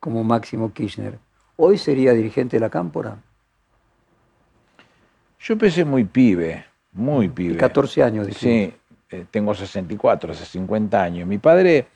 como 0.00 0.24
Máximo 0.24 0.72
Kirchner. 0.72 1.18
¿Hoy 1.56 1.78
sería 1.78 2.12
dirigente 2.12 2.56
de 2.56 2.60
la 2.60 2.70
Cámpora? 2.70 3.18
Yo 5.38 5.52
empecé 5.52 5.84
muy 5.84 6.04
pibe, 6.04 6.64
muy 6.92 7.28
pibe. 7.28 7.58
14 7.58 8.02
años, 8.02 8.26
dije. 8.26 8.40
Sí, 8.40 8.74
eh, 9.10 9.26
tengo 9.30 9.54
64, 9.54 10.32
hace 10.32 10.46
50 10.46 11.02
años. 11.02 11.28
Mi 11.28 11.36
padre 11.36 11.86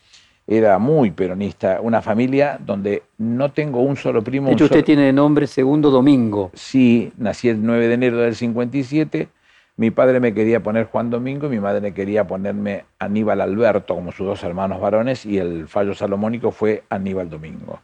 era 0.50 0.78
muy 0.78 1.10
peronista, 1.10 1.78
una 1.82 2.00
familia 2.00 2.58
donde 2.58 3.02
no 3.18 3.52
tengo 3.52 3.82
un 3.82 3.96
solo 3.96 4.24
primo. 4.24 4.48
De 4.48 4.54
hecho, 4.54 4.64
usted 4.64 4.82
tiene 4.82 5.12
nombre 5.12 5.46
Segundo 5.46 5.90
Domingo. 5.90 6.50
Sí, 6.54 7.12
nací 7.18 7.50
el 7.50 7.62
9 7.62 7.86
de 7.86 7.94
enero 7.94 8.16
del 8.16 8.34
57. 8.34 9.28
Mi 9.76 9.90
padre 9.90 10.20
me 10.20 10.32
quería 10.32 10.62
poner 10.62 10.86
Juan 10.86 11.10
Domingo 11.10 11.46
y 11.46 11.50
mi 11.50 11.60
madre 11.60 11.82
me 11.82 11.92
quería 11.92 12.26
ponerme 12.26 12.86
Aníbal 12.98 13.42
Alberto, 13.42 13.94
como 13.94 14.10
sus 14.10 14.26
dos 14.26 14.42
hermanos 14.42 14.80
varones, 14.80 15.26
y 15.26 15.36
el 15.36 15.68
fallo 15.68 15.94
salomónico 15.94 16.50
fue 16.50 16.82
Aníbal 16.88 17.28
Domingo. 17.28 17.80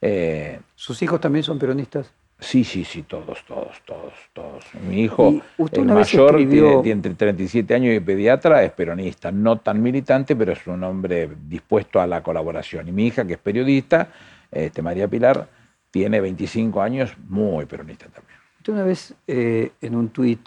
Eh, 0.00 0.58
¿Sus 0.74 1.02
hijos 1.02 1.20
también 1.20 1.42
son 1.42 1.58
peronistas? 1.58 2.14
Sí, 2.38 2.64
sí, 2.64 2.84
sí, 2.84 3.02
todos, 3.02 3.44
todos, 3.46 3.80
todos, 3.86 4.12
todos. 4.34 4.64
Mi 4.86 5.04
hijo, 5.04 5.40
el 5.72 5.84
mayor, 5.86 6.36
tiene, 6.36 6.90
entre 6.90 7.14
37 7.14 7.74
años 7.74 7.94
y 7.94 8.00
pediatra, 8.00 8.62
es 8.62 8.72
peronista, 8.72 9.32
no 9.32 9.58
tan 9.58 9.82
militante, 9.82 10.36
pero 10.36 10.52
es 10.52 10.66
un 10.66 10.84
hombre 10.84 11.30
dispuesto 11.48 11.98
a 11.98 12.06
la 12.06 12.22
colaboración. 12.22 12.88
Y 12.88 12.92
mi 12.92 13.06
hija, 13.06 13.26
que 13.26 13.34
es 13.34 13.38
periodista, 13.38 14.08
este, 14.50 14.82
María 14.82 15.08
Pilar, 15.08 15.48
tiene 15.90 16.20
25 16.20 16.82
años, 16.82 17.16
muy 17.26 17.64
peronista 17.64 18.06
también. 18.08 18.38
Usted 18.58 18.72
una 18.74 18.84
vez 18.84 19.14
eh, 19.26 19.72
en 19.80 19.94
un 19.96 20.10
tuit 20.10 20.40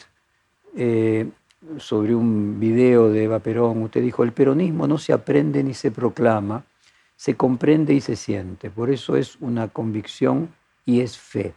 eh, 0.77 1.27
sobre 1.77 2.13
un 2.13 2.59
video 2.59 3.09
de 3.09 3.23
Eva 3.23 3.39
Perón, 3.39 3.81
usted 3.81 4.03
dijo, 4.03 4.23
el 4.23 4.31
peronismo 4.31 4.87
no 4.87 4.99
se 4.99 5.11
aprende 5.11 5.63
ni 5.63 5.73
se 5.73 5.89
proclama, 5.89 6.63
se 7.15 7.35
comprende 7.35 7.95
y 7.95 8.01
se 8.01 8.15
siente. 8.15 8.69
Por 8.69 8.91
eso 8.91 9.17
es 9.17 9.37
una 9.39 9.69
convicción 9.69 10.49
y 10.85 11.01
es 11.01 11.17
fe. 11.17 11.53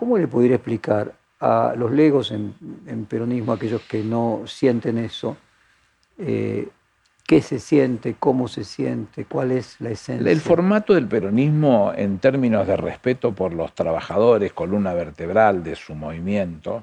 ¿Cómo 0.00 0.16
le 0.16 0.26
podría 0.28 0.54
explicar 0.54 1.12
a 1.40 1.74
los 1.76 1.92
legos 1.92 2.32
en, 2.32 3.04
peronismo, 3.04 3.52
aquellos 3.52 3.82
que 3.82 4.02
no 4.02 4.44
sienten 4.46 4.96
eso, 4.96 5.36
eh, 6.16 6.70
qué 7.26 7.42
se 7.42 7.58
siente, 7.58 8.16
cómo 8.18 8.48
se 8.48 8.64
siente, 8.64 9.26
cuál 9.26 9.52
es 9.52 9.78
la 9.78 9.90
esencia? 9.90 10.32
El 10.32 10.40
formato 10.40 10.94
del 10.94 11.06
peronismo 11.06 11.92
en 11.94 12.18
términos 12.18 12.66
de 12.66 12.78
respeto 12.78 13.34
por 13.34 13.52
los 13.52 13.74
trabajadores, 13.74 14.54
columna 14.54 14.94
vertebral 14.94 15.62
de 15.62 15.76
su 15.76 15.94
movimiento, 15.94 16.82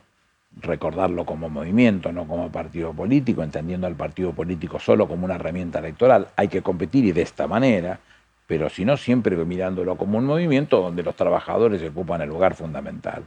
recordarlo 0.62 1.26
como 1.26 1.50
movimiento, 1.50 2.12
no 2.12 2.28
como 2.28 2.52
partido 2.52 2.94
político, 2.94 3.42
entendiendo 3.42 3.88
al 3.88 3.96
partido 3.96 4.32
político 4.32 4.80
solo 4.80 5.08
como 5.08 5.26
una 5.26 5.38
herramienta 5.38 5.80
electoral, 5.80 6.28
hay 6.36 6.50
que 6.50 6.62
competir 6.62 7.04
y 7.06 7.14
de 7.14 7.24
esta 7.24 7.48
manera, 7.48 8.00
pero 8.48 8.70
si 8.70 8.86
no 8.86 8.96
siempre 8.96 9.36
mirándolo 9.36 9.98
como 9.98 10.18
un 10.18 10.26
movimiento 10.26 10.82
donde 10.82 11.04
los 11.04 11.16
trabajadores 11.16 11.84
ocupan 11.84 12.22
el 12.22 12.30
lugar 12.30 12.56
fundamental. 12.56 13.26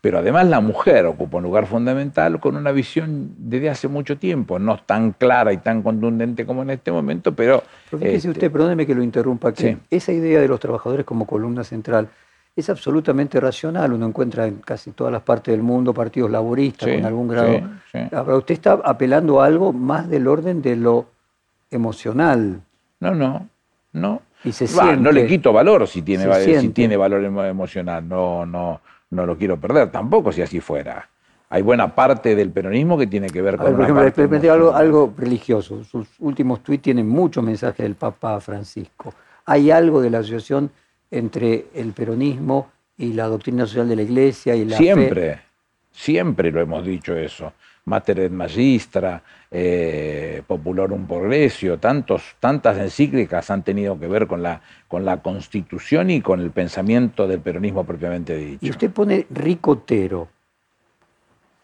Pero 0.00 0.18
además 0.18 0.48
la 0.48 0.60
mujer 0.60 1.06
ocupa 1.06 1.36
un 1.36 1.44
lugar 1.44 1.66
fundamental 1.66 2.40
con 2.40 2.56
una 2.56 2.72
visión 2.72 3.34
desde 3.36 3.68
hace 3.68 3.86
mucho 3.86 4.18
tiempo, 4.18 4.58
no 4.58 4.78
tan 4.78 5.12
clara 5.12 5.52
y 5.52 5.58
tan 5.58 5.82
contundente 5.82 6.44
como 6.46 6.62
en 6.62 6.70
este 6.70 6.90
momento, 6.90 7.34
pero... 7.34 7.62
pero 7.90 8.00
fíjese 8.00 8.16
este, 8.16 8.30
usted, 8.30 8.50
perdóneme 8.50 8.86
que 8.86 8.94
lo 8.94 9.02
interrumpa, 9.02 9.52
que 9.52 9.76
esa 9.90 10.12
idea 10.12 10.40
de 10.40 10.48
los 10.48 10.58
trabajadores 10.58 11.04
como 11.04 11.26
columna 11.26 11.64
central 11.64 12.08
es 12.56 12.68
absolutamente 12.70 13.38
racional, 13.40 13.92
uno 13.92 14.06
encuentra 14.06 14.46
en 14.46 14.56
casi 14.56 14.90
todas 14.90 15.12
las 15.12 15.22
partes 15.22 15.52
del 15.52 15.62
mundo 15.62 15.94
partidos 15.94 16.30
laboristas 16.30 16.88
con 16.88 17.04
algún 17.04 17.28
grado... 17.28 17.60
Ahora, 18.12 18.36
usted 18.36 18.54
está 18.54 18.80
apelando 18.82 19.40
a 19.40 19.46
algo 19.46 19.72
más 19.72 20.08
del 20.08 20.26
orden 20.26 20.62
de 20.62 20.76
lo 20.76 21.06
emocional. 21.70 22.62
No, 23.00 23.14
no, 23.14 23.48
no 23.92 24.22
no 24.98 25.12
le 25.12 25.26
quito 25.26 25.52
valor 25.52 25.86
si 25.86 26.02
tiene, 26.02 26.32
si 26.60 26.68
tiene 26.70 26.96
valor 26.96 27.24
emocional, 27.24 28.06
no, 28.08 28.46
no, 28.46 28.80
no 29.10 29.26
lo 29.26 29.36
quiero 29.36 29.58
perder 29.58 29.90
tampoco 29.90 30.32
si 30.32 30.42
así 30.42 30.60
fuera. 30.60 31.08
Hay 31.52 31.62
buena 31.62 31.94
parte 31.94 32.36
del 32.36 32.50
peronismo 32.50 32.96
que 32.96 33.08
tiene 33.08 33.28
que 33.28 33.42
ver 33.42 33.56
con... 33.56 33.74
por 33.74 34.06
ejemplo, 34.06 34.52
algo, 34.52 34.74
algo 34.74 35.12
religioso. 35.16 35.82
Sus 35.82 36.08
últimos 36.20 36.62
tuits 36.62 36.82
tienen 36.82 37.08
mucho 37.08 37.42
mensaje 37.42 37.82
del 37.82 37.96
Papa 37.96 38.40
Francisco. 38.40 39.12
¿Hay 39.46 39.70
algo 39.72 40.00
de 40.00 40.10
la 40.10 40.18
asociación 40.18 40.70
entre 41.10 41.66
el 41.74 41.92
peronismo 41.92 42.70
y 42.96 43.12
la 43.14 43.26
doctrina 43.26 43.66
social 43.66 43.88
de 43.88 43.96
la 43.96 44.02
Iglesia 44.02 44.54
y 44.54 44.64
la 44.64 44.76
Siempre. 44.76 45.40
Siempre 45.90 46.52
lo 46.52 46.60
hemos 46.60 46.84
dicho 46.84 47.16
eso. 47.16 47.52
Mater 47.86 48.20
et 48.20 48.32
Magistra, 48.32 49.22
eh, 49.50 50.42
Populorum 50.46 51.06
Progressio, 51.06 51.78
tantos, 51.78 52.36
tantas 52.38 52.78
encíclicas 52.78 53.50
han 53.50 53.64
tenido 53.64 53.98
que 53.98 54.06
ver 54.06 54.26
con 54.26 54.42
la, 54.42 54.60
con 54.86 55.04
la 55.04 55.22
constitución 55.22 56.10
y 56.10 56.20
con 56.20 56.40
el 56.40 56.50
pensamiento 56.50 57.26
del 57.26 57.40
peronismo 57.40 57.84
propiamente 57.84 58.36
dicho. 58.36 58.58
Y 58.64 58.70
usted 58.70 58.90
pone 58.90 59.26
ricotero. 59.30 60.28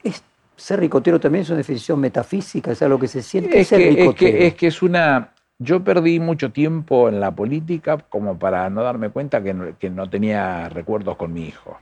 ¿Es, 0.03 0.23
¿Ser 0.57 0.81
ricotero 0.81 1.21
también 1.21 1.43
es 1.43 1.51
una 1.51 1.59
definición 1.59 2.01
metafísica? 2.01 2.73
¿Es 2.73 2.83
algo 2.83 2.99
que 2.99 3.09
se 3.09 3.23
siente? 3.23 3.61
Es, 3.61 3.69
ser 3.69 3.79
que, 3.79 3.89
es, 3.89 3.95
ricotero? 3.97 4.39
que, 4.39 4.47
es 4.47 4.55
que 4.55 4.67
es 4.67 4.83
una... 4.83 5.33
Yo 5.59 5.83
perdí 5.83 6.21
mucho 6.21 6.51
tiempo 6.53 7.09
en 7.09 7.19
la 7.19 7.35
política 7.35 7.97
como 7.97 8.39
para 8.39 8.69
no 8.69 8.83
darme 8.83 9.09
cuenta 9.11 9.43
que 9.43 9.55
no, 9.55 9.79
que 9.79 9.89
no 9.89 10.11
tenía 10.11 10.69
recuerdos 10.69 11.17
con 11.17 11.33
mi 11.33 11.47
hijo. 11.47 11.79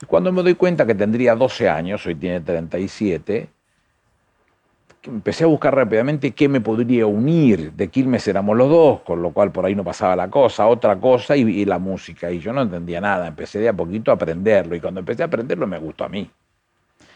Y 0.00 0.06
cuando 0.06 0.30
me 0.32 0.42
doy 0.42 0.54
cuenta 0.54 0.86
que 0.86 0.94
tendría 0.94 1.34
12 1.34 1.68
años, 1.68 2.06
hoy 2.06 2.14
tiene 2.14 2.40
37, 2.40 3.24
que 3.34 3.48
empecé 5.06 5.44
a 5.44 5.46
buscar 5.46 5.74
rápidamente 5.74 6.32
qué 6.32 6.48
me 6.48 6.60
podría 6.60 7.06
unir. 7.06 7.72
De 7.72 7.88
Quilmes 7.88 8.26
éramos 8.28 8.56
los 8.56 8.68
dos, 8.68 9.00
con 9.02 9.22
lo 9.22 9.30
cual 9.32 9.52
por 9.52 9.64
ahí 9.66 9.74
no 9.74 9.84
pasaba 9.84 10.16
la 10.16 10.28
cosa, 10.28 10.66
otra 10.66 10.96
cosa 10.96 11.36
y, 11.36 11.64
la 11.64 11.78
música. 11.78 12.30
Y 12.30 12.40
yo 12.40 12.52
no 12.52 12.62
entendía 12.62 13.00
nada, 13.00 13.26
empecé 13.26 13.58
de 13.58 13.68
a 13.68 13.72
poquito 13.72 14.10
a 14.10 14.14
aprenderlo. 14.14 14.74
Y 14.76 14.80
cuando 14.80 15.00
empecé 15.00 15.22
a 15.22 15.26
aprenderlo 15.26 15.66
me 15.66 15.78
gustó 15.78 16.04
a 16.04 16.08
mí. 16.08 16.30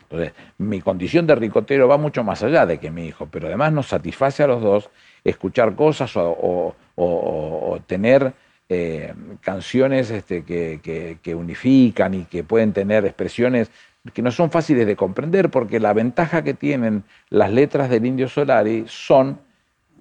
Entonces, 0.03 0.33
mi 0.57 0.81
condición 0.81 1.27
de 1.27 1.35
ricotero 1.35 1.87
va 1.87 1.99
mucho 1.99 2.25
más 2.25 2.43
allá 2.43 2.65
de 2.65 2.79
que 2.79 2.91
mi 2.91 3.07
hijo, 3.07 3.29
pero 3.31 3.47
además 3.49 3.73
nos 3.73 3.89
satisface 3.89 4.43
a 4.43 4.47
los 4.47 4.63
dos 4.63 4.91
escuchar 5.23 5.75
cosas 5.75 6.17
o- 6.17 6.75
o 6.97 7.79
tener 7.87 8.33
eh, 8.71 9.15
canciones 9.41 10.11
este, 10.11 10.45
que, 10.45 10.81
que- 10.83 11.19
que 11.23 11.35
unifican 11.35 12.13
y 12.13 12.25
que 12.25 12.45
pueden 12.45 12.73
tener 12.75 13.07
expresiones 13.07 13.71
que 14.13 14.23
no 14.23 14.31
son 14.31 14.51
fáciles 14.51 14.87
de 14.87 14.97
comprender, 14.97 15.51
porque 15.51 15.81
la 15.81 15.93
ventaja 15.93 16.43
que 16.43 16.55
tienen 16.55 17.05
las 17.31 17.53
letras 17.53 17.91
del 17.91 18.07
Indio 18.07 18.29
Solari 18.29 18.85
son 18.87 19.39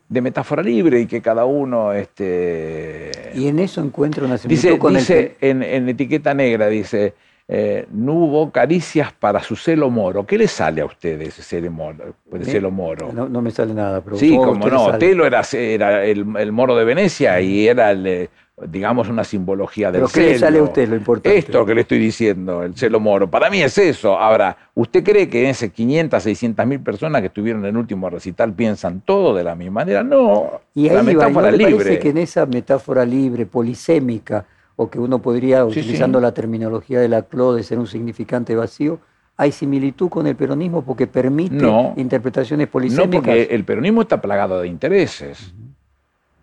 de 0.09 0.21
metáfora 0.21 0.63
libre 0.63 1.01
y 1.01 1.05
que 1.05 1.21
cada 1.21 1.45
uno 1.45 1.91
este, 1.91 3.11
Y 3.35 3.47
en 3.47 3.59
eso 3.59 3.81
encuentra 3.81 4.25
una 4.25 4.37
similitud 4.37 4.67
Dice, 4.69 4.79
con 4.79 4.93
dice 4.93 5.35
el... 5.41 5.49
en, 5.49 5.63
en 5.63 5.89
etiqueta 5.89 6.33
negra, 6.33 6.67
dice, 6.67 7.13
eh, 7.49 7.85
no 7.91 8.13
hubo 8.13 8.51
caricias 8.51 9.13
para 9.13 9.41
su 9.41 9.55
celo 9.55 9.89
moro. 9.89 10.25
¿Qué 10.25 10.37
le 10.37 10.47
sale 10.47 10.81
a 10.81 10.85
usted 10.85 11.19
de 11.19 11.25
ese 11.25 11.41
celo 11.41 11.71
moro? 11.71 12.15
de 12.31 12.45
celo 12.45 12.71
moro? 12.71 13.11
No, 13.13 13.27
no 13.27 13.41
me 13.41 13.51
sale 13.51 13.73
nada, 13.73 14.01
pero 14.01 14.17
sí, 14.17 14.35
como 14.35 14.67
no. 14.67 14.97
Telo 14.97 15.25
era, 15.25 15.41
era 15.53 16.05
el, 16.05 16.25
el 16.37 16.51
moro 16.51 16.75
de 16.75 16.85
Venecia 16.85 17.39
y 17.41 17.67
era, 17.67 17.91
el, 17.91 18.07
eh, 18.07 18.29
digamos, 18.65 19.07
una 19.07 19.23
simbología 19.23 19.91
del 19.91 20.01
Pero 20.01 20.11
¿qué 20.11 20.21
le 20.31 20.39
sale 20.39 20.57
a 20.59 20.63
usted 20.63 20.89
lo 20.89 20.95
importante? 20.95 21.37
Esto 21.37 21.63
que 21.65 21.75
le 21.75 21.81
estoy 21.81 21.99
diciendo, 21.99 22.63
el 22.63 22.75
celo 22.75 22.99
moro. 22.99 23.29
Para 23.29 23.51
mí 23.51 23.61
es 23.61 23.77
eso. 23.77 24.17
Ahora, 24.17 24.57
¿usted 24.73 25.03
cree 25.03 25.29
que 25.29 25.43
en 25.43 25.49
esas 25.49 25.69
500, 25.69 26.23
600 26.23 26.65
mil 26.65 26.79
personas 26.79 27.21
que 27.21 27.27
estuvieron 27.27 27.61
en 27.63 27.69
el 27.69 27.77
último 27.77 28.09
recital 28.09 28.53
piensan 28.53 29.01
todo 29.01 29.35
de 29.35 29.43
la 29.43 29.53
misma 29.53 29.81
manera? 29.81 30.03
No, 30.03 30.59
Y 30.73 30.89
la 30.89 31.01
ahí 31.01 31.05
va, 31.05 31.11
¿y 31.11 31.15
¿no 31.15 31.19
metáfora 31.19 31.51
libre. 31.51 31.75
parece 31.75 31.99
que 31.99 32.09
en 32.09 32.17
esa 32.17 32.45
metáfora 32.47 33.05
libre, 33.05 33.45
polisémica, 33.45 34.45
o 34.75 34.89
que 34.89 34.99
uno 34.99 35.19
podría, 35.21 35.61
Sí, 35.65 35.79
utilizando 35.79 36.17
sí. 36.19 36.23
la 36.23 36.33
terminología 36.33 36.99
de 36.99 37.09
la 37.09 37.21
de 37.21 37.63
ser 37.63 37.77
un 37.77 37.87
significante 37.87 38.55
vacío, 38.55 38.99
hay 39.35 39.51
similitud 39.51 40.09
con 40.09 40.25
el 40.25 40.35
peronismo 40.35 40.83
porque 40.83 41.05
permite 41.05 41.55
No. 41.55 41.93
interpretaciones 41.95 42.67
No, 42.67 42.71
polisémicas? 42.71 43.21
porque 43.21 43.43
el 43.51 43.63
peronismo 43.63 44.01
está 44.01 44.19
plagado 44.19 44.61
de 44.61 44.67
intereses. 44.67 45.53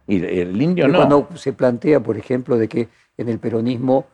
Y 0.06 0.22
el 0.24 0.60
indio 0.60 0.88
no. 0.88 0.96
Cuando 0.98 1.28
se 1.36 1.52
plantea, 1.52 2.00
por 2.00 2.16
ejemplo, 2.16 2.56
de 2.58 2.68
que 2.68 2.88
en 3.16 3.28
el 3.28 3.38
peronismo 3.38 4.06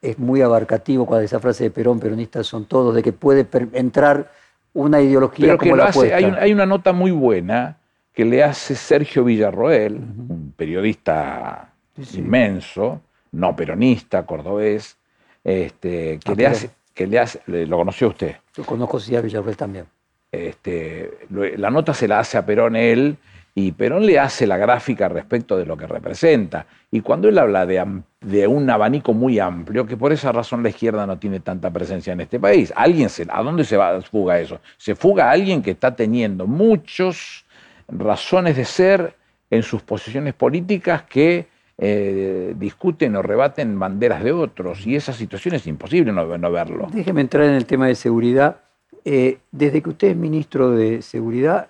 es 0.00 0.18
muy 0.18 0.42
abarcativo, 0.42 1.06
cuando 1.06 1.24
esa 1.24 1.40
frase 1.40 1.64
de 1.64 1.70
Perón, 1.70 1.98
peronistas 1.98 2.46
son 2.46 2.66
todos, 2.66 2.94
de 2.94 3.02
que 3.02 3.12
puede 3.12 3.46
entrar 3.72 4.30
una 4.74 5.00
ideología 5.00 5.46
Pero 5.46 5.58
como 5.58 5.76
lo 5.76 5.82
la 5.84 5.88
hace, 5.88 6.12
hay, 6.14 6.24
un- 6.24 6.34
hay 6.34 6.52
una 6.52 6.66
nota 6.66 6.92
muy 6.92 7.10
buena 7.10 7.78
que 8.12 8.24
le 8.24 8.44
hace 8.44 8.74
Sergio 8.74 9.24
Villarroel, 9.24 9.96
un 9.96 10.52
periodista 10.56 11.72
Sí, 11.96 12.04
sí. 12.04 12.18
inmenso, 12.18 13.00
no 13.32 13.56
peronista, 13.56 14.26
cordobés, 14.26 14.96
este, 15.42 16.18
que, 16.24 16.32
Ah, 16.32 16.34
le 16.36 16.46
hace, 16.46 16.70
que 16.92 17.06
le 17.06 17.18
hace, 17.18 17.40
lo 17.46 17.76
conoció 17.76 18.08
usted. 18.08 18.36
Yo 18.56 18.64
conozco 18.64 18.98
a 18.98 19.20
Villarreal 19.20 19.56
también. 19.56 19.86
Este, 20.30 21.18
la 21.56 21.70
nota 21.70 21.94
se 21.94 22.08
la 22.08 22.18
hace 22.18 22.36
a 22.36 22.44
Perón 22.44 22.76
él 22.76 23.16
y 23.54 23.70
Perón 23.72 24.04
le 24.04 24.18
hace 24.18 24.46
la 24.46 24.56
gráfica 24.56 25.08
respecto 25.08 25.56
de 25.56 25.64
lo 25.64 25.76
que 25.76 25.86
representa. 25.86 26.66
Y 26.90 27.00
cuando 27.00 27.28
él 27.28 27.38
habla 27.38 27.66
de, 27.66 28.46
un 28.48 28.70
abanico 28.70 29.14
muy 29.14 29.38
amplio, 29.38 29.86
que 29.86 29.96
por 29.96 30.12
esa 30.12 30.32
razón 30.32 30.62
la 30.62 30.70
izquierda 30.70 31.06
no 31.06 31.18
tiene 31.18 31.38
tanta 31.38 31.70
presencia 31.70 32.12
en 32.12 32.20
este 32.20 32.40
país, 32.40 32.72
alguien 32.74 33.08
se, 33.08 33.26
¿a 33.30 33.42
dónde 33.42 33.64
se 33.64 33.76
va, 33.76 34.00
fuga 34.02 34.40
eso? 34.40 34.60
Se 34.76 34.96
fuga 34.96 35.28
a 35.28 35.30
alguien 35.30 35.62
que 35.62 35.70
está 35.70 35.94
teniendo 35.94 36.46
muchas 36.48 37.44
razones 37.86 38.56
de 38.56 38.64
ser 38.64 39.14
en 39.50 39.62
sus 39.62 39.82
posiciones 39.82 40.34
políticas 40.34 41.04
que 41.04 41.46
eh, 41.78 42.54
discuten 42.56 43.14
o 43.14 43.22
rebaten 43.22 43.78
banderas 43.78 44.24
de 44.24 44.32
otros. 44.32 44.84
Y 44.84 44.96
esa 44.96 45.12
situación 45.12 45.54
es 45.54 45.66
imposible 45.68 46.10
no, 46.10 46.38
no 46.38 46.50
verlo. 46.50 46.88
Déjeme 46.92 47.20
entrar 47.20 47.44
en 47.44 47.54
el 47.54 47.66
tema 47.66 47.86
de 47.86 47.94
seguridad. 47.94 48.56
Eh, 49.04 49.38
desde 49.52 49.82
que 49.82 49.90
usted 49.90 50.08
es 50.08 50.16
ministro 50.16 50.70
de 50.70 51.02
Seguridad, 51.02 51.68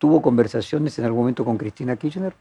¿tuvo 0.00 0.20
conversaciones 0.20 0.98
en 0.98 1.04
algún 1.04 1.20
momento 1.20 1.44
con 1.44 1.56
Cristina 1.56 1.94
Kirchner 1.96 2.34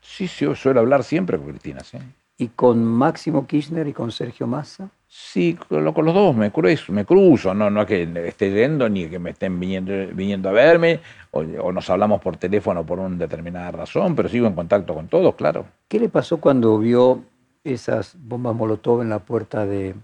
Sí, 0.00 0.26
sí, 0.28 0.44
yo 0.44 0.54
suelo 0.54 0.80
hablar 0.80 1.04
siempre 1.04 1.38
con 1.38 1.48
Cristina, 1.48 1.80
sí. 1.84 1.98
y 2.36 2.48
con 2.48 2.84
Máximo 2.84 3.46
Kirchner 3.46 3.86
y 3.86 3.92
con 3.92 4.10
Sergio 4.10 4.46
Massa? 4.46 4.90
Sí, 5.06 5.54
con, 5.68 5.84
lo- 5.84 5.94
con 5.94 6.04
los 6.06 6.14
dos 6.14 6.34
me 6.34 6.50
cruzo, 6.50 6.92
me 6.92 7.04
cruzo, 7.04 7.54
no, 7.54 7.70
no 7.70 7.82
es 7.82 7.86
que 7.86 8.02
esté 8.28 8.50
yendo 8.50 8.88
ni 8.88 9.06
que 9.08 9.18
me 9.18 9.30
estén 9.30 9.60
viniendo, 9.60 9.92
viniendo 10.14 10.48
a 10.48 10.52
verme, 10.52 11.00
o, 11.30 11.40
o 11.40 11.72
nos 11.72 11.88
hablamos 11.90 12.20
por 12.20 12.36
teléfono 12.36 12.84
por 12.84 12.98
una 12.98 13.16
determinada 13.16 13.70
razón, 13.70 14.16
pero 14.16 14.28
sigo 14.28 14.46
en 14.46 14.54
contacto 14.54 14.94
con 14.94 15.08
todos, 15.08 15.34
claro. 15.34 15.66
¿Qué 15.88 16.00
le 16.00 16.08
pasó 16.08 16.38
cuando 16.38 16.78
vio 16.78 17.22
esas 17.62 18.16
bombas 18.18 18.54
Molotov 18.56 19.02
en 19.02 19.10
la 19.10 19.20
puerta 19.20 19.66
de 19.66 19.94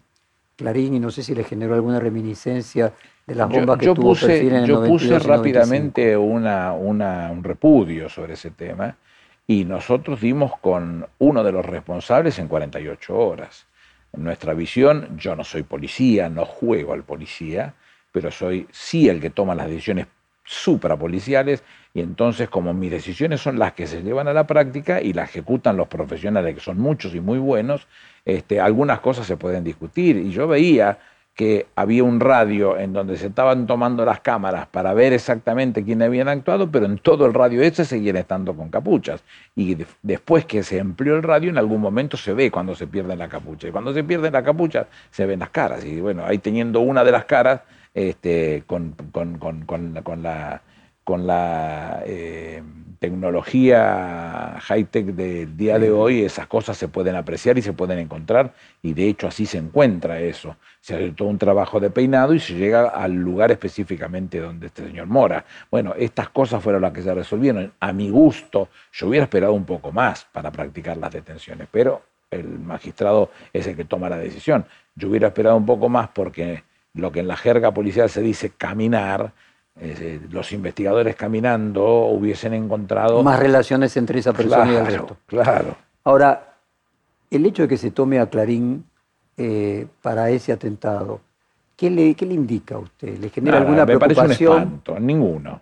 Clarín 0.56 0.94
y 0.94 1.00
no 1.00 1.10
sé 1.10 1.22
si 1.22 1.34
le 1.34 1.42
generó 1.44 1.74
alguna 1.74 1.98
reminiscencia 2.00 2.92
de 3.28 3.34
las 3.34 3.48
Yo, 3.50 3.60
que 3.78 3.88
tuvo 3.88 4.10
puse, 4.10 4.26
perfil 4.26 4.48
en 4.48 4.54
el 4.64 4.68
yo 4.68 4.74
92 4.74 4.88
puse 4.88 5.06
y 5.06 5.28
95? 5.28 5.28
rápidamente 5.28 6.16
una, 6.16 6.72
una- 6.72 7.30
un 7.30 7.44
repudio 7.44 8.08
sobre 8.08 8.34
ese 8.34 8.50
tema 8.50 8.96
y 9.46 9.64
nosotros 9.64 10.20
dimos 10.20 10.52
con 10.60 11.06
uno 11.18 11.44
de 11.44 11.52
los 11.52 11.64
responsables 11.64 12.38
en 12.38 12.48
48 12.48 13.16
horas. 13.16 13.66
En 14.12 14.24
nuestra 14.24 14.54
visión, 14.54 15.16
yo 15.18 15.36
no 15.36 15.44
soy 15.44 15.62
policía, 15.62 16.28
no 16.28 16.44
juego 16.46 16.94
al 16.94 17.04
policía, 17.04 17.74
pero 18.12 18.30
soy 18.30 18.66
sí 18.72 19.08
el 19.08 19.20
que 19.20 19.30
toma 19.30 19.54
las 19.54 19.68
decisiones 19.68 20.06
suprapoliciales 20.44 21.62
y 21.92 22.00
entonces 22.00 22.48
como 22.48 22.72
mis 22.72 22.90
decisiones 22.90 23.40
son 23.40 23.58
las 23.58 23.72
que 23.74 23.86
se 23.86 24.02
llevan 24.02 24.28
a 24.28 24.32
la 24.32 24.46
práctica 24.46 25.00
y 25.02 25.12
las 25.12 25.28
ejecutan 25.30 25.76
los 25.76 25.88
profesionales 25.88 26.54
que 26.54 26.60
son 26.60 26.78
muchos 26.78 27.14
y 27.14 27.20
muy 27.20 27.38
buenos, 27.38 27.86
este, 28.24 28.58
algunas 28.60 29.00
cosas 29.00 29.26
se 29.26 29.36
pueden 29.36 29.62
discutir 29.64 30.16
y 30.16 30.30
yo 30.30 30.48
veía 30.48 30.98
que 31.38 31.66
había 31.76 32.02
un 32.02 32.18
radio 32.18 32.76
en 32.76 32.92
donde 32.92 33.16
se 33.16 33.28
estaban 33.28 33.68
tomando 33.68 34.04
las 34.04 34.18
cámaras 34.18 34.66
para 34.66 34.92
ver 34.92 35.12
exactamente 35.12 35.84
quién 35.84 36.02
habían 36.02 36.26
actuado, 36.26 36.68
pero 36.68 36.84
en 36.86 36.98
todo 36.98 37.26
el 37.26 37.32
radio 37.32 37.62
ese 37.62 37.84
seguían 37.84 38.16
estando 38.16 38.54
con 38.56 38.70
capuchas. 38.70 39.22
Y 39.54 39.76
de- 39.76 39.86
después 40.02 40.44
que 40.46 40.64
se 40.64 40.78
empleó 40.78 41.14
el 41.14 41.22
radio, 41.22 41.48
en 41.50 41.56
algún 41.56 41.80
momento 41.80 42.16
se 42.16 42.32
ve 42.34 42.50
cuando 42.50 42.74
se 42.74 42.88
pierde 42.88 43.14
la 43.14 43.28
capucha. 43.28 43.68
Y 43.68 43.70
cuando 43.70 43.94
se 43.94 44.02
pierde 44.02 44.32
la 44.32 44.42
capucha, 44.42 44.88
se 45.12 45.26
ven 45.26 45.38
las 45.38 45.50
caras. 45.50 45.84
Y 45.84 46.00
bueno, 46.00 46.24
ahí 46.26 46.38
teniendo 46.38 46.80
una 46.80 47.04
de 47.04 47.12
las 47.12 47.24
caras, 47.26 47.60
este, 47.94 48.64
con, 48.66 48.96
con- 49.12 49.38
con- 49.38 49.64
con 50.02 50.22
la- 50.24 50.60
con 51.08 51.26
la, 51.26 52.02
eh, 52.04 52.62
tecnología 52.98 54.58
high-tech 54.60 55.06
del 55.06 55.56
día 55.56 55.78
de 55.78 55.90
hoy, 55.90 56.22
esas 56.22 56.46
cosas 56.48 56.76
se 56.76 56.86
pueden 56.86 57.16
apreciar 57.16 57.56
y 57.56 57.62
se 57.62 57.72
pueden 57.72 57.98
encontrar, 57.98 58.52
y 58.82 58.92
de 58.92 59.08
hecho 59.08 59.26
así 59.26 59.46
se 59.46 59.56
encuentra 59.56 60.20
eso. 60.20 60.56
Se 60.82 60.96
hace 60.96 61.12
todo 61.12 61.28
un 61.28 61.38
trabajo 61.38 61.80
de 61.80 61.88
peinado 61.88 62.34
y 62.34 62.40
se 62.40 62.56
llega 62.56 62.88
al 62.88 63.14
lugar 63.14 63.50
específicamente 63.50 64.38
donde 64.38 64.66
este 64.66 64.84
señor 64.84 65.06
mora. 65.06 65.46
Bueno, 65.70 65.94
estas 65.96 66.28
cosas 66.28 66.62
fueron 66.62 66.82
las 66.82 66.92
que 66.92 67.00
se 67.00 67.14
resolvieron. 67.14 67.72
A 67.80 67.90
mi 67.94 68.10
gusto, 68.10 68.68
yo 68.92 69.08
hubiera 69.08 69.24
esperado 69.24 69.54
un 69.54 69.64
poco 69.64 69.90
más 69.90 70.26
para 70.30 70.50
practicar 70.50 70.98
las 70.98 71.10
detenciones, 71.10 71.68
pero 71.72 72.02
el 72.30 72.58
magistrado 72.58 73.30
es 73.54 73.66
el 73.66 73.76
que 73.76 73.86
toma 73.86 74.10
la 74.10 74.18
decisión. 74.18 74.66
Yo 74.94 75.08
hubiera 75.08 75.28
esperado 75.28 75.56
un 75.56 75.64
poco 75.64 75.88
más 75.88 76.08
porque 76.08 76.64
lo 76.92 77.12
que 77.12 77.20
en 77.20 77.28
la 77.28 77.36
jerga 77.38 77.72
policial 77.72 78.10
se 78.10 78.20
dice 78.20 78.50
caminar, 78.50 79.32
eh, 79.80 80.20
los 80.30 80.52
investigadores 80.52 81.14
caminando 81.16 82.06
hubiesen 82.06 82.54
encontrado... 82.54 83.22
Más 83.22 83.38
relaciones 83.38 83.96
entre 83.96 84.18
esa 84.20 84.32
persona 84.32 84.72
y 84.72 84.76
el 84.76 84.86
resto. 84.86 85.16
Claro. 85.26 85.76
Ahora, 86.04 86.54
el 87.30 87.46
hecho 87.46 87.62
de 87.62 87.68
que 87.68 87.76
se 87.76 87.90
tome 87.90 88.18
a 88.18 88.26
Clarín 88.28 88.84
eh, 89.36 89.86
para 90.02 90.30
ese 90.30 90.52
atentado, 90.52 91.20
¿qué 91.76 91.90
le, 91.90 92.14
qué 92.14 92.26
le 92.26 92.34
indica 92.34 92.74
a 92.76 92.78
usted? 92.78 93.18
¿Le 93.18 93.28
genera 93.30 93.58
Nada, 93.60 93.66
alguna 93.70 93.86
me 93.86 93.98
parece 93.98 94.20
un 94.20 94.26
preocupación? 94.26 94.58
espanto, 94.62 95.00
ninguno. 95.00 95.60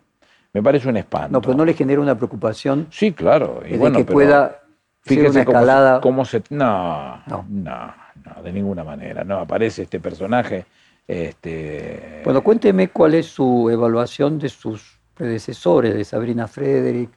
Me 0.52 0.62
parece 0.62 0.88
un 0.88 0.96
espanto. 0.96 1.32
No, 1.32 1.40
pero 1.42 1.54
no 1.54 1.64
le 1.64 1.74
genera 1.74 2.00
una 2.00 2.14
preocupación 2.16 2.86
Sí, 2.90 3.12
claro. 3.12 3.60
Y 3.66 3.72
de 3.72 3.78
bueno, 3.78 3.98
que 3.98 4.04
pero 4.04 4.14
pueda 4.14 4.48
ser 4.48 4.58
fíjese 5.02 5.28
una 5.40 5.44
cómo 5.44 5.58
escalada. 5.58 6.00
Cómo 6.00 6.24
se, 6.24 6.42
no, 6.50 7.22
No. 7.26 7.44
no, 7.48 7.94
no, 8.24 8.42
de 8.42 8.52
ninguna 8.52 8.82
manera. 8.82 9.22
No, 9.24 9.40
aparece 9.40 9.82
este 9.82 10.00
personaje 10.00 10.64
Este, 11.06 12.22
bueno, 12.24 12.42
cuénteme 12.42 12.88
cuál 12.88 13.14
es 13.14 13.26
su 13.26 13.70
evaluación 13.70 14.38
de 14.38 14.48
sus 14.48 14.98
predecesores, 15.14 15.94
de 15.94 16.04
Sabrina 16.04 16.48
Frederick, 16.48 17.10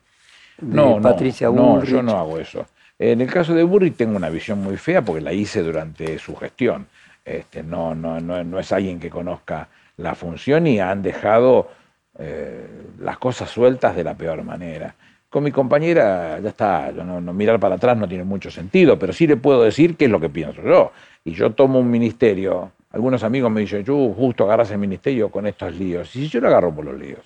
de 0.59 0.75
no, 0.75 1.01
Patricia 1.01 1.47
no, 1.47 1.53
Bullrich. 1.53 1.89
No, 1.91 1.97
yo 1.97 2.03
no 2.03 2.17
hago 2.17 2.39
eso. 2.39 2.65
En 2.97 3.21
el 3.21 3.31
caso 3.31 3.53
de 3.53 3.63
Burri 3.63 3.91
tengo 3.91 4.17
una 4.17 4.29
visión 4.29 4.61
muy 4.61 4.77
fea 4.77 5.01
porque 5.01 5.21
la 5.21 5.33
hice 5.33 5.63
durante 5.63 6.19
su 6.19 6.35
gestión. 6.35 6.87
Este, 7.23 7.63
no, 7.63 7.95
no, 7.95 8.19
no, 8.19 8.43
no 8.43 8.59
es 8.59 8.71
alguien 8.71 8.99
que 8.99 9.09
conozca 9.09 9.69
la 9.97 10.15
función 10.15 10.67
y 10.67 10.79
han 10.79 11.01
dejado 11.01 11.69
eh, 12.17 12.67
las 12.99 13.17
cosas 13.17 13.49
sueltas 13.49 13.95
de 13.95 14.03
la 14.03 14.13
peor 14.15 14.43
manera. 14.43 14.93
Con 15.29 15.43
mi 15.43 15.51
compañera 15.51 16.39
ya 16.39 16.49
está, 16.49 16.91
yo 16.91 17.03
no, 17.03 17.21
mirar 17.33 17.59
para 17.59 17.75
atrás 17.75 17.95
no 17.95 18.07
tiene 18.07 18.23
mucho 18.23 18.51
sentido, 18.51 18.99
pero 18.99 19.13
sí 19.13 19.27
le 19.27 19.37
puedo 19.37 19.63
decir 19.63 19.95
qué 19.95 20.05
es 20.05 20.11
lo 20.11 20.19
que 20.19 20.29
pienso 20.29 20.61
yo. 20.61 20.91
Y 21.23 21.31
yo 21.31 21.51
tomo 21.51 21.79
un 21.79 21.89
ministerio, 21.89 22.71
algunos 22.91 23.23
amigos 23.23 23.51
me 23.51 23.61
dicen, 23.61 23.83
yo 23.83 24.13
justo 24.13 24.45
agarras 24.45 24.71
el 24.71 24.79
ministerio 24.79 25.29
con 25.29 25.45
estos 25.45 25.75
líos. 25.75 26.15
Y 26.15 26.23
si 26.23 26.29
yo 26.29 26.41
lo 26.41 26.47
agarro 26.47 26.73
por 26.73 26.85
los 26.85 26.97
líos, 26.97 27.25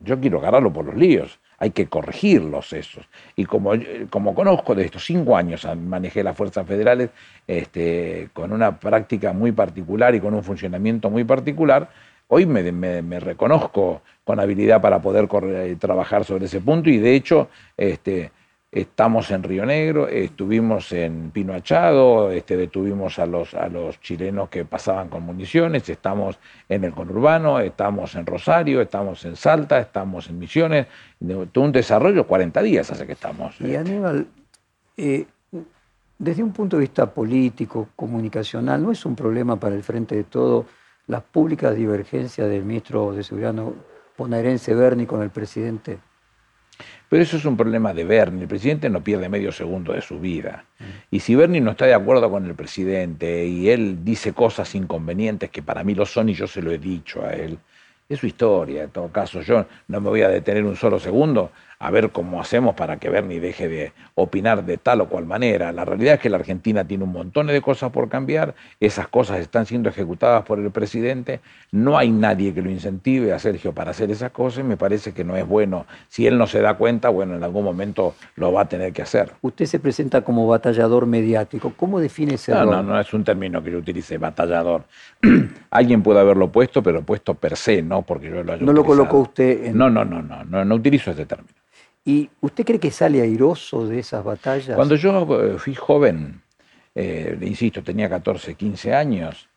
yo 0.00 0.20
quiero 0.20 0.38
agarrarlo 0.38 0.72
por 0.72 0.84
los 0.84 0.96
líos, 0.96 1.38
hay 1.58 1.70
que 1.70 1.86
corregirlos 1.86 2.72
esos. 2.72 3.08
Y 3.36 3.44
como, 3.44 3.72
como 4.10 4.34
conozco 4.34 4.74
de 4.74 4.84
estos 4.84 5.04
cinco 5.04 5.36
años, 5.36 5.66
manejé 5.76 6.22
las 6.22 6.36
fuerzas 6.36 6.66
federales 6.66 7.10
este, 7.46 8.28
con 8.32 8.52
una 8.52 8.78
práctica 8.78 9.32
muy 9.32 9.52
particular 9.52 10.14
y 10.14 10.20
con 10.20 10.34
un 10.34 10.42
funcionamiento 10.42 11.08
muy 11.08 11.24
particular, 11.24 11.88
hoy 12.28 12.46
me, 12.46 13.20
reconozco 13.20 14.02
con 14.24 14.40
habilidad 14.40 14.80
para 14.80 15.00
poder 15.00 15.28
correr, 15.28 15.76
trabajar 15.78 16.24
sobre 16.24 16.46
ese 16.46 16.60
punto 16.60 16.90
y 16.90 16.98
de 16.98 17.14
hecho 17.14 17.48
este, 17.76 18.32
estamos 18.72 19.30
en 19.30 19.42
Río 19.42 19.66
Negro, 19.66 20.08
estuvimos 20.08 20.90
en 20.92 21.30
Pino 21.30 21.52
Achado, 21.52 22.30
este, 22.30 22.56
detuvimos 22.56 23.18
a 23.18 23.26
los, 23.26 23.52
a 23.54 23.68
los 23.68 24.00
chilenos 24.00 24.48
que 24.48 24.64
pasaban 24.64 25.08
con 25.08 25.22
municiones, 25.22 25.88
estamos 25.88 26.38
en 26.68 26.84
el 26.84 26.92
conurbano, 26.92 27.60
estamos 27.60 28.14
en 28.14 28.24
Rosario, 28.24 28.80
estamos 28.80 29.24
en 29.26 29.36
Salta, 29.36 29.78
estamos 29.78 30.28
en 30.30 30.38
Misiones, 30.38 30.86
un 31.20 31.72
desarrollo, 31.72 32.26
40 32.26 32.62
días 32.62 32.90
hace 32.90 33.06
que 33.06 33.12
estamos. 33.12 33.60
Y 33.60 33.76
Aníbal, 33.76 34.26
eh, 34.96 35.26
desde 36.18 36.42
un 36.42 36.52
punto 36.52 36.78
de 36.78 36.80
vista 36.80 37.12
político, 37.12 37.90
comunicacional, 37.94 38.82
¿no 38.82 38.90
es 38.90 39.04
un 39.04 39.14
problema 39.14 39.56
para 39.56 39.74
el 39.74 39.82
Frente 39.82 40.16
de 40.16 40.24
Todo? 40.24 40.66
las 41.06 41.22
públicas 41.22 41.74
divergencias 41.74 42.48
del 42.48 42.64
ministro 42.64 43.12
de 43.12 43.22
Seguridad 43.22 43.54
bonaerense 44.16 44.74
Berni 44.74 45.06
con 45.06 45.22
el 45.22 45.30
presidente? 45.30 45.98
Pero 47.08 47.22
eso 47.22 47.36
es 47.36 47.44
un 47.44 47.56
problema 47.56 47.92
de 47.92 48.04
Berni. 48.04 48.42
El 48.42 48.48
presidente 48.48 48.88
no 48.88 49.04
pierde 49.04 49.28
medio 49.28 49.52
segundo 49.52 49.92
de 49.92 50.00
su 50.00 50.18
vida. 50.18 50.64
Y 51.10 51.20
si 51.20 51.34
Berni 51.34 51.60
no 51.60 51.72
está 51.72 51.86
de 51.86 51.94
acuerdo 51.94 52.30
con 52.30 52.46
el 52.46 52.54
presidente 52.54 53.46
y 53.46 53.68
él 53.68 54.04
dice 54.04 54.32
cosas 54.32 54.74
inconvenientes 54.74 55.50
que 55.50 55.62
para 55.62 55.84
mí 55.84 55.94
lo 55.94 56.06
son 56.06 56.28
y 56.28 56.34
yo 56.34 56.46
se 56.46 56.62
lo 56.62 56.70
he 56.72 56.78
dicho 56.78 57.24
a 57.24 57.32
él, 57.34 57.58
es 58.08 58.20
su 58.20 58.26
historia. 58.26 58.84
En 58.84 58.90
todo 58.90 59.08
caso, 59.08 59.40
yo 59.42 59.66
no 59.88 60.00
me 60.00 60.08
voy 60.08 60.22
a 60.22 60.28
detener 60.28 60.64
un 60.64 60.76
solo 60.76 60.98
segundo 60.98 61.52
a 61.82 61.90
ver 61.90 62.10
cómo 62.10 62.40
hacemos 62.40 62.76
para 62.76 62.98
que 62.98 63.10
Bernie 63.10 63.40
deje 63.40 63.68
de 63.68 63.92
opinar 64.14 64.64
de 64.64 64.78
tal 64.78 65.00
o 65.00 65.08
cual 65.08 65.26
manera. 65.26 65.72
La 65.72 65.84
realidad 65.84 66.14
es 66.14 66.20
que 66.20 66.30
la 66.30 66.36
Argentina 66.36 66.84
tiene 66.84 67.02
un 67.02 67.10
montón 67.10 67.48
de 67.48 67.60
cosas 67.60 67.90
por 67.90 68.08
cambiar, 68.08 68.54
esas 68.78 69.08
cosas 69.08 69.40
están 69.40 69.66
siendo 69.66 69.88
ejecutadas 69.88 70.44
por 70.44 70.60
el 70.60 70.70
presidente, 70.70 71.40
no 71.72 71.98
hay 71.98 72.12
nadie 72.12 72.54
que 72.54 72.62
lo 72.62 72.70
incentive 72.70 73.32
a 73.32 73.40
Sergio 73.40 73.72
para 73.72 73.90
hacer 73.90 74.12
esas 74.12 74.30
cosas 74.30 74.60
y 74.60 74.62
me 74.62 74.76
parece 74.76 75.12
que 75.12 75.24
no 75.24 75.36
es 75.36 75.44
bueno. 75.44 75.86
Si 76.06 76.24
él 76.24 76.38
no 76.38 76.46
se 76.46 76.60
da 76.60 76.74
cuenta, 76.74 77.08
bueno, 77.08 77.34
en 77.34 77.42
algún 77.42 77.64
momento 77.64 78.14
lo 78.36 78.52
va 78.52 78.62
a 78.62 78.68
tener 78.68 78.92
que 78.92 79.02
hacer. 79.02 79.32
Usted 79.42 79.66
se 79.66 79.80
presenta 79.80 80.20
como 80.20 80.46
batallador 80.46 81.06
mediático. 81.06 81.72
¿Cómo 81.76 81.98
define 81.98 82.34
ese 82.34 82.52
no, 82.52 82.62
rol? 82.62 82.70
No, 82.70 82.82
no 82.84 83.00
es 83.00 83.12
un 83.12 83.24
término 83.24 83.60
que 83.60 83.72
yo 83.72 83.78
utilice, 83.78 84.18
batallador. 84.18 84.84
Alguien 85.70 86.00
puede 86.04 86.20
haberlo 86.20 86.52
puesto, 86.52 86.80
pero 86.80 87.02
puesto 87.02 87.34
per 87.34 87.56
se, 87.56 87.82
no 87.82 88.02
porque 88.02 88.28
yo 88.28 88.44
lo 88.44 88.52
haya 88.52 88.64
No 88.64 88.72
lo 88.72 88.84
colocó 88.84 89.18
usted 89.18 89.66
en... 89.66 89.76
No, 89.76 89.90
no, 89.90 90.04
no, 90.04 90.22
no, 90.22 90.44
no, 90.44 90.64
no 90.64 90.74
utilizo 90.76 91.10
este 91.10 91.26
término. 91.26 91.54
¿Y 92.04 92.28
usted 92.40 92.64
cree 92.64 92.80
que 92.80 92.90
sale 92.90 93.20
airoso 93.20 93.86
de 93.86 94.00
esas 94.00 94.24
batallas? 94.24 94.74
Cuando 94.74 94.96
yo 94.96 95.44
eh, 95.44 95.58
fui 95.58 95.74
joven, 95.74 96.42
eh, 96.94 97.38
insisto, 97.42 97.82
tenía 97.82 98.08
14, 98.08 98.54
15 98.54 98.94
años, 98.94 99.48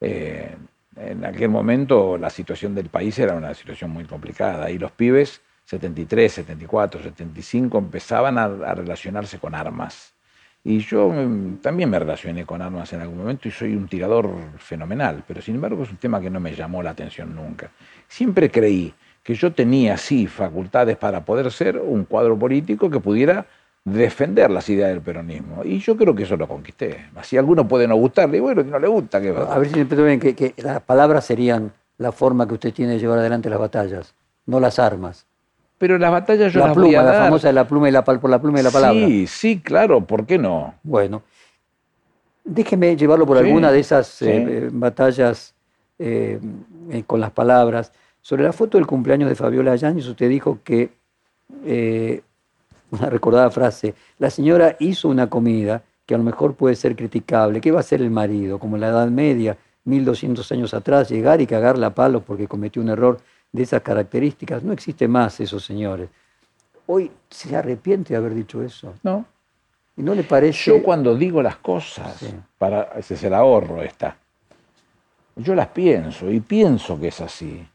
eh, 0.00 0.54
en 0.96 1.24
aquel 1.24 1.48
momento 1.48 2.18
la 2.18 2.30
situación 2.30 2.74
del 2.74 2.88
país 2.88 3.18
era 3.18 3.34
una 3.34 3.54
situación 3.54 3.90
muy 3.90 4.04
complicada 4.04 4.70
y 4.70 4.78
los 4.78 4.92
pibes, 4.92 5.40
73, 5.64 6.30
74, 6.30 7.02
75, 7.02 7.78
empezaban 7.78 8.36
a, 8.36 8.74
relacionarse 8.74 9.38
con 9.38 9.54
armas. 9.54 10.12
Y 10.62 10.78
yo 10.80 11.08
mm, 11.08 11.56
también 11.62 11.88
me 11.88 11.98
relacioné 11.98 12.44
con 12.44 12.60
armas 12.60 12.92
en 12.92 13.00
algún 13.00 13.18
momento 13.18 13.48
y 13.48 13.50
soy 13.50 13.74
un 13.74 13.88
tirador 13.88 14.30
fenomenal, 14.58 15.24
pero 15.26 15.40
sin 15.40 15.54
embargo 15.54 15.82
es 15.84 15.90
un 15.90 15.96
tema 15.96 16.20
que 16.20 16.28
no 16.28 16.38
me 16.38 16.54
llamó 16.54 16.82
la 16.82 16.90
atención 16.90 17.34
nunca. 17.34 17.70
Siempre 18.08 18.50
creí 18.50 18.92
que 19.24 19.34
yo 19.34 19.52
tenía, 19.52 19.96
sí, 19.96 20.26
facultades 20.26 20.96
para 20.98 21.24
poder 21.24 21.50
ser 21.50 21.78
un 21.78 22.04
cuadro 22.04 22.38
político 22.38 22.90
que 22.90 23.00
pudiera 23.00 23.46
defender 23.82 24.50
las 24.50 24.68
ideas 24.68 24.90
del 24.90 25.00
peronismo. 25.00 25.62
Y 25.64 25.78
yo 25.78 25.96
creo 25.96 26.14
que 26.14 26.24
eso 26.24 26.36
lo 26.36 26.46
conquisté. 26.46 27.06
Así 27.16 27.36
alguno 27.38 27.66
puede 27.66 27.88
no 27.88 27.96
gustarle, 27.96 28.36
y 28.36 28.40
bueno, 28.40 28.62
si 28.62 28.68
no 28.68 28.78
le 28.78 28.86
gusta, 28.86 29.20
¿qué? 29.22 29.30
A 29.30 29.58
ver 29.58 29.68
si 29.68 29.82
me 29.82 30.02
bien, 30.04 30.20
que, 30.20 30.36
que 30.36 30.54
las 30.58 30.82
palabras 30.82 31.24
serían 31.24 31.72
la 31.96 32.12
forma 32.12 32.46
que 32.46 32.54
usted 32.54 32.74
tiene 32.74 32.92
de 32.92 32.98
llevar 32.98 33.18
adelante 33.18 33.48
las 33.48 33.58
batallas, 33.58 34.14
no 34.44 34.60
las 34.60 34.78
armas. 34.78 35.26
Pero 35.78 35.98
las 35.98 36.10
batallas 36.10 36.52
yo 36.52 36.60
la 36.60 36.66
las 36.66 36.74
pluma, 36.74 36.88
voy 36.88 36.96
a 36.96 37.02
la 37.02 37.12
famosa 37.24 37.48
de 37.48 37.54
la 37.54 37.66
pluma 37.66 37.88
y 37.88 37.92
la 37.92 38.04
por 38.04 38.30
la 38.30 38.40
pluma 38.40 38.60
y 38.60 38.62
la 38.62 38.70
palabra. 38.70 39.06
Sí, 39.06 39.26
sí, 39.26 39.60
claro, 39.60 40.02
¿por 40.02 40.26
qué 40.26 40.38
no? 40.38 40.74
Bueno, 40.82 41.22
déjeme 42.44 42.94
llevarlo 42.94 43.26
por 43.26 43.38
alguna 43.38 43.72
de 43.72 43.80
esas 43.80 44.20
eh, 44.22 44.68
batallas 44.70 45.54
eh, 45.98 46.38
eh, 46.90 47.04
con 47.06 47.20
las 47.20 47.30
palabras. 47.30 47.90
Sobre 48.24 48.42
la 48.42 48.54
foto 48.54 48.78
del 48.78 48.86
cumpleaños 48.86 49.28
de 49.28 49.34
Fabiola 49.34 49.76
Yáñez, 49.76 50.06
usted 50.06 50.30
dijo 50.30 50.60
que, 50.64 50.94
eh, 51.66 52.22
una 52.90 53.10
recordada 53.10 53.50
frase, 53.50 53.94
la 54.18 54.30
señora 54.30 54.76
hizo 54.80 55.10
una 55.10 55.28
comida 55.28 55.82
que 56.06 56.14
a 56.14 56.18
lo 56.18 56.24
mejor 56.24 56.54
puede 56.54 56.74
ser 56.74 56.96
criticable. 56.96 57.60
¿Qué 57.60 57.70
va 57.70 57.78
a 57.78 57.80
hacer 57.80 58.00
el 58.00 58.10
marido? 58.10 58.58
Como 58.58 58.76
en 58.76 58.80
la 58.80 58.88
Edad 58.88 59.08
Media, 59.08 59.58
1200 59.84 60.50
años 60.52 60.72
atrás, 60.72 61.10
llegar 61.10 61.42
y 61.42 61.46
cagarla 61.46 61.88
a 61.88 61.94
palos 61.94 62.22
porque 62.26 62.48
cometió 62.48 62.80
un 62.80 62.88
error 62.88 63.20
de 63.52 63.62
esas 63.62 63.82
características. 63.82 64.62
No 64.62 64.72
existe 64.72 65.06
más 65.06 65.38
esos 65.40 65.62
señores. 65.62 66.08
Hoy 66.86 67.10
se 67.28 67.54
arrepiente 67.54 68.14
de 68.14 68.16
haber 68.16 68.34
dicho 68.34 68.62
eso. 68.62 68.94
No. 69.02 69.26
¿Y 69.98 70.02
no 70.02 70.14
le 70.14 70.24
parece...? 70.24 70.70
Yo 70.70 70.82
cuando 70.82 71.14
digo 71.14 71.42
las 71.42 71.56
cosas, 71.56 72.24
para, 72.56 72.84
ese 72.96 73.14
es 73.14 73.24
el 73.24 73.34
ahorro 73.34 73.82
esta, 73.82 74.16
yo 75.36 75.54
las 75.54 75.68
pienso 75.68 76.30
y 76.30 76.40
pienso 76.40 76.98
que 76.98 77.08
es 77.08 77.20
así. 77.20 77.66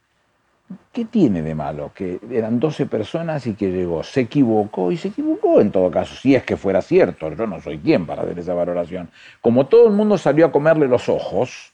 ¿Qué 0.92 1.06
tiene 1.06 1.42
de 1.42 1.56
malo? 1.56 1.92
Que 1.94 2.20
eran 2.30 2.60
12 2.60 2.86
personas 2.86 3.48
y 3.48 3.56
que 3.56 3.72
llegó, 3.72 4.04
se 4.04 4.22
equivocó 4.22 4.92
y 4.92 4.98
se 4.98 5.08
equivocó 5.08 5.62
en 5.62 5.72
todo 5.72 5.90
caso, 5.90 6.16
si 6.16 6.36
es 6.36 6.44
que 6.44 6.58
fuera 6.58 6.82
cierto, 6.82 7.34
yo 7.34 7.48
no 7.48 7.60
soy 7.62 7.80
quien 7.80 8.06
para 8.06 8.22
hacer 8.22 8.38
esa 8.38 8.54
valoración. 8.54 9.10
Como 9.42 9.68
todo 9.68 9.88
el 9.88 9.94
mundo 9.94 10.18
salió 10.18 10.46
a 10.46 10.52
comerle 10.52 10.88
los 10.88 11.10
ojos, 11.10 11.74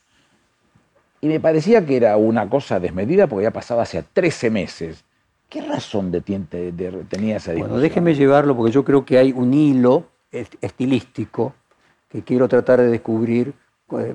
y 1.21 1.27
me 1.27 1.39
parecía 1.39 1.85
que 1.85 1.97
era 1.97 2.17
una 2.17 2.49
cosa 2.49 2.79
desmedida 2.79 3.27
porque 3.27 3.45
ya 3.45 3.51
pasaba 3.51 3.83
hace 3.83 4.03
13 4.03 4.49
meses. 4.51 5.03
¿Qué 5.49 5.61
razón 5.61 6.11
de, 6.11 6.21
tenía 6.21 7.37
esa 7.37 7.51
discusión? 7.51 7.59
Bueno, 7.59 7.77
déjeme 7.79 8.13
llevarlo 8.13 8.55
porque 8.55 8.71
yo 8.71 8.85
creo 8.85 9.05
que 9.05 9.17
hay 9.17 9.31
un 9.31 9.53
hilo 9.53 10.05
estilístico 10.31 11.53
que 12.09 12.21
quiero 12.21 12.47
tratar 12.47 12.79
de 12.79 12.87
descubrir 12.87 13.53
eh, 13.97 14.13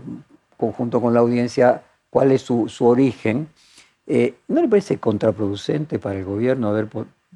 conjunto 0.57 1.01
con 1.01 1.13
la 1.13 1.21
audiencia 1.21 1.83
cuál 2.11 2.33
es 2.33 2.43
su, 2.43 2.69
su 2.69 2.87
origen 2.87 3.49
eh, 4.13 4.35
¿No 4.49 4.61
le 4.61 4.69
parece 4.69 4.99
contraproducente 4.99 6.01
para 6.01 6.19
el 6.19 6.25
gobierno 6.25 6.69
haber 6.69 6.89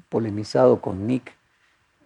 polemizado 0.09 0.81
con 0.81 1.07
Nick, 1.07 1.33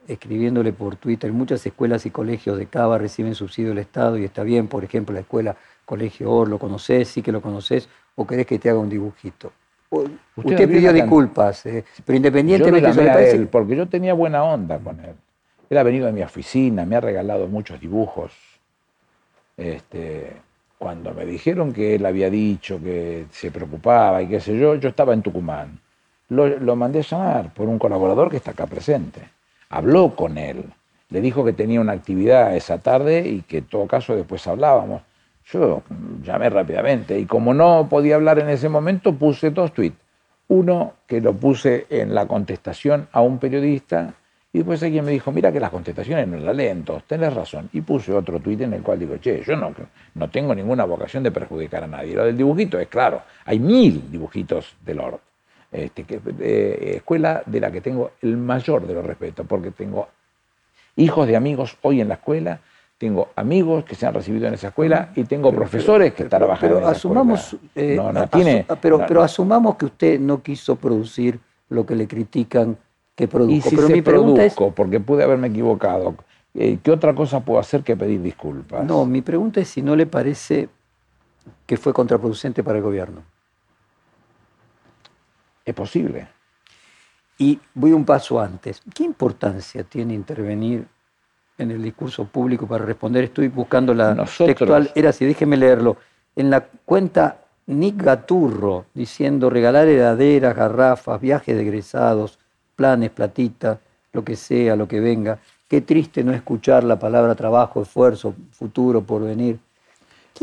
escribiéndole 0.07 0.73
por 0.73 0.95
Twitter, 0.95 1.33
muchas 1.33 1.65
escuelas 1.65 2.05
y 2.05 2.11
colegios 2.11 2.55
de 2.55 2.67
Cava 2.67 2.99
reciben 2.99 3.33
subsidio 3.33 3.69
del 3.69 3.79
Estado 3.79 4.19
y 4.19 4.25
está 4.25 4.43
bien, 4.43 4.67
por 4.67 4.83
ejemplo, 4.83 5.13
la 5.13 5.21
escuela 5.21 5.55
Colegio 5.85 6.31
Or, 6.31 6.47
¿lo 6.47 6.59
conoces? 6.59 7.07
Sí 7.07 7.23
que 7.23 7.31
lo 7.31 7.41
conoces, 7.41 7.89
o 8.15 8.27
querés 8.27 8.45
que 8.45 8.59
te 8.59 8.69
haga 8.69 8.77
un 8.77 8.89
dibujito. 8.89 9.51
Usted, 9.89 10.69
pidió 10.69 10.93
disculpas, 10.93 11.65
eh, 11.65 11.83
pero 12.05 12.17
independientemente 12.17 12.93
de 12.93 13.31
eso, 13.31 13.49
porque 13.49 13.75
yo 13.75 13.87
tenía 13.87 14.13
buena 14.13 14.43
onda 14.43 14.77
con 14.77 14.99
él. 14.99 15.15
Él 15.67 15.77
ha 15.79 15.83
venido 15.83 16.07
a 16.07 16.11
mi 16.11 16.21
oficina, 16.21 16.85
me 16.85 16.95
ha 16.95 17.01
regalado 17.01 17.47
muchos 17.47 17.79
dibujos. 17.79 18.33
Este, 19.57 20.31
cuando 20.79 21.13
me 21.13 21.25
dijeron 21.25 21.73
que 21.73 21.95
él 21.95 22.05
había 22.05 22.29
dicho 22.29 22.79
que 22.81 23.25
se 23.31 23.51
preocupaba 23.51 24.21
y 24.21 24.27
qué 24.27 24.39
sé 24.39 24.57
yo, 24.57 24.75
yo 24.75 24.89
estaba 24.89 25.13
en 25.13 25.21
Tucumán. 25.21 25.77
Lo, 26.29 26.75
mandé 26.77 26.99
a 26.99 27.01
llamar 27.01 27.53
por 27.53 27.67
un 27.67 27.77
colaborador 27.77 28.29
que 28.29 28.37
está 28.37 28.51
acá 28.51 28.65
presente. 28.65 29.19
Habló 29.69 30.15
con 30.15 30.37
él, 30.37 30.63
le 31.09 31.19
dijo 31.19 31.43
que 31.43 31.51
tenía 31.51 31.81
una 31.81 31.91
actividad 31.91 32.55
esa 32.55 32.77
tarde 32.77 33.27
y 33.27 33.41
que 33.41 33.57
en 33.57 33.65
todo 33.65 33.87
caso 33.87 34.15
después 34.15 34.47
hablábamos. 34.47 35.01
Yo 35.51 35.83
llamé 36.23 36.49
rápidamente 36.49 37.19
y 37.19 37.25
como 37.25 37.53
no 37.53 37.87
podía 37.89 38.15
hablar 38.15 38.39
en 38.39 38.47
ese 38.47 38.69
momento, 38.69 39.13
puse 39.13 39.49
dos 39.49 39.73
tweets. 39.73 39.97
Uno 40.47 40.93
que 41.07 41.19
lo 41.19 41.33
puse 41.33 41.87
en 41.89 42.15
la 42.15 42.25
contestación 42.25 43.09
a 43.11 43.19
un 43.19 43.37
periodista 43.37 44.13
Y 44.51 44.59
después 44.59 44.81
alguien 44.81 45.05
me 45.05 45.11
dijo, 45.11 45.31
mira 45.31 45.51
que 45.51 45.59
las 45.59 45.69
contestaciones 45.69 46.27
no 46.27 46.37
las 46.37 46.55
leen 46.55 46.83
todos, 46.83 47.03
tenés 47.03 47.31
razón. 47.33 47.69
Y 47.71 47.81
puse 47.81 48.11
otro 48.11 48.39
tuit 48.39 48.59
en 48.61 48.73
el 48.73 48.81
cual 48.81 48.97
digo, 48.97 49.17
che, 49.17 49.43
yo 49.43 49.55
no, 49.55 49.71
no 50.15 50.29
tengo 50.29 50.55
ninguna 50.55 50.85
vocación 50.85 51.21
de 51.21 51.29
perjudicar 51.31 51.83
a 51.83 51.87
nadie. 51.87 52.15
Lo 52.15 52.25
del 52.25 52.35
dibujito 52.35 52.79
es 52.79 52.87
claro, 52.87 53.21
hay 53.45 53.59
mil 53.59 54.09
dibujitos 54.11 54.75
de 54.83 54.93
Lord. 54.95 55.19
Este, 55.71 56.03
que, 56.03 56.19
eh, 56.39 56.93
escuela 56.95 57.43
de 57.45 57.59
la 57.59 57.69
que 57.69 57.79
tengo 57.79 58.11
el 58.23 58.37
mayor 58.37 58.87
de 58.87 58.95
los 58.95 59.05
respetos, 59.05 59.45
porque 59.47 59.69
tengo 59.69 60.07
hijos 60.95 61.27
de 61.27 61.35
amigos 61.35 61.77
hoy 61.83 62.01
en 62.01 62.07
la 62.07 62.15
escuela, 62.15 62.59
tengo 62.97 63.29
amigos 63.35 63.83
que 63.85 63.93
se 63.93 64.07
han 64.07 64.15
recibido 64.15 64.47
en 64.47 64.55
esa 64.55 64.69
escuela 64.69 65.11
y 65.15 65.25
tengo 65.25 65.53
profesores 65.53 66.13
que 66.13 66.23
están 66.23 66.39
trabajando 66.39 66.75
pero 66.75 66.77
en 66.79 66.83
esa 66.85 66.91
asumamos, 66.97 67.53
escuela. 67.53 67.69
eh, 67.75 67.95
no, 67.95 68.11
no 68.11 68.19
asu- 68.21 68.29
tiene, 68.31 68.65
pero, 68.81 68.97
no, 68.97 69.05
pero 69.05 69.19
no. 69.19 69.23
asumamos 69.25 69.75
que 69.75 69.85
usted 69.85 70.19
no 70.19 70.41
quiso 70.41 70.75
producir 70.75 71.39
lo 71.69 71.85
que 71.85 71.95
le 71.95 72.07
critican 72.07 72.75
que 73.19 73.27
produjo. 73.27 73.51
Y 73.57 73.59
si 73.61 73.75
pero 73.75 73.87
se 73.87 73.93
mi 73.93 74.01
pregunta 74.01 74.45
es, 74.45 74.53
produjo, 74.53 74.73
porque 74.73 75.01
pude 75.01 75.23
haberme 75.23 75.47
equivocado, 75.49 76.15
eh, 76.53 76.79
¿qué 76.81 76.89
otra 76.89 77.13
cosa 77.13 77.41
puedo 77.41 77.59
hacer 77.59 77.83
que 77.83 77.97
pedir 77.97 78.21
disculpas? 78.21 78.85
no, 78.85 79.05
mi 79.05 79.21
pregunta 79.21 79.59
es 79.59 79.67
si 79.67 79.81
no 79.81 79.93
le 79.93 80.05
parece 80.05 80.69
que 81.65 81.75
fue 81.75 81.91
contraproducente 81.91 82.63
para 82.63 82.77
el 82.77 82.83
gobierno. 82.85 83.21
Es 85.65 85.75
posible. 85.75 86.29
Y 87.37 87.59
voy 87.73 87.91
un 87.91 88.05
paso 88.05 88.39
antes. 88.39 88.81
¿Qué 88.95 89.03
importancia 89.03 89.83
tiene 89.83 90.13
intervenir 90.13 90.87
en 91.57 91.71
el 91.71 91.83
discurso 91.83 92.23
público 92.23 92.67
para 92.67 92.85
responder? 92.85 93.25
Estoy 93.25 93.49
buscando 93.49 93.93
la 93.93 94.13
Nosotros- 94.13 94.55
textual. 94.57 94.91
Era 94.95 95.09
así, 95.09 95.25
déjeme 95.25 95.57
leerlo. 95.57 95.97
En 96.37 96.49
la 96.49 96.61
cuenta 96.85 97.41
Nick 97.67 98.01
Gaturro, 98.01 98.85
diciendo 98.93 99.49
regalar 99.49 99.89
heladeras, 99.89 100.55
garrafas, 100.55 101.19
viajes 101.19 101.53
de 101.55 101.61
egresados, 101.63 102.39
planes, 102.79 103.09
platita, 103.09 103.77
lo 104.13 104.23
que 104.23 104.37
sea, 104.37 104.77
lo 104.77 104.87
que 104.87 105.01
venga. 105.01 105.37
Qué 105.67 105.81
triste 105.81 106.23
no 106.23 106.31
escuchar 106.33 106.85
la 106.85 106.97
palabra 106.97 107.35
trabajo, 107.35 107.81
esfuerzo, 107.81 108.33
futuro, 108.53 109.01
porvenir. 109.01 109.59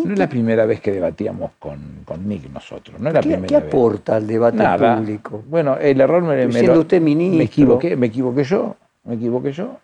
No 0.05 0.13
es 0.13 0.19
la 0.19 0.29
primera 0.29 0.67
vez 0.67 0.83
que 0.83 0.93
debatíamos 0.93 1.53
con, 1.59 2.03
con 2.05 2.29
Nick 2.29 2.51
nosotros. 2.53 3.01
No 3.01 3.09
es 3.09 3.15
la 3.15 3.23
¿Qué, 3.23 3.31
primera 3.31 3.49
qué 3.49 3.55
vez. 3.57 3.65
aporta 3.65 4.17
al 4.17 4.27
debate 4.27 4.59
Nada. 4.59 4.97
público? 4.99 5.43
Bueno, 5.49 5.79
el 5.79 5.99
error 5.99 6.23
me, 6.23 6.47
me 6.47 6.53
Siendo 6.53 6.75
lo- 6.75 6.81
usted 6.81 7.01
ministro. 7.01 7.39
Me 7.39 7.45
equivoqué, 7.45 7.97
me 7.97 8.07
equivoqué 8.09 8.45
yo. 8.45 8.77
Me 9.05 9.15
equivoqué 9.15 9.53
yo. 9.53 9.79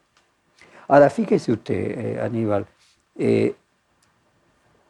Ahora, 0.89 1.09
fíjese 1.09 1.53
usted, 1.53 1.99
eh, 1.99 2.21
Aníbal, 2.21 2.67
eh, 3.19 3.55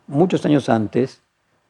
muchos 0.08 0.44
años 0.44 0.68
antes, 0.68 1.20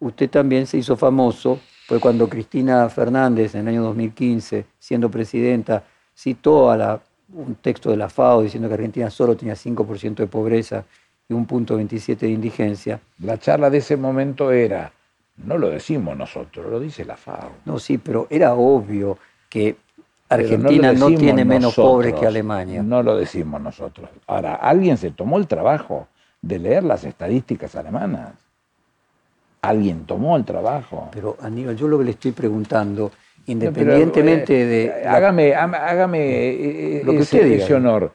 usted 0.01 0.30
también 0.30 0.66
se 0.66 0.78
hizo 0.78 0.97
famoso, 0.97 1.61
fue 1.87 2.01
cuando 2.01 2.28
Cristina 2.28 2.89
Fernández, 2.89 3.55
en 3.55 3.62
el 3.62 3.68
año 3.68 3.83
2015, 3.83 4.64
siendo 4.78 5.11
presidenta, 5.11 5.85
citó 6.14 6.70
a 6.70 6.76
la- 6.76 7.01
un 7.35 7.55
texto 7.57 7.91
de 7.91 7.97
la 7.97 8.09
FAO 8.09 8.43
diciendo 8.43 8.68
que 8.68 8.74
Argentina 8.74 9.11
solo 9.11 9.37
tenía 9.37 9.57
5% 9.57 10.22
de 10.22 10.26
pobreza 10.28 10.85
y 11.28 11.33
un 11.35 11.47
punto 11.47 11.76
27 11.76 12.26
de 12.26 12.33
indigencia. 12.33 13.01
La 13.20 13.39
charla 13.39 13.70
de 13.70 13.78
ese 13.78 13.97
momento 13.97 14.53
era, 14.53 14.93
no 15.39 15.57
lo 15.57 15.70
decimos 15.70 16.16
nosotros, 16.16 16.66
lo 16.70 16.78
dice 16.78 17.05
la 17.05 17.16
FAO. 17.16 17.51
No, 17.64 17.78
sí, 17.78 17.97
pero 17.99 18.26
era 18.28 18.53
obvio 18.55 19.18
que 19.49 19.76
Argentina 20.28 20.93
no, 20.93 21.07
tiene 21.09 21.45
menos 21.45 21.62
nosotros, 21.64 21.91
pobres 21.93 22.14
que 22.14 22.26
Alemania. 22.26 22.83
No 22.83 23.03
lo 23.03 23.16
decimos 23.16 23.61
nosotros. 23.61 24.09
Ahora, 24.26 24.55
alguien 24.55 24.97
se 24.97 25.11
tomó 25.11 25.39
el 25.39 25.47
trabajo 25.47 26.09
de 26.41 26.59
leer 26.59 26.85
las 26.85 27.05
estadísticas 27.05 27.76
alemanas. 27.76 28.33
Alguien 29.63 30.07
tomó 30.07 30.37
el 30.37 30.45
trabajo. 30.45 31.09
Pero 31.13 31.37
Aníbal, 31.41 31.77
yo 31.77 31.87
lo 31.87 31.99
que 31.99 32.05
le 32.05 32.11
estoy 32.11 32.33
preguntando, 32.33 33.05
No, 33.05 33.11
pero, 33.11 33.53
independientemente 33.53 34.63
eh, 34.63 34.67
de... 34.67 35.09
Hágame, 35.09 35.55
hágame, 35.55 35.77
hágame, 35.77 36.19
eh, 36.19 37.03
Lo 37.05 37.13
que 37.13 37.19
ese, 37.19 37.37
usted 37.37 37.49
diga. 37.49 37.65
ese 37.65 37.75
honor. 37.75 38.13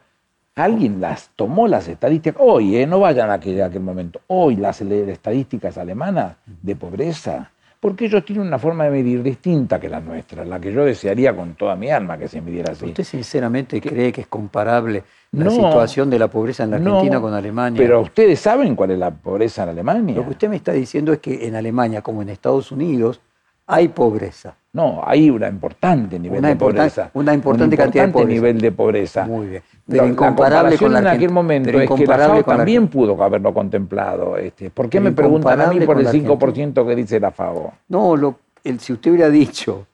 Alguien 0.56 1.00
las 1.00 1.30
tomó 1.36 1.68
las 1.68 1.88
estadísticas, 1.88 2.41
hoy, 2.43 2.76
eh, 2.76 2.86
no 2.86 3.00
vayan 3.00 3.30
a 3.30 3.36
aquel, 3.36 3.62
a 3.62 3.68
aquel 3.68 3.82
momento, 3.82 4.20
hoy 4.28 4.56
las 4.56 4.82
estadísticas 4.82 5.78
alemanas 5.78 6.36
de 6.45 6.76
pobreza, 6.76 7.52
porque 7.80 8.05
ellos 8.05 8.25
tienen 8.25 8.47
una 8.47 8.57
forma 8.57 8.86
de 8.86 8.91
medir 8.91 9.21
distinta 9.21 9.80
que 9.80 9.88
la 9.88 9.99
nuestra, 9.99 10.43
la 10.43 10.59
que 10.59 10.73
yo 10.73 10.84
desearía 10.84 11.36
con 11.36 11.55
toda 11.55 11.75
mi 11.75 11.89
alma 11.89 12.17
que 12.17 12.28
se 12.28 12.41
midiera 12.41 12.71
así. 12.71 12.86
¿Usted 12.86 13.03
sinceramente 13.03 13.80
cree 13.80 14.11
que 14.11 14.21
es 14.21 14.28
comparable 14.28 15.03
la 15.32 15.45
No, 15.45 15.51
situación 15.51 16.09
de 16.09 16.19
la 16.19 16.28
pobreza 16.28 16.63
en 16.63 16.71
la 16.71 16.78
Argentina 16.78 17.15
No, 17.15 17.21
con 17.21 17.34
Alemania? 17.34 17.78
Pero 17.80 18.01
ustedes 18.01 18.39
saben 18.39 18.75
cuál 18.75 18.91
es 18.91 18.99
la 18.99 19.11
pobreza 19.11 19.63
en 19.63 19.69
Alemania. 19.69 20.15
Lo 20.15 20.23
que 20.23 20.32
usted 20.32 20.49
me 20.49 20.55
está 20.55 20.71
diciendo 20.71 21.13
es 21.13 21.19
que 21.19 21.47
en 21.47 21.55
Alemania, 21.55 22.01
como 22.01 22.21
en 22.21 22.30
Estados 22.30 22.71
Unidos, 22.71 23.21
hay 23.67 23.89
pobreza. 23.89 24.55
No, 24.78 25.01
hay 25.03 25.30
una 25.32 25.47
importante 25.49 26.19
nivel 26.19 26.38
Una 26.39 26.49
de 26.49 26.55
pobreza. 26.55 27.09
una 27.15 27.34
importante 27.34 27.75
Un 27.75 27.82
cantidad 27.82 28.05
de 28.05 28.11
pobreza. 28.13 28.32
nivel 28.34 28.61
de 28.61 28.71
pobreza. 28.71 29.25
Muy 29.25 29.47
bien. 29.47 29.63
Pero 29.88 30.03
la 30.03 30.09
incomparable 30.09 30.78
con 30.78 30.91
la 30.93 30.99
comparación 30.99 31.07
en 31.07 31.07
aquel 31.07 31.32
momento 31.32 31.67
pero 31.67 31.80
es 31.80 31.84
que 31.84 31.88
la 31.89 31.95
incomparable 31.95 32.36
FAO 32.36 32.43
con 32.43 32.53
la 32.53 32.57
también 32.57 32.88
pudo 32.88 33.23
haberlo 33.23 33.53
contemplado. 33.55 34.38
Este. 34.38 34.69
¿Por 34.69 34.86
qué 34.88 34.99
Pero 34.99 35.03
me 35.09 35.11
preguntan 35.15 35.61
a 35.61 35.67
mí 35.67 35.78
por 35.80 35.95
con 35.95 35.97
el 35.99 36.03
la 36.05 36.11
5% 36.11 36.86
que 36.88 36.95
dice 36.95 37.19
la 37.19 37.32
FAO? 37.32 37.73
No, 37.89 38.15
lo- 38.15 38.36
el- 38.63 38.80
si 38.80 38.93
usted 38.93 39.09
hubiera 39.11 39.30
dicho, 39.32 39.88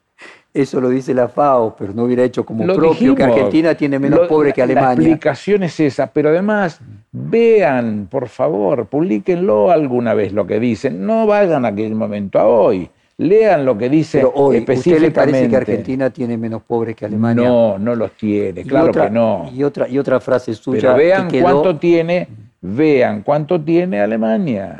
eso 0.52 0.80
lo 0.82 0.90
dice 0.90 1.14
la 1.14 1.28
FAO, 1.28 1.74
pero 1.78 1.94
no 1.94 2.02
hubiera 2.04 2.22
hecho 2.22 2.44
como 2.44 2.64
Lo 2.66 2.74
propio 2.74 3.14
que. 3.14 3.22
Argentina 3.22 3.74
tiene 3.74 3.98
menos 3.98 4.20
Lo- 4.20 4.28
pobres 4.28 4.52
que 4.52 4.60
la- 4.60 4.66
La 4.66 4.72
Alemania. 4.72 4.94
explicación 5.08 5.62
es 5.62 5.80
esa, 5.80 6.08
pero 6.08 6.28
además 6.28 6.78
vean, 7.10 8.06
por 8.10 8.28
favor, 8.28 8.86
publiquenlo 8.86 9.70
alguna 9.70 10.12
vez 10.14 10.32
lo 10.32 10.46
que 10.46 10.60
dicen. 10.60 11.06
No 11.06 11.26
vayan 11.26 11.64
a 11.64 11.68
aquel 11.68 11.94
momento, 11.94 12.38
a 12.38 12.46
hoy. 12.46 12.90
Lean 13.18 13.64
lo 13.64 13.78
que 13.78 13.88
dice 13.88 14.18
Pero 14.18 14.32
hoy, 14.34 14.58
¿usted 14.68 15.00
le 15.00 15.10
parece 15.12 15.48
que 15.48 15.56
Argentina 15.56 16.10
tiene 16.10 16.36
menos 16.36 16.62
pobres 16.62 16.96
que 16.96 17.04
Alemania? 17.06 17.46
No, 17.46 17.78
no 17.78 17.94
los 17.94 18.12
tiene, 18.12 18.64
claro 18.64 18.88
otra- 18.90 19.04
que 19.04 19.10
no. 19.10 19.50
Y 19.54 19.62
otra, 19.62 19.88
y 19.88 19.98
otra 19.98 20.18
frase 20.20 20.52
suya 20.54 20.80
Pero 20.80 20.96
vean 20.96 21.28
que 21.28 21.38
quedó- 21.38 21.44
cuánto 21.44 21.76
tiene, 21.78 22.26
vean 22.60 23.22
cuánto 23.22 23.60
tiene 23.60 24.00
Alemania. 24.00 24.78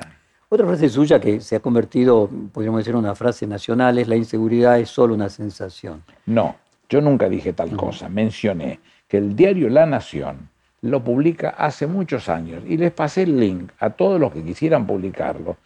Otra 0.48 0.66
frase 0.66 0.88
suya 0.88 1.20
que 1.20 1.40
se 1.40 1.56
ha 1.56 1.60
convertido, 1.60 2.28
podríamos 2.52 2.78
decir, 2.80 2.92
en 2.92 2.98
una 2.98 3.14
frase 3.14 3.46
nacional 3.46 3.98
es 3.98 4.08
la 4.08 4.16
inseguridad 4.16 4.78
es 4.80 4.88
solo 4.88 5.14
una 5.14 5.28
sensación. 5.28 6.02
No, 6.26 6.56
yo 6.88 7.00
nunca 7.00 7.28
dije 7.28 7.52
tal 7.52 7.70
cosa. 7.76 8.08
Mencioné 8.08 8.80
que 9.06 9.16
el 9.18 9.36
diario 9.36 9.68
La 9.68 9.86
Nación 9.86 10.48
lo 10.82 11.02
publica 11.02 11.50
hace 11.50 11.86
muchos 11.86 12.28
años 12.28 12.62
y 12.68 12.76
les 12.76 12.90
pasé 12.92 13.22
el 13.22 13.38
link 13.38 13.70
a 13.78 13.90
todos 13.90 14.20
los 14.20 14.32
que 14.32 14.42
quisieran 14.42 14.86
publicarlo 14.86 15.56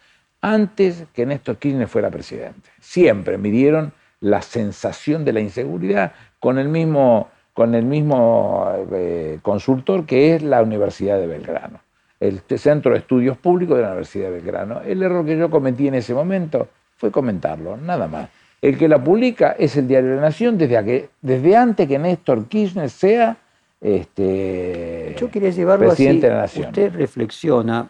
antes 0.41 1.03
que 1.13 1.25
Néstor 1.25 1.57
Kirchner 1.57 1.87
fuera 1.87 2.09
presidente. 2.09 2.69
Siempre 2.79 3.37
midieron 3.37 3.91
la 4.21 4.41
sensación 4.41 5.25
de 5.25 5.33
la 5.33 5.39
inseguridad 5.39 6.13
con 6.39 6.57
el 6.59 6.69
mismo, 6.69 7.29
con 7.53 7.75
el 7.75 7.85
mismo 7.85 8.71
eh, 8.93 9.39
consultor 9.41 10.05
que 10.05 10.35
es 10.35 10.41
la 10.43 10.61
Universidad 10.61 11.17
de 11.19 11.27
Belgrano, 11.27 11.79
el 12.19 12.41
Centro 12.57 12.91
de 12.93 12.99
Estudios 12.99 13.37
Públicos 13.37 13.75
de 13.77 13.83
la 13.83 13.89
Universidad 13.89 14.25
de 14.25 14.31
Belgrano. 14.31 14.81
El 14.81 15.03
error 15.03 15.25
que 15.25 15.37
yo 15.37 15.49
cometí 15.49 15.87
en 15.87 15.95
ese 15.95 16.13
momento 16.13 16.67
fue 16.97 17.11
comentarlo, 17.11 17.77
nada 17.77 18.07
más. 18.07 18.29
El 18.61 18.77
que 18.77 18.89
la 18.89 19.01
publica 19.01 19.55
es 19.57 19.77
el 19.77 19.87
Diario 19.87 20.09
de 20.09 20.15
la 20.17 20.21
Nación 20.23 20.57
desde, 20.57 20.75
a 20.77 20.83
que- 20.83 21.09
desde 21.21 21.55
antes 21.55 21.87
que 21.87 21.97
Néstor 21.97 22.45
Kirchner 22.47 22.89
sea 22.89 23.37
este, 23.81 25.15
Yo 25.17 25.29
quería 25.31 25.49
llevarlo 25.51 25.87
presidente 25.87 26.27
así. 26.27 26.29
de 26.29 26.35
la 26.35 26.41
Nación. 26.41 26.65
Usted 26.67 26.93
reflexiona 26.93 27.89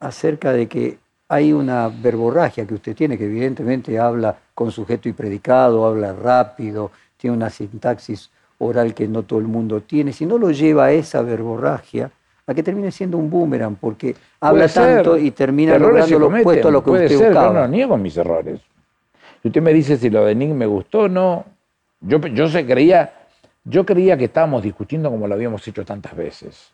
acerca 0.00 0.52
de 0.52 0.66
que 0.68 0.98
hay 1.32 1.50
una 1.54 1.88
verborragia 1.88 2.66
que 2.66 2.74
usted 2.74 2.94
tiene, 2.94 3.16
que 3.16 3.24
evidentemente 3.24 3.98
habla 3.98 4.36
con 4.54 4.70
sujeto 4.70 5.08
y 5.08 5.14
predicado, 5.14 5.86
habla 5.86 6.12
rápido, 6.12 6.90
tiene 7.16 7.34
una 7.34 7.48
sintaxis 7.48 8.28
oral 8.58 8.92
que 8.92 9.08
no 9.08 9.22
todo 9.22 9.38
el 9.38 9.46
mundo 9.46 9.80
tiene. 9.80 10.12
Si 10.12 10.26
no 10.26 10.36
lo 10.36 10.50
lleva 10.50 10.84
a 10.84 10.92
esa 10.92 11.22
verborragia, 11.22 12.10
a 12.46 12.52
que 12.52 12.62
termine 12.62 12.92
siendo 12.92 13.16
un 13.16 13.30
boomerang, 13.30 13.76
porque 13.76 14.14
habla 14.40 14.68
ser. 14.68 14.96
tanto 14.96 15.16
y 15.16 15.30
termina 15.30 15.76
Errores 15.76 16.10
logrando 16.10 16.18
lo 16.18 16.40
opuesto 16.40 16.68
a 16.68 16.70
lo 16.70 16.84
que 16.84 16.90
puede 16.90 17.06
usted 17.06 17.16
ser, 17.16 17.28
buscaba. 17.28 17.46
Yo 17.46 17.60
no 17.60 17.68
niego 17.68 17.96
mis 17.96 18.14
errores. 18.18 18.60
Si 19.40 19.48
usted 19.48 19.62
me 19.62 19.72
dice 19.72 19.96
si 19.96 20.10
lo 20.10 20.26
de 20.26 20.34
Nick 20.34 20.50
me 20.50 20.66
gustó 20.66 20.98
o 21.00 21.08
no, 21.08 21.46
yo, 22.02 22.18
yo 22.18 22.46
se 22.48 22.66
creía, 22.66 23.10
yo 23.64 23.86
creía 23.86 24.18
que 24.18 24.26
estábamos 24.26 24.62
discutiendo 24.62 25.10
como 25.10 25.26
lo 25.26 25.34
habíamos 25.34 25.66
hecho 25.66 25.82
tantas 25.82 26.14
veces. 26.14 26.72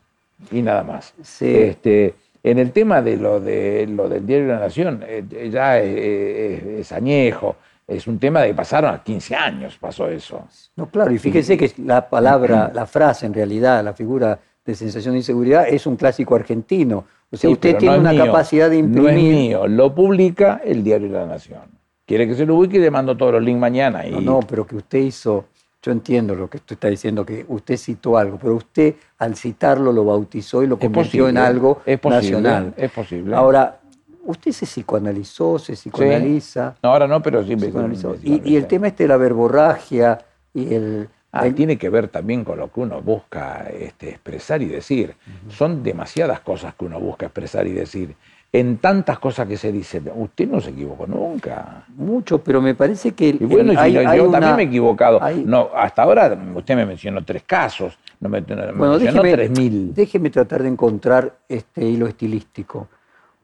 Y 0.50 0.62
nada 0.62 0.82
más. 0.82 1.14
Sí. 1.22 1.54
Este, 1.54 2.16
en 2.42 2.58
el 2.58 2.72
tema 2.72 3.02
de 3.02 3.16
lo, 3.16 3.40
de 3.40 3.86
lo 3.86 4.08
del 4.08 4.24
Diario 4.26 4.46
de 4.48 4.52
la 4.54 4.60
Nación, 4.60 5.04
eh, 5.06 5.48
ya 5.52 5.78
es, 5.78 5.96
es- 5.96 6.64
es 6.80 6.92
añejo. 6.92 7.56
Es 7.86 8.06
un 8.06 8.18
tema 8.18 8.42
de 8.42 8.48
que 8.48 8.54
pasaron 8.54 8.94
a 8.94 9.02
15 9.02 9.34
años, 9.34 9.78
pasó 9.80 10.08
eso. 10.08 10.46
No, 10.76 10.90
claro, 10.90 11.10
y 11.10 11.18
fíjese 11.18 11.56
que 11.56 11.72
la 11.84 12.08
palabra, 12.10 12.70
la 12.74 12.84
frase 12.86 13.24
en 13.24 13.32
realidad, 13.32 13.82
la 13.82 13.94
figura 13.94 14.38
de 14.64 14.74
sensación 14.74 15.14
de 15.14 15.20
inseguridad 15.20 15.66
es 15.66 15.86
un 15.86 15.96
clásico 15.96 16.34
argentino. 16.34 17.06
O 17.30 17.36
sea, 17.36 17.48
Sí, 17.48 17.54
usted 17.54 17.76
tiene 17.78 17.94
no 17.96 18.00
una 18.02 18.12
mío. 18.12 18.26
capacidad 18.26 18.68
de 18.68 18.76
imprimir. 18.76 19.02
No 19.02 19.08
es 19.08 19.16
mío, 19.16 19.66
lo 19.66 19.94
publica 19.94 20.60
el 20.64 20.84
Diario 20.84 21.08
de 21.08 21.18
la 21.18 21.26
Nación. 21.26 21.62
Quiere 22.06 22.26
que 22.28 22.34
se 22.34 22.44
lo 22.44 22.56
ubique 22.56 22.76
y 22.76 22.80
le 22.80 22.90
mando 22.90 23.16
todos 23.16 23.32
los 23.32 23.42
links 23.42 23.60
mañana. 23.60 24.06
Y... 24.06 24.10
No, 24.10 24.20
no, 24.20 24.40
pero 24.40 24.66
que 24.66 24.76
usted 24.76 24.98
hizo, 24.98 25.46
yo 25.82 25.92
entiendo 25.92 26.34
lo 26.34 26.48
que 26.50 26.56
usted 26.58 26.74
está 26.74 26.88
diciendo, 26.88 27.24
que 27.24 27.44
usted 27.48 27.76
citó 27.76 28.18
algo, 28.18 28.38
pero 28.38 28.54
usted 28.56 28.96
al 29.18 29.36
citarlo 29.36 29.92
lo 29.92 30.04
bautizó 30.04 30.62
y 30.62 30.66
lo 30.66 30.78
convirtió 30.78 31.28
en 31.28 31.36
posible, 31.36 31.40
algo 31.46 31.82
es 31.86 32.00
posible, 32.00 32.22
nacional. 32.40 32.74
es 32.76 32.90
posible. 32.90 33.36
Ahora, 33.36 33.80
usted 34.24 34.50
se 34.52 34.66
psicoanalizó, 34.66 35.58
se 35.58 35.74
psicoanaliza, 35.74 36.74
No, 36.82 36.90
ahora 36.90 37.06
no, 37.06 37.22
pero 37.22 37.42
sí 37.44 37.50
me- 37.54 37.66
psicoanalizó. 37.66 38.10
me 38.22 38.28
Y, 38.28 38.42
y 38.44 38.56
el 38.56 38.66
tema 38.66 38.88
este 38.88 39.04
de 39.04 39.08
la 39.08 39.16
verborragia 39.16 40.18
y 40.52 40.74
el 40.74 41.08
Ah, 41.30 41.44
tiene 41.54 41.76
que 41.76 41.90
ver 41.90 42.08
también 42.08 42.42
con 42.42 42.58
lo 42.58 42.72
que 42.72 42.80
uno 42.80 43.02
busca 43.02 43.68
este, 43.68 44.08
expresar 44.08 44.62
y 44.62 44.64
decir. 44.66 45.14
Son 45.50 45.82
demasiadas 45.82 46.40
cosas 46.40 46.74
que 46.74 46.86
uno 46.86 46.98
busca 46.98 47.26
expresar 47.26 47.66
y 47.66 47.72
decir. 47.72 48.16
En 48.50 48.78
tantas 48.78 49.18
cosas 49.18 49.46
que 49.46 49.58
se 49.58 49.70
dicen, 49.70 50.10
usted 50.14 50.48
no 50.48 50.58
se 50.60 50.70
equivocó 50.70 51.06
nunca. 51.06 51.84
Mucho, 51.96 52.38
pero 52.38 52.62
me 52.62 52.74
parece 52.74 53.12
que. 53.12 53.28
Y 53.28 53.44
bueno, 53.44 53.72
yo, 53.86 54.30
también 54.30 54.56
me 54.56 54.62
he 54.62 54.66
equivocado. 54.66 55.20
No, 55.44 55.68
hasta 55.74 56.02
ahora 56.02 56.38
usted 56.54 56.74
me 56.74 56.86
mencionó 56.86 57.22
tres 57.22 57.42
casos, 57.42 57.98
no 58.20 58.30
me, 58.30 58.40
bueno, 58.40 58.98
mencionó 58.98 59.20
tres 59.20 59.50
mil. 59.50 59.94
Déjeme 59.94 60.30
tratar 60.30 60.62
de 60.62 60.68
encontrar 60.68 61.40
este 61.46 61.84
hilo 61.84 62.06
estilístico. 62.06 62.88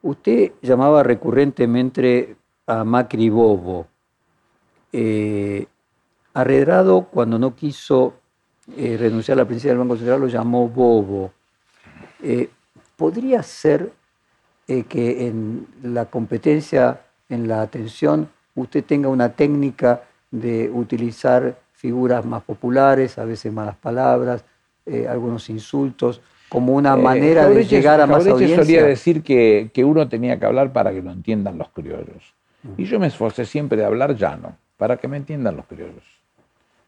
Usted 0.01 0.53
llamaba 0.63 1.03
recurrentemente 1.03 2.37
a 2.67 2.83
Macri 2.83 3.29
Bobo. 3.29 3.87
Eh, 4.91 5.67
Arredrado, 6.35 7.09
cuando 7.11 7.39
no 7.39 7.55
quiso 7.55 8.15
eh, 8.77 8.97
renunciar 8.99 9.39
a 9.39 9.43
la 9.43 9.45
presidencia 9.45 9.71
del 9.71 9.79
Banco 9.79 9.97
Central, 9.97 10.21
lo 10.21 10.27
llamó 10.27 10.69
bobo. 10.69 11.33
Eh, 12.23 12.49
¿Podría 12.97 13.43
ser 13.43 13.93
eh, 14.69 14.85
que 14.85 15.27
en 15.27 15.67
la 15.83 16.07
competencia, 16.07 17.01
en 17.29 17.49
la 17.49 17.63
atención, 17.63 18.29
usted 18.55 18.85
tenga 18.85 19.09
una 19.09 19.31
técnica 19.31 20.03
de 20.31 20.71
utilizar 20.71 21.59
figuras 21.73 22.25
más 22.25 22.43
populares, 22.43 23.19
a 23.19 23.25
veces 23.25 23.53
malas 23.53 23.77
palabras, 23.77 24.45
algunos 25.09 25.49
insultos, 25.49 26.21
como 26.55 26.75
una 26.75 26.95
manera 26.95 27.49
de 27.49 27.65
llegar 27.65 28.01
a 28.01 28.07
más 28.07 28.27
audiencia? 28.27 28.59
solía 28.59 28.85
decir 28.85 29.23
que, 29.23 29.71
que, 29.73 29.85
uno 29.85 30.09
tenía 30.09 30.39
que 30.39 30.47
hablar 30.47 30.73
para 30.73 30.93
que 30.93 31.03
lo 31.03 31.11
entiendan 31.11 31.59
los 31.59 31.69
criollos. 31.71 32.35
Y 32.77 32.85
yo 32.85 33.01
me 33.01 33.09
esforcé 33.09 33.45
siempre 33.45 33.77
de 33.77 33.85
hablar 33.85 34.17
llano, 34.17 34.57
para 34.77 34.97
que 34.97 35.09
me 35.09 35.17
entiendan 35.17 35.57
los 35.57 35.67
criollos. 35.67 36.05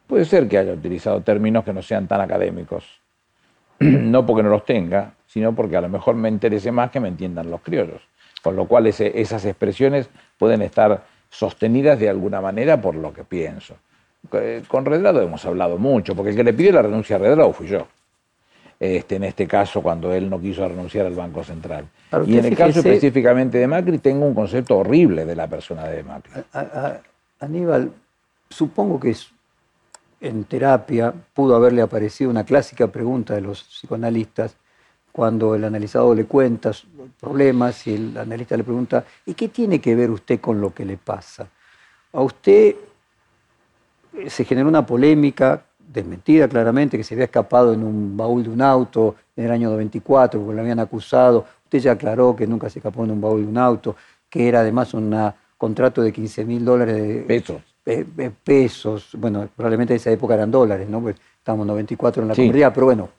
Puede 0.07 0.24
ser 0.24 0.49
que 0.49 0.59
haya 0.59 0.72
utilizado 0.72 1.20
términos 1.20 1.64
que 1.64 1.72
no 1.72 1.83
sean 1.83 2.07
tan 2.07 2.20
académicos. 2.20 2.85
no 3.81 4.27
porque 4.27 4.43
no 4.43 4.51
los 4.51 4.64
tenga, 4.64 5.14
sino 5.27 5.55
porque 5.55 5.77
a 5.77 5.81
lo 5.81 5.89
mejor 5.89 6.14
me 6.14 6.29
interese 6.29 6.72
más 6.72 6.91
que 6.91 7.01
me 7.01 7.09
entiendan 7.09 7.51
los 7.51 7.61
criollos. 7.61 8.01
Con 8.43 8.57
lo 8.57 8.66
cual 8.66 8.87
esas 8.87 9.45
expresiones 9.45 10.09
pueden 10.39 10.62
estar 10.62 11.05
sostenidas 11.31 11.99
de 11.99 12.09
alguna 12.09 12.41
manera 12.41 12.81
por 12.81 12.95
lo 12.95 13.12
que 13.12 13.24
pienso. 13.24 13.77
Eh, 14.33 14.62
con 14.68 14.85
Redrado 14.85 15.20
hemos 15.20 15.45
hablado 15.45 15.79
mucho, 15.79 16.14
porque 16.14 16.31
el 16.31 16.37
que 16.37 16.45
le 16.45 16.53
pidió 16.53 16.72
la 16.72 16.83
renuncia 16.83 17.16
a 17.16 17.18
Redrado 17.18 17.53
fui 17.53 17.66
yo. 17.66 17.87
Este, 18.79 19.16
en 19.16 19.24
este 19.24 19.47
caso, 19.47 19.83
cuando 19.83 20.12
él 20.12 20.29
no 20.29 20.41
quiso 20.41 20.66
renunciar 20.68 21.07
al 21.07 21.14
Banco 21.14 21.43
Central. 21.43 21.87
Y 22.27 22.39
en 22.39 22.45
el 22.45 22.57
caso 22.57 22.81
específicamente 22.81 23.59
de 23.59 23.66
Macri, 23.66 23.99
tengo 23.99 24.27
un 24.27 24.35
concepto 24.35 24.79
horrible 24.79 25.24
de 25.24 25.35
la 25.35 25.49
persona 25.49 25.85
de 25.85 26.03
Macri. 26.03 26.33
Aníbal, 27.41 27.91
supongo 28.49 29.01
que 29.01 29.11
es 29.11 29.31
en 30.21 30.45
terapia 30.45 31.12
pudo 31.35 31.57
haberle 31.57 31.83
aparecido 31.83 32.31
una 32.31 32.45
clásica 32.45 32.87
pregunta 32.89 33.35
de 33.35 33.43
los 33.43 33.62
psicoanalistas 33.62 34.57
cuando 35.12 35.55
el 35.55 35.64
analizado 35.64 36.14
le 36.14 36.27
cuenta 36.27 36.73
problemas 37.19 37.87
y 37.87 37.95
el 37.95 38.19
analista 38.19 38.55
le 38.55 38.64
pregunta, 38.64 39.03
¿y 39.25 39.33
qué 39.33 39.49
tiene 39.49 39.81
que 39.81 39.95
ver 39.95 40.11
usted 40.11 40.41
con 40.41 40.61
lo 40.61 40.75
que 40.75 40.85
le 40.85 40.99
pasa? 40.99 41.49
A 42.12 42.21
usted 42.21 42.77
eh, 44.12 44.29
se 44.29 44.45
generó 44.45 44.69
una 44.69 44.85
polémica, 44.85 45.64
desmentida 45.79 46.49
claramente, 46.49 46.99
que 46.99 47.05
se 47.05 47.14
había 47.14 47.25
escapado 47.25 47.73
en 47.73 47.83
un 47.83 48.14
baúl 48.14 48.43
de 48.43 48.51
un 48.51 48.61
auto 48.61 49.17
en 49.35 49.47
el 49.47 49.51
año 49.53 49.71
94, 49.71 50.39
porque 50.39 50.55
lo 50.55 50.61
habían 50.61 50.81
acusado. 50.81 51.47
Usted 51.64 51.79
ya 51.79 51.93
aclaró 51.93 52.37
que 52.37 52.47
nunca 52.47 52.69
se 52.69 52.81
escapó 52.81 53.05
en 53.05 53.12
un 53.12 53.21
baúl 53.21 53.41
de 53.41 53.49
un 53.49 53.57
auto, 53.57 53.97
que 54.29 54.49
era 54.49 54.61
además 54.61 54.93
un 54.93 55.33
contrato 55.57 56.03
de 56.03 56.12
15 56.12 56.45
mil 56.45 56.62
dólares 56.62 56.95
de, 56.95 57.23
pesos 57.23 57.62
pesos, 58.43 59.11
bueno, 59.16 59.49
probablemente 59.55 59.95
en 59.95 59.97
esa 59.97 60.11
época 60.11 60.34
eran 60.34 60.51
dólares, 60.51 60.89
¿no? 60.89 61.01
Pues 61.01 61.16
estamos 61.39 61.66
94 61.66 62.22
en 62.22 62.28
la 62.28 62.34
comunidad, 62.34 62.74
pero 62.74 62.87
bueno, 62.87 63.11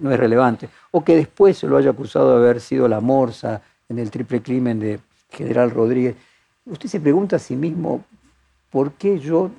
no 0.00 0.10
es 0.10 0.18
relevante. 0.18 0.68
O 0.90 1.04
que 1.04 1.16
después 1.16 1.58
se 1.58 1.68
lo 1.68 1.76
haya 1.76 1.90
acusado 1.90 2.30
de 2.38 2.44
haber 2.44 2.60
sido 2.60 2.88
la 2.88 3.00
morsa 3.00 3.62
en 3.88 3.98
el 3.98 4.10
triple 4.10 4.42
crimen 4.42 4.80
de 4.80 4.98
General 5.30 5.70
Rodríguez. 5.70 6.16
Usted 6.66 6.88
se 6.88 7.00
pregunta 7.00 7.36
a 7.36 7.38
sí 7.38 7.54
mismo, 7.54 8.04
¿por 8.70 8.92
qué 8.92 9.18
yo 9.18 9.50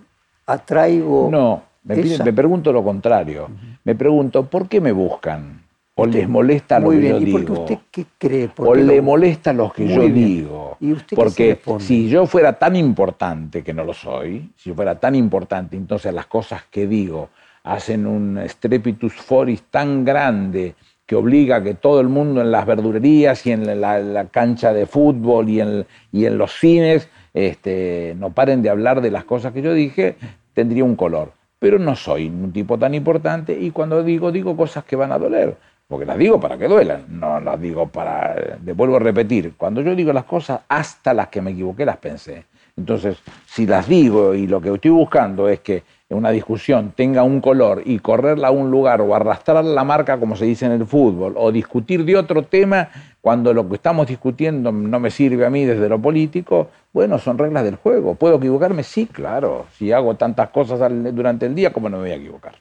atraigo... 0.46 1.30
No, 1.32 1.64
me, 1.84 2.34
pregunto 2.34 2.72
lo 2.74 2.84
contrario. 2.84 3.50
Me 3.84 3.96
pregunto, 3.96 4.46
¿por 4.46 4.68
qué 4.68 4.82
me 4.82 4.92
buscan? 4.92 5.64
O 5.96 6.06
les 6.06 6.28
molesta 6.28 6.80
lo 6.80 6.90
que 6.90 7.08
yo 7.10 7.20
¿Y 7.20 7.26
digo. 7.26 7.54
usted 7.54 7.78
qué 7.92 8.06
cree? 8.18 8.50
o 8.58 8.74
le 8.74 9.02
molesta 9.02 9.54
lo 9.54 9.72
que 9.72 9.88
yo 9.88 10.02
digo. 10.04 10.78
¿Y 10.80 10.92
usted 10.94 11.16
porque 11.16 11.60
si 11.80 12.10
yo 12.10 12.26
fuera 12.26 12.54
tan 12.58 12.76
importante, 12.76 13.64
que 13.64 13.74
no 13.74 13.84
lo 13.84 13.94
soy, 13.94 14.52
si 14.58 14.70
yo 14.70 14.76
fuera 14.76 15.00
tan 15.00 15.16
importante, 15.16 15.78
entonces 15.78 16.14
las 16.14 16.26
cosas 16.26 16.64
que 16.70 16.88
digo 16.88 17.30
hacen 17.64 18.08
un 18.08 18.42
strepitus 18.48 19.14
foris 19.14 19.64
tan 19.70 20.04
grande 20.04 20.76
que 21.06 21.16
obliga 21.16 21.58
a 21.58 21.64
que 21.64 21.76
todo 21.76 22.02
el 22.02 22.10
mundo 22.10 22.42
en 22.42 22.52
las 22.52 22.66
verdurerías 22.66 23.46
y 23.46 23.52
en 23.52 23.82
la, 23.82 24.28
cancha 24.32 24.74
de 24.74 24.86
fútbol 24.86 25.50
y 25.50 25.62
en, 25.62 25.86
y 26.12 26.26
en 26.26 26.38
los 26.38 26.54
cines 26.54 27.10
este, 27.34 28.16
no 28.18 28.32
paren 28.32 28.62
de 28.62 28.70
hablar 28.70 29.02
de 29.02 29.12
las 29.12 29.24
cosas 29.26 29.54
que 29.54 29.62
yo 29.62 29.74
dije, 29.74 30.16
tendría 30.54 30.84
un 30.84 30.96
color. 30.96 31.32
Pero 31.60 31.80
no 31.80 31.96
soy 31.96 32.28
un 32.28 32.52
tipo 32.52 32.78
tan 32.78 32.94
importante 32.94 33.58
y 33.58 33.72
cuando 33.72 34.04
digo, 34.04 34.32
digo 34.32 34.58
cosas 34.58 34.84
que 34.84 34.96
van 34.96 35.12
a 35.12 35.20
doler 35.20 35.56
porque 35.88 36.06
las 36.06 36.18
digo 36.18 36.40
para 36.40 36.58
que 36.58 36.68
duelan, 36.68 37.06
no 37.08 37.40
las 37.40 37.60
digo 37.60 37.88
para, 37.88 38.58
le 38.64 38.74
vuelvo 38.74 38.96
a 38.96 39.00
repetir, 39.00 39.54
cuando 39.58 39.82
yo 39.82 39.96
digo 39.96 40.12
las 40.14 40.26
cosas, 40.26 40.62
hasta 40.68 41.14
las 41.14 41.28
que 41.28 41.42
me 41.42 41.52
equivoqué 41.52 41.86
las 41.86 41.98
pensé. 41.98 42.46
Entonces, 42.76 43.18
si 43.46 43.68
las 43.68 43.88
digo 43.88 44.34
y 44.34 44.48
lo 44.48 44.60
que 44.60 44.74
estoy 44.74 44.90
buscando 44.90 45.48
es 45.48 45.60
que 45.60 45.84
una 46.10 46.32
discusión 46.32 46.94
tenga 46.96 47.24
un 47.24 47.42
color 47.42 47.82
y 47.86 48.00
correrla 48.00 48.48
a 48.48 48.52
un 48.52 48.72
lugar 48.72 49.02
o 49.02 49.14
arrastrar 49.14 49.64
la 49.64 49.84
marca, 49.84 50.20
como 50.20 50.36
se 50.36 50.46
dice 50.46 50.66
en 50.66 50.72
el 50.72 50.86
fútbol, 50.86 51.34
o 51.38 51.52
discutir 51.52 52.06
de 52.06 52.16
otro 52.16 52.44
tema 52.44 52.90
cuando 53.22 53.54
lo 53.54 53.68
que 53.68 53.76
estamos 53.76 54.08
discutiendo 54.08 54.72
no 54.72 55.00
me 55.00 55.12
sirve 55.12 55.46
a 55.46 55.50
mí 55.50 55.66
desde 55.66 55.88
lo 55.88 56.00
político, 56.00 56.70
bueno, 56.92 57.20
son 57.20 57.38
reglas 57.38 57.64
del 57.64 57.76
juego. 57.76 58.16
¿Puedo 58.16 58.38
equivocarme? 58.38 58.84
Sí, 58.84 59.06
claro. 59.06 59.66
Si 59.78 59.92
hago 59.92 60.16
tantas 60.16 60.50
cosas 60.50 60.92
durante 61.14 61.46
el 61.46 61.56
día, 61.56 61.72
¿cómo 61.72 61.90
no 61.90 61.98
me 61.98 62.04
voy 62.04 62.12
a 62.12 62.16
equivocar? 62.16 62.56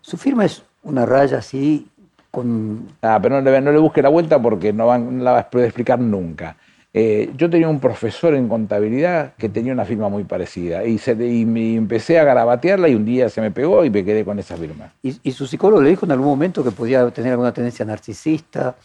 Su 0.00 0.16
firma 0.16 0.44
es 0.44 0.62
una 0.84 1.04
raya 1.06 1.38
así 1.38 1.88
con... 2.30 2.88
Ah, 3.02 3.18
pero 3.20 3.40
no 3.40 3.50
le, 3.50 3.60
no 3.60 3.72
le 3.72 3.78
busque 3.78 4.02
la 4.02 4.08
vuelta 4.08 4.40
porque 4.40 4.72
no, 4.72 4.86
van, 4.86 5.22
la 5.24 5.32
vas 5.32 5.46
a 5.52 5.64
explicar 5.64 5.98
nunca. 5.98 6.56
Eh, 6.96 7.32
yo 7.36 7.50
tenía 7.50 7.68
un 7.68 7.80
profesor 7.80 8.36
en 8.36 8.48
contabilidad 8.48 9.34
que 9.36 9.48
tenía 9.48 9.72
una 9.72 9.84
firma 9.84 10.08
muy 10.08 10.22
parecida 10.22 10.84
y, 10.84 10.98
se, 10.98 11.16
me 11.16 11.74
empecé 11.74 12.20
a 12.20 12.24
garabatearla 12.24 12.88
y 12.88 12.94
un 12.94 13.04
día 13.04 13.28
se 13.28 13.40
me 13.40 13.50
pegó 13.50 13.84
y 13.84 13.90
me 13.90 14.04
quedé 14.04 14.24
con 14.24 14.38
esa 14.38 14.56
firma. 14.56 14.92
¿Y, 15.02 15.32
su 15.32 15.48
psicólogo 15.48 15.82
le 15.82 15.90
dijo 15.90 16.06
en 16.06 16.12
algún 16.12 16.28
momento 16.28 16.62
que 16.62 16.70
podía 16.70 17.10
tener 17.10 17.32
alguna 17.32 17.52
tendencia 17.52 17.84
narcisista 17.84 18.76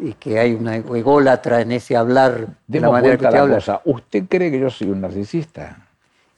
y 0.00 0.12
que 0.12 0.38
hay 0.38 0.54
una 0.54 0.76
ególatra 0.76 1.60
en 1.60 1.72
ese 1.72 1.96
hablar 1.96 2.46
de 2.68 2.78
la 2.78 2.90
manera 2.90 3.16
que 3.16 3.24
usted 3.24 3.38
habla? 3.38 3.56
Cosa. 3.56 3.80
¿Usted 3.84 4.24
cree 4.28 4.52
que 4.52 4.60
yo 4.60 4.70
soy 4.70 4.90
un 4.90 5.00
narcisista? 5.00 5.87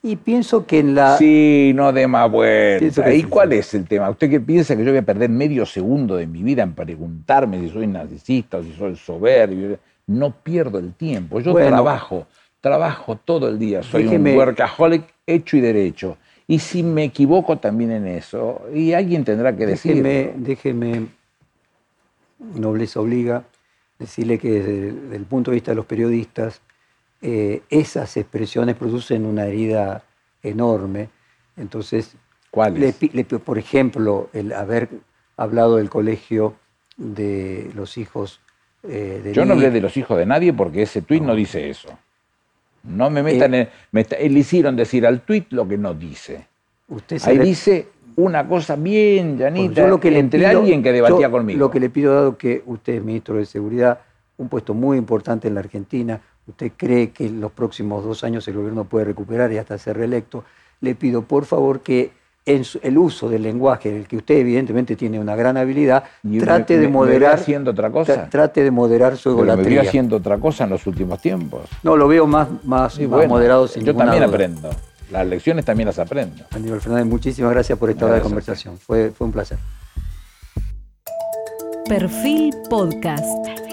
Y 0.03 0.16
pienso 0.16 0.66
que 0.66 0.78
en 0.78 0.94
la... 0.94 1.18
Sí, 1.18 1.72
no 1.74 1.92
de 1.92 2.07
más 2.07 2.30
vuelta. 2.30 3.12
¿Y 3.12 3.24
cuál 3.24 3.53
es 3.53 3.74
el 3.74 3.86
tema? 3.86 4.09
¿Usted 4.09 4.30
qué 4.30 4.40
piensa 4.40 4.74
que 4.74 4.82
yo 4.82 4.90
voy 4.90 4.98
a 4.98 5.03
perder 5.03 5.28
medio 5.28 5.66
segundo 5.66 6.16
de 6.16 6.26
mi 6.26 6.42
vida 6.42 6.62
en 6.62 6.72
preguntarme 6.74 7.61
si 7.61 7.68
soy 7.68 7.86
narcisista 7.86 8.59
o 8.59 8.62
si 8.62 8.72
soy 8.72 8.96
soberbio? 8.96 9.78
No 10.07 10.30
pierdo 10.30 10.78
el 10.78 10.94
tiempo. 10.94 11.40
Yo 11.40 11.55
trabajo, 11.55 12.26
trabajo 12.61 13.16
todo 13.16 13.48
el 13.48 13.59
día. 13.59 13.82
Soy 13.82 14.07
un 14.07 14.26
workaholic 14.26 15.05
hecho 15.26 15.59
y 15.59 15.61
derecho. 15.61 16.16
Y 16.46 16.59
si 16.59 16.82
me 16.82 17.05
equivoco 17.05 17.59
también 17.59 17.92
en 17.92 18.09
eso, 18.09 18.62
y 18.74 18.92
alguien 18.92 19.24
tendrá 19.24 19.55
que 19.55 19.66
decirlo. 19.66 20.03
Déjeme, 20.03 20.32
déjeme, 20.36 21.07
nobleza 22.57 23.01
obliga, 23.01 23.44
decirle 23.98 24.38
que 24.38 24.51
desde 24.51 25.16
el 25.16 25.24
punto 25.26 25.51
de 25.51 25.57
vista 25.57 25.70
de 25.72 25.76
los 25.76 25.86
periodistas, 25.86 26.61
eh, 27.22 27.62
esas 27.70 28.16
expresiones 28.16 28.76
producen 28.76 29.26
una 29.26 29.46
herida 29.46 30.02
enorme. 30.42 31.08
Entonces, 31.56 32.14
¿cuáles? 32.50 32.96
por 33.44 33.58
ejemplo, 33.58 34.30
el 34.32 34.52
haber 34.52 34.88
hablado 35.36 35.76
del 35.76 35.90
colegio 35.90 36.54
de 36.96 37.70
los 37.74 37.98
hijos 37.98 38.40
eh, 38.82 39.20
de 39.22 39.32
Yo 39.32 39.44
no 39.44 39.54
hablé 39.54 39.70
de 39.70 39.80
los 39.80 39.96
hijos 39.96 40.16
de 40.16 40.26
nadie 40.26 40.52
porque 40.52 40.82
ese 40.82 41.02
tuit 41.02 41.22
no. 41.22 41.34
dice 41.34 41.68
eso. 41.68 41.88
No 42.82 43.10
me 43.10 43.22
metan 43.22 43.54
eh, 43.54 43.68
en. 43.92 44.34
le 44.34 44.40
hicieron 44.40 44.74
decir 44.76 45.06
al 45.06 45.20
tuit 45.20 45.52
lo 45.52 45.68
que 45.68 45.76
no 45.76 45.92
dice. 45.92 46.46
Usted 46.88 47.20
Ahí 47.26 47.38
dice 47.38 47.88
una 48.16 48.46
cosa 48.48 48.76
bien 48.76 49.38
llanita 49.38 49.86
lo 49.86 50.00
que 50.00 50.16
entre 50.18 50.46
alguien 50.46 50.82
que 50.82 50.92
debatía 50.92 51.30
conmigo. 51.30 51.58
Lo 51.58 51.70
que 51.70 51.80
le 51.80 51.90
pido, 51.90 52.14
dado 52.14 52.38
que 52.38 52.62
usted 52.66 52.94
es 52.94 53.04
ministro 53.04 53.36
de 53.36 53.44
Seguridad, 53.44 54.00
un 54.38 54.48
puesto 54.48 54.74
muy 54.74 54.96
importante 54.96 55.48
en 55.48 55.54
la 55.54 55.60
Argentina, 55.60 56.20
usted 56.47 56.72
cree 56.76 57.11
que 57.11 57.26
en 57.26 57.41
los 57.41 57.53
próximos 57.53 58.05
dos 58.05 58.24
años 58.24 58.47
el 58.49 58.55
gobierno 58.55 58.84
puede 58.84 59.07
recuperar 59.07 59.53
y 59.53 59.59
hasta 59.59 59.78
ser 59.78 59.97
reelecto, 59.97 60.45
le 60.80 60.95
pido 60.95 61.22
por 61.22 61.45
favor 61.45 61.80
que 61.80 62.12
en 62.47 62.64
el 62.82 62.99
uso 62.99 63.28
del 63.28 63.43
lenguaje, 63.43 63.91
en 63.91 63.97
el 63.97 64.09
que 64.09 64.16
usted 64.16 64.36
evidentemente 64.36 64.97
tiene 64.97 65.20
una 65.20 65.36
gran 65.36 65.57
habilidad, 65.57 66.05
trate 66.41 66.78
de 66.78 66.88
moderar. 66.88 67.34
haciendo 67.34 67.70
otra 67.70 67.91
cosa? 67.91 68.28
Trate 68.28 68.64
de 68.64 68.70
moderar 68.70 69.16
su 69.16 69.30
egolatría. 69.30 69.82
Me 69.82 69.88
haciendo 69.88 70.16
otra 70.16 70.38
cosa 70.38 70.64
en 70.64 70.70
los 70.70 70.86
últimos 70.86 71.20
tiempos. 71.20 71.68
No, 71.82 71.97
lo 71.97 72.09
veo 72.09 72.26
más, 72.26 72.49
más, 72.64 72.99
moderado 72.99 73.68
sin 73.68 73.84
Yo 73.84 73.95
también 73.95 74.22
aprendo. 74.22 74.70
Las 75.11 75.26
lecciones 75.26 75.64
también 75.64 75.88
las 75.88 75.99
aprendo. 75.99 76.45
Aníbal 76.51 76.80
Fernández, 76.80 77.07
muchísimas 77.07 77.51
gracias 77.53 77.78
por 77.78 77.91
esta 77.91 78.07
hora 78.07 78.14
de 78.16 78.20
conversación. 78.20 78.78
Fue, 78.78 79.11
fue 79.11 79.26
un 79.26 79.32
placer. 79.32 79.59
Perfil 81.86 82.55
Podcast. 82.68 83.69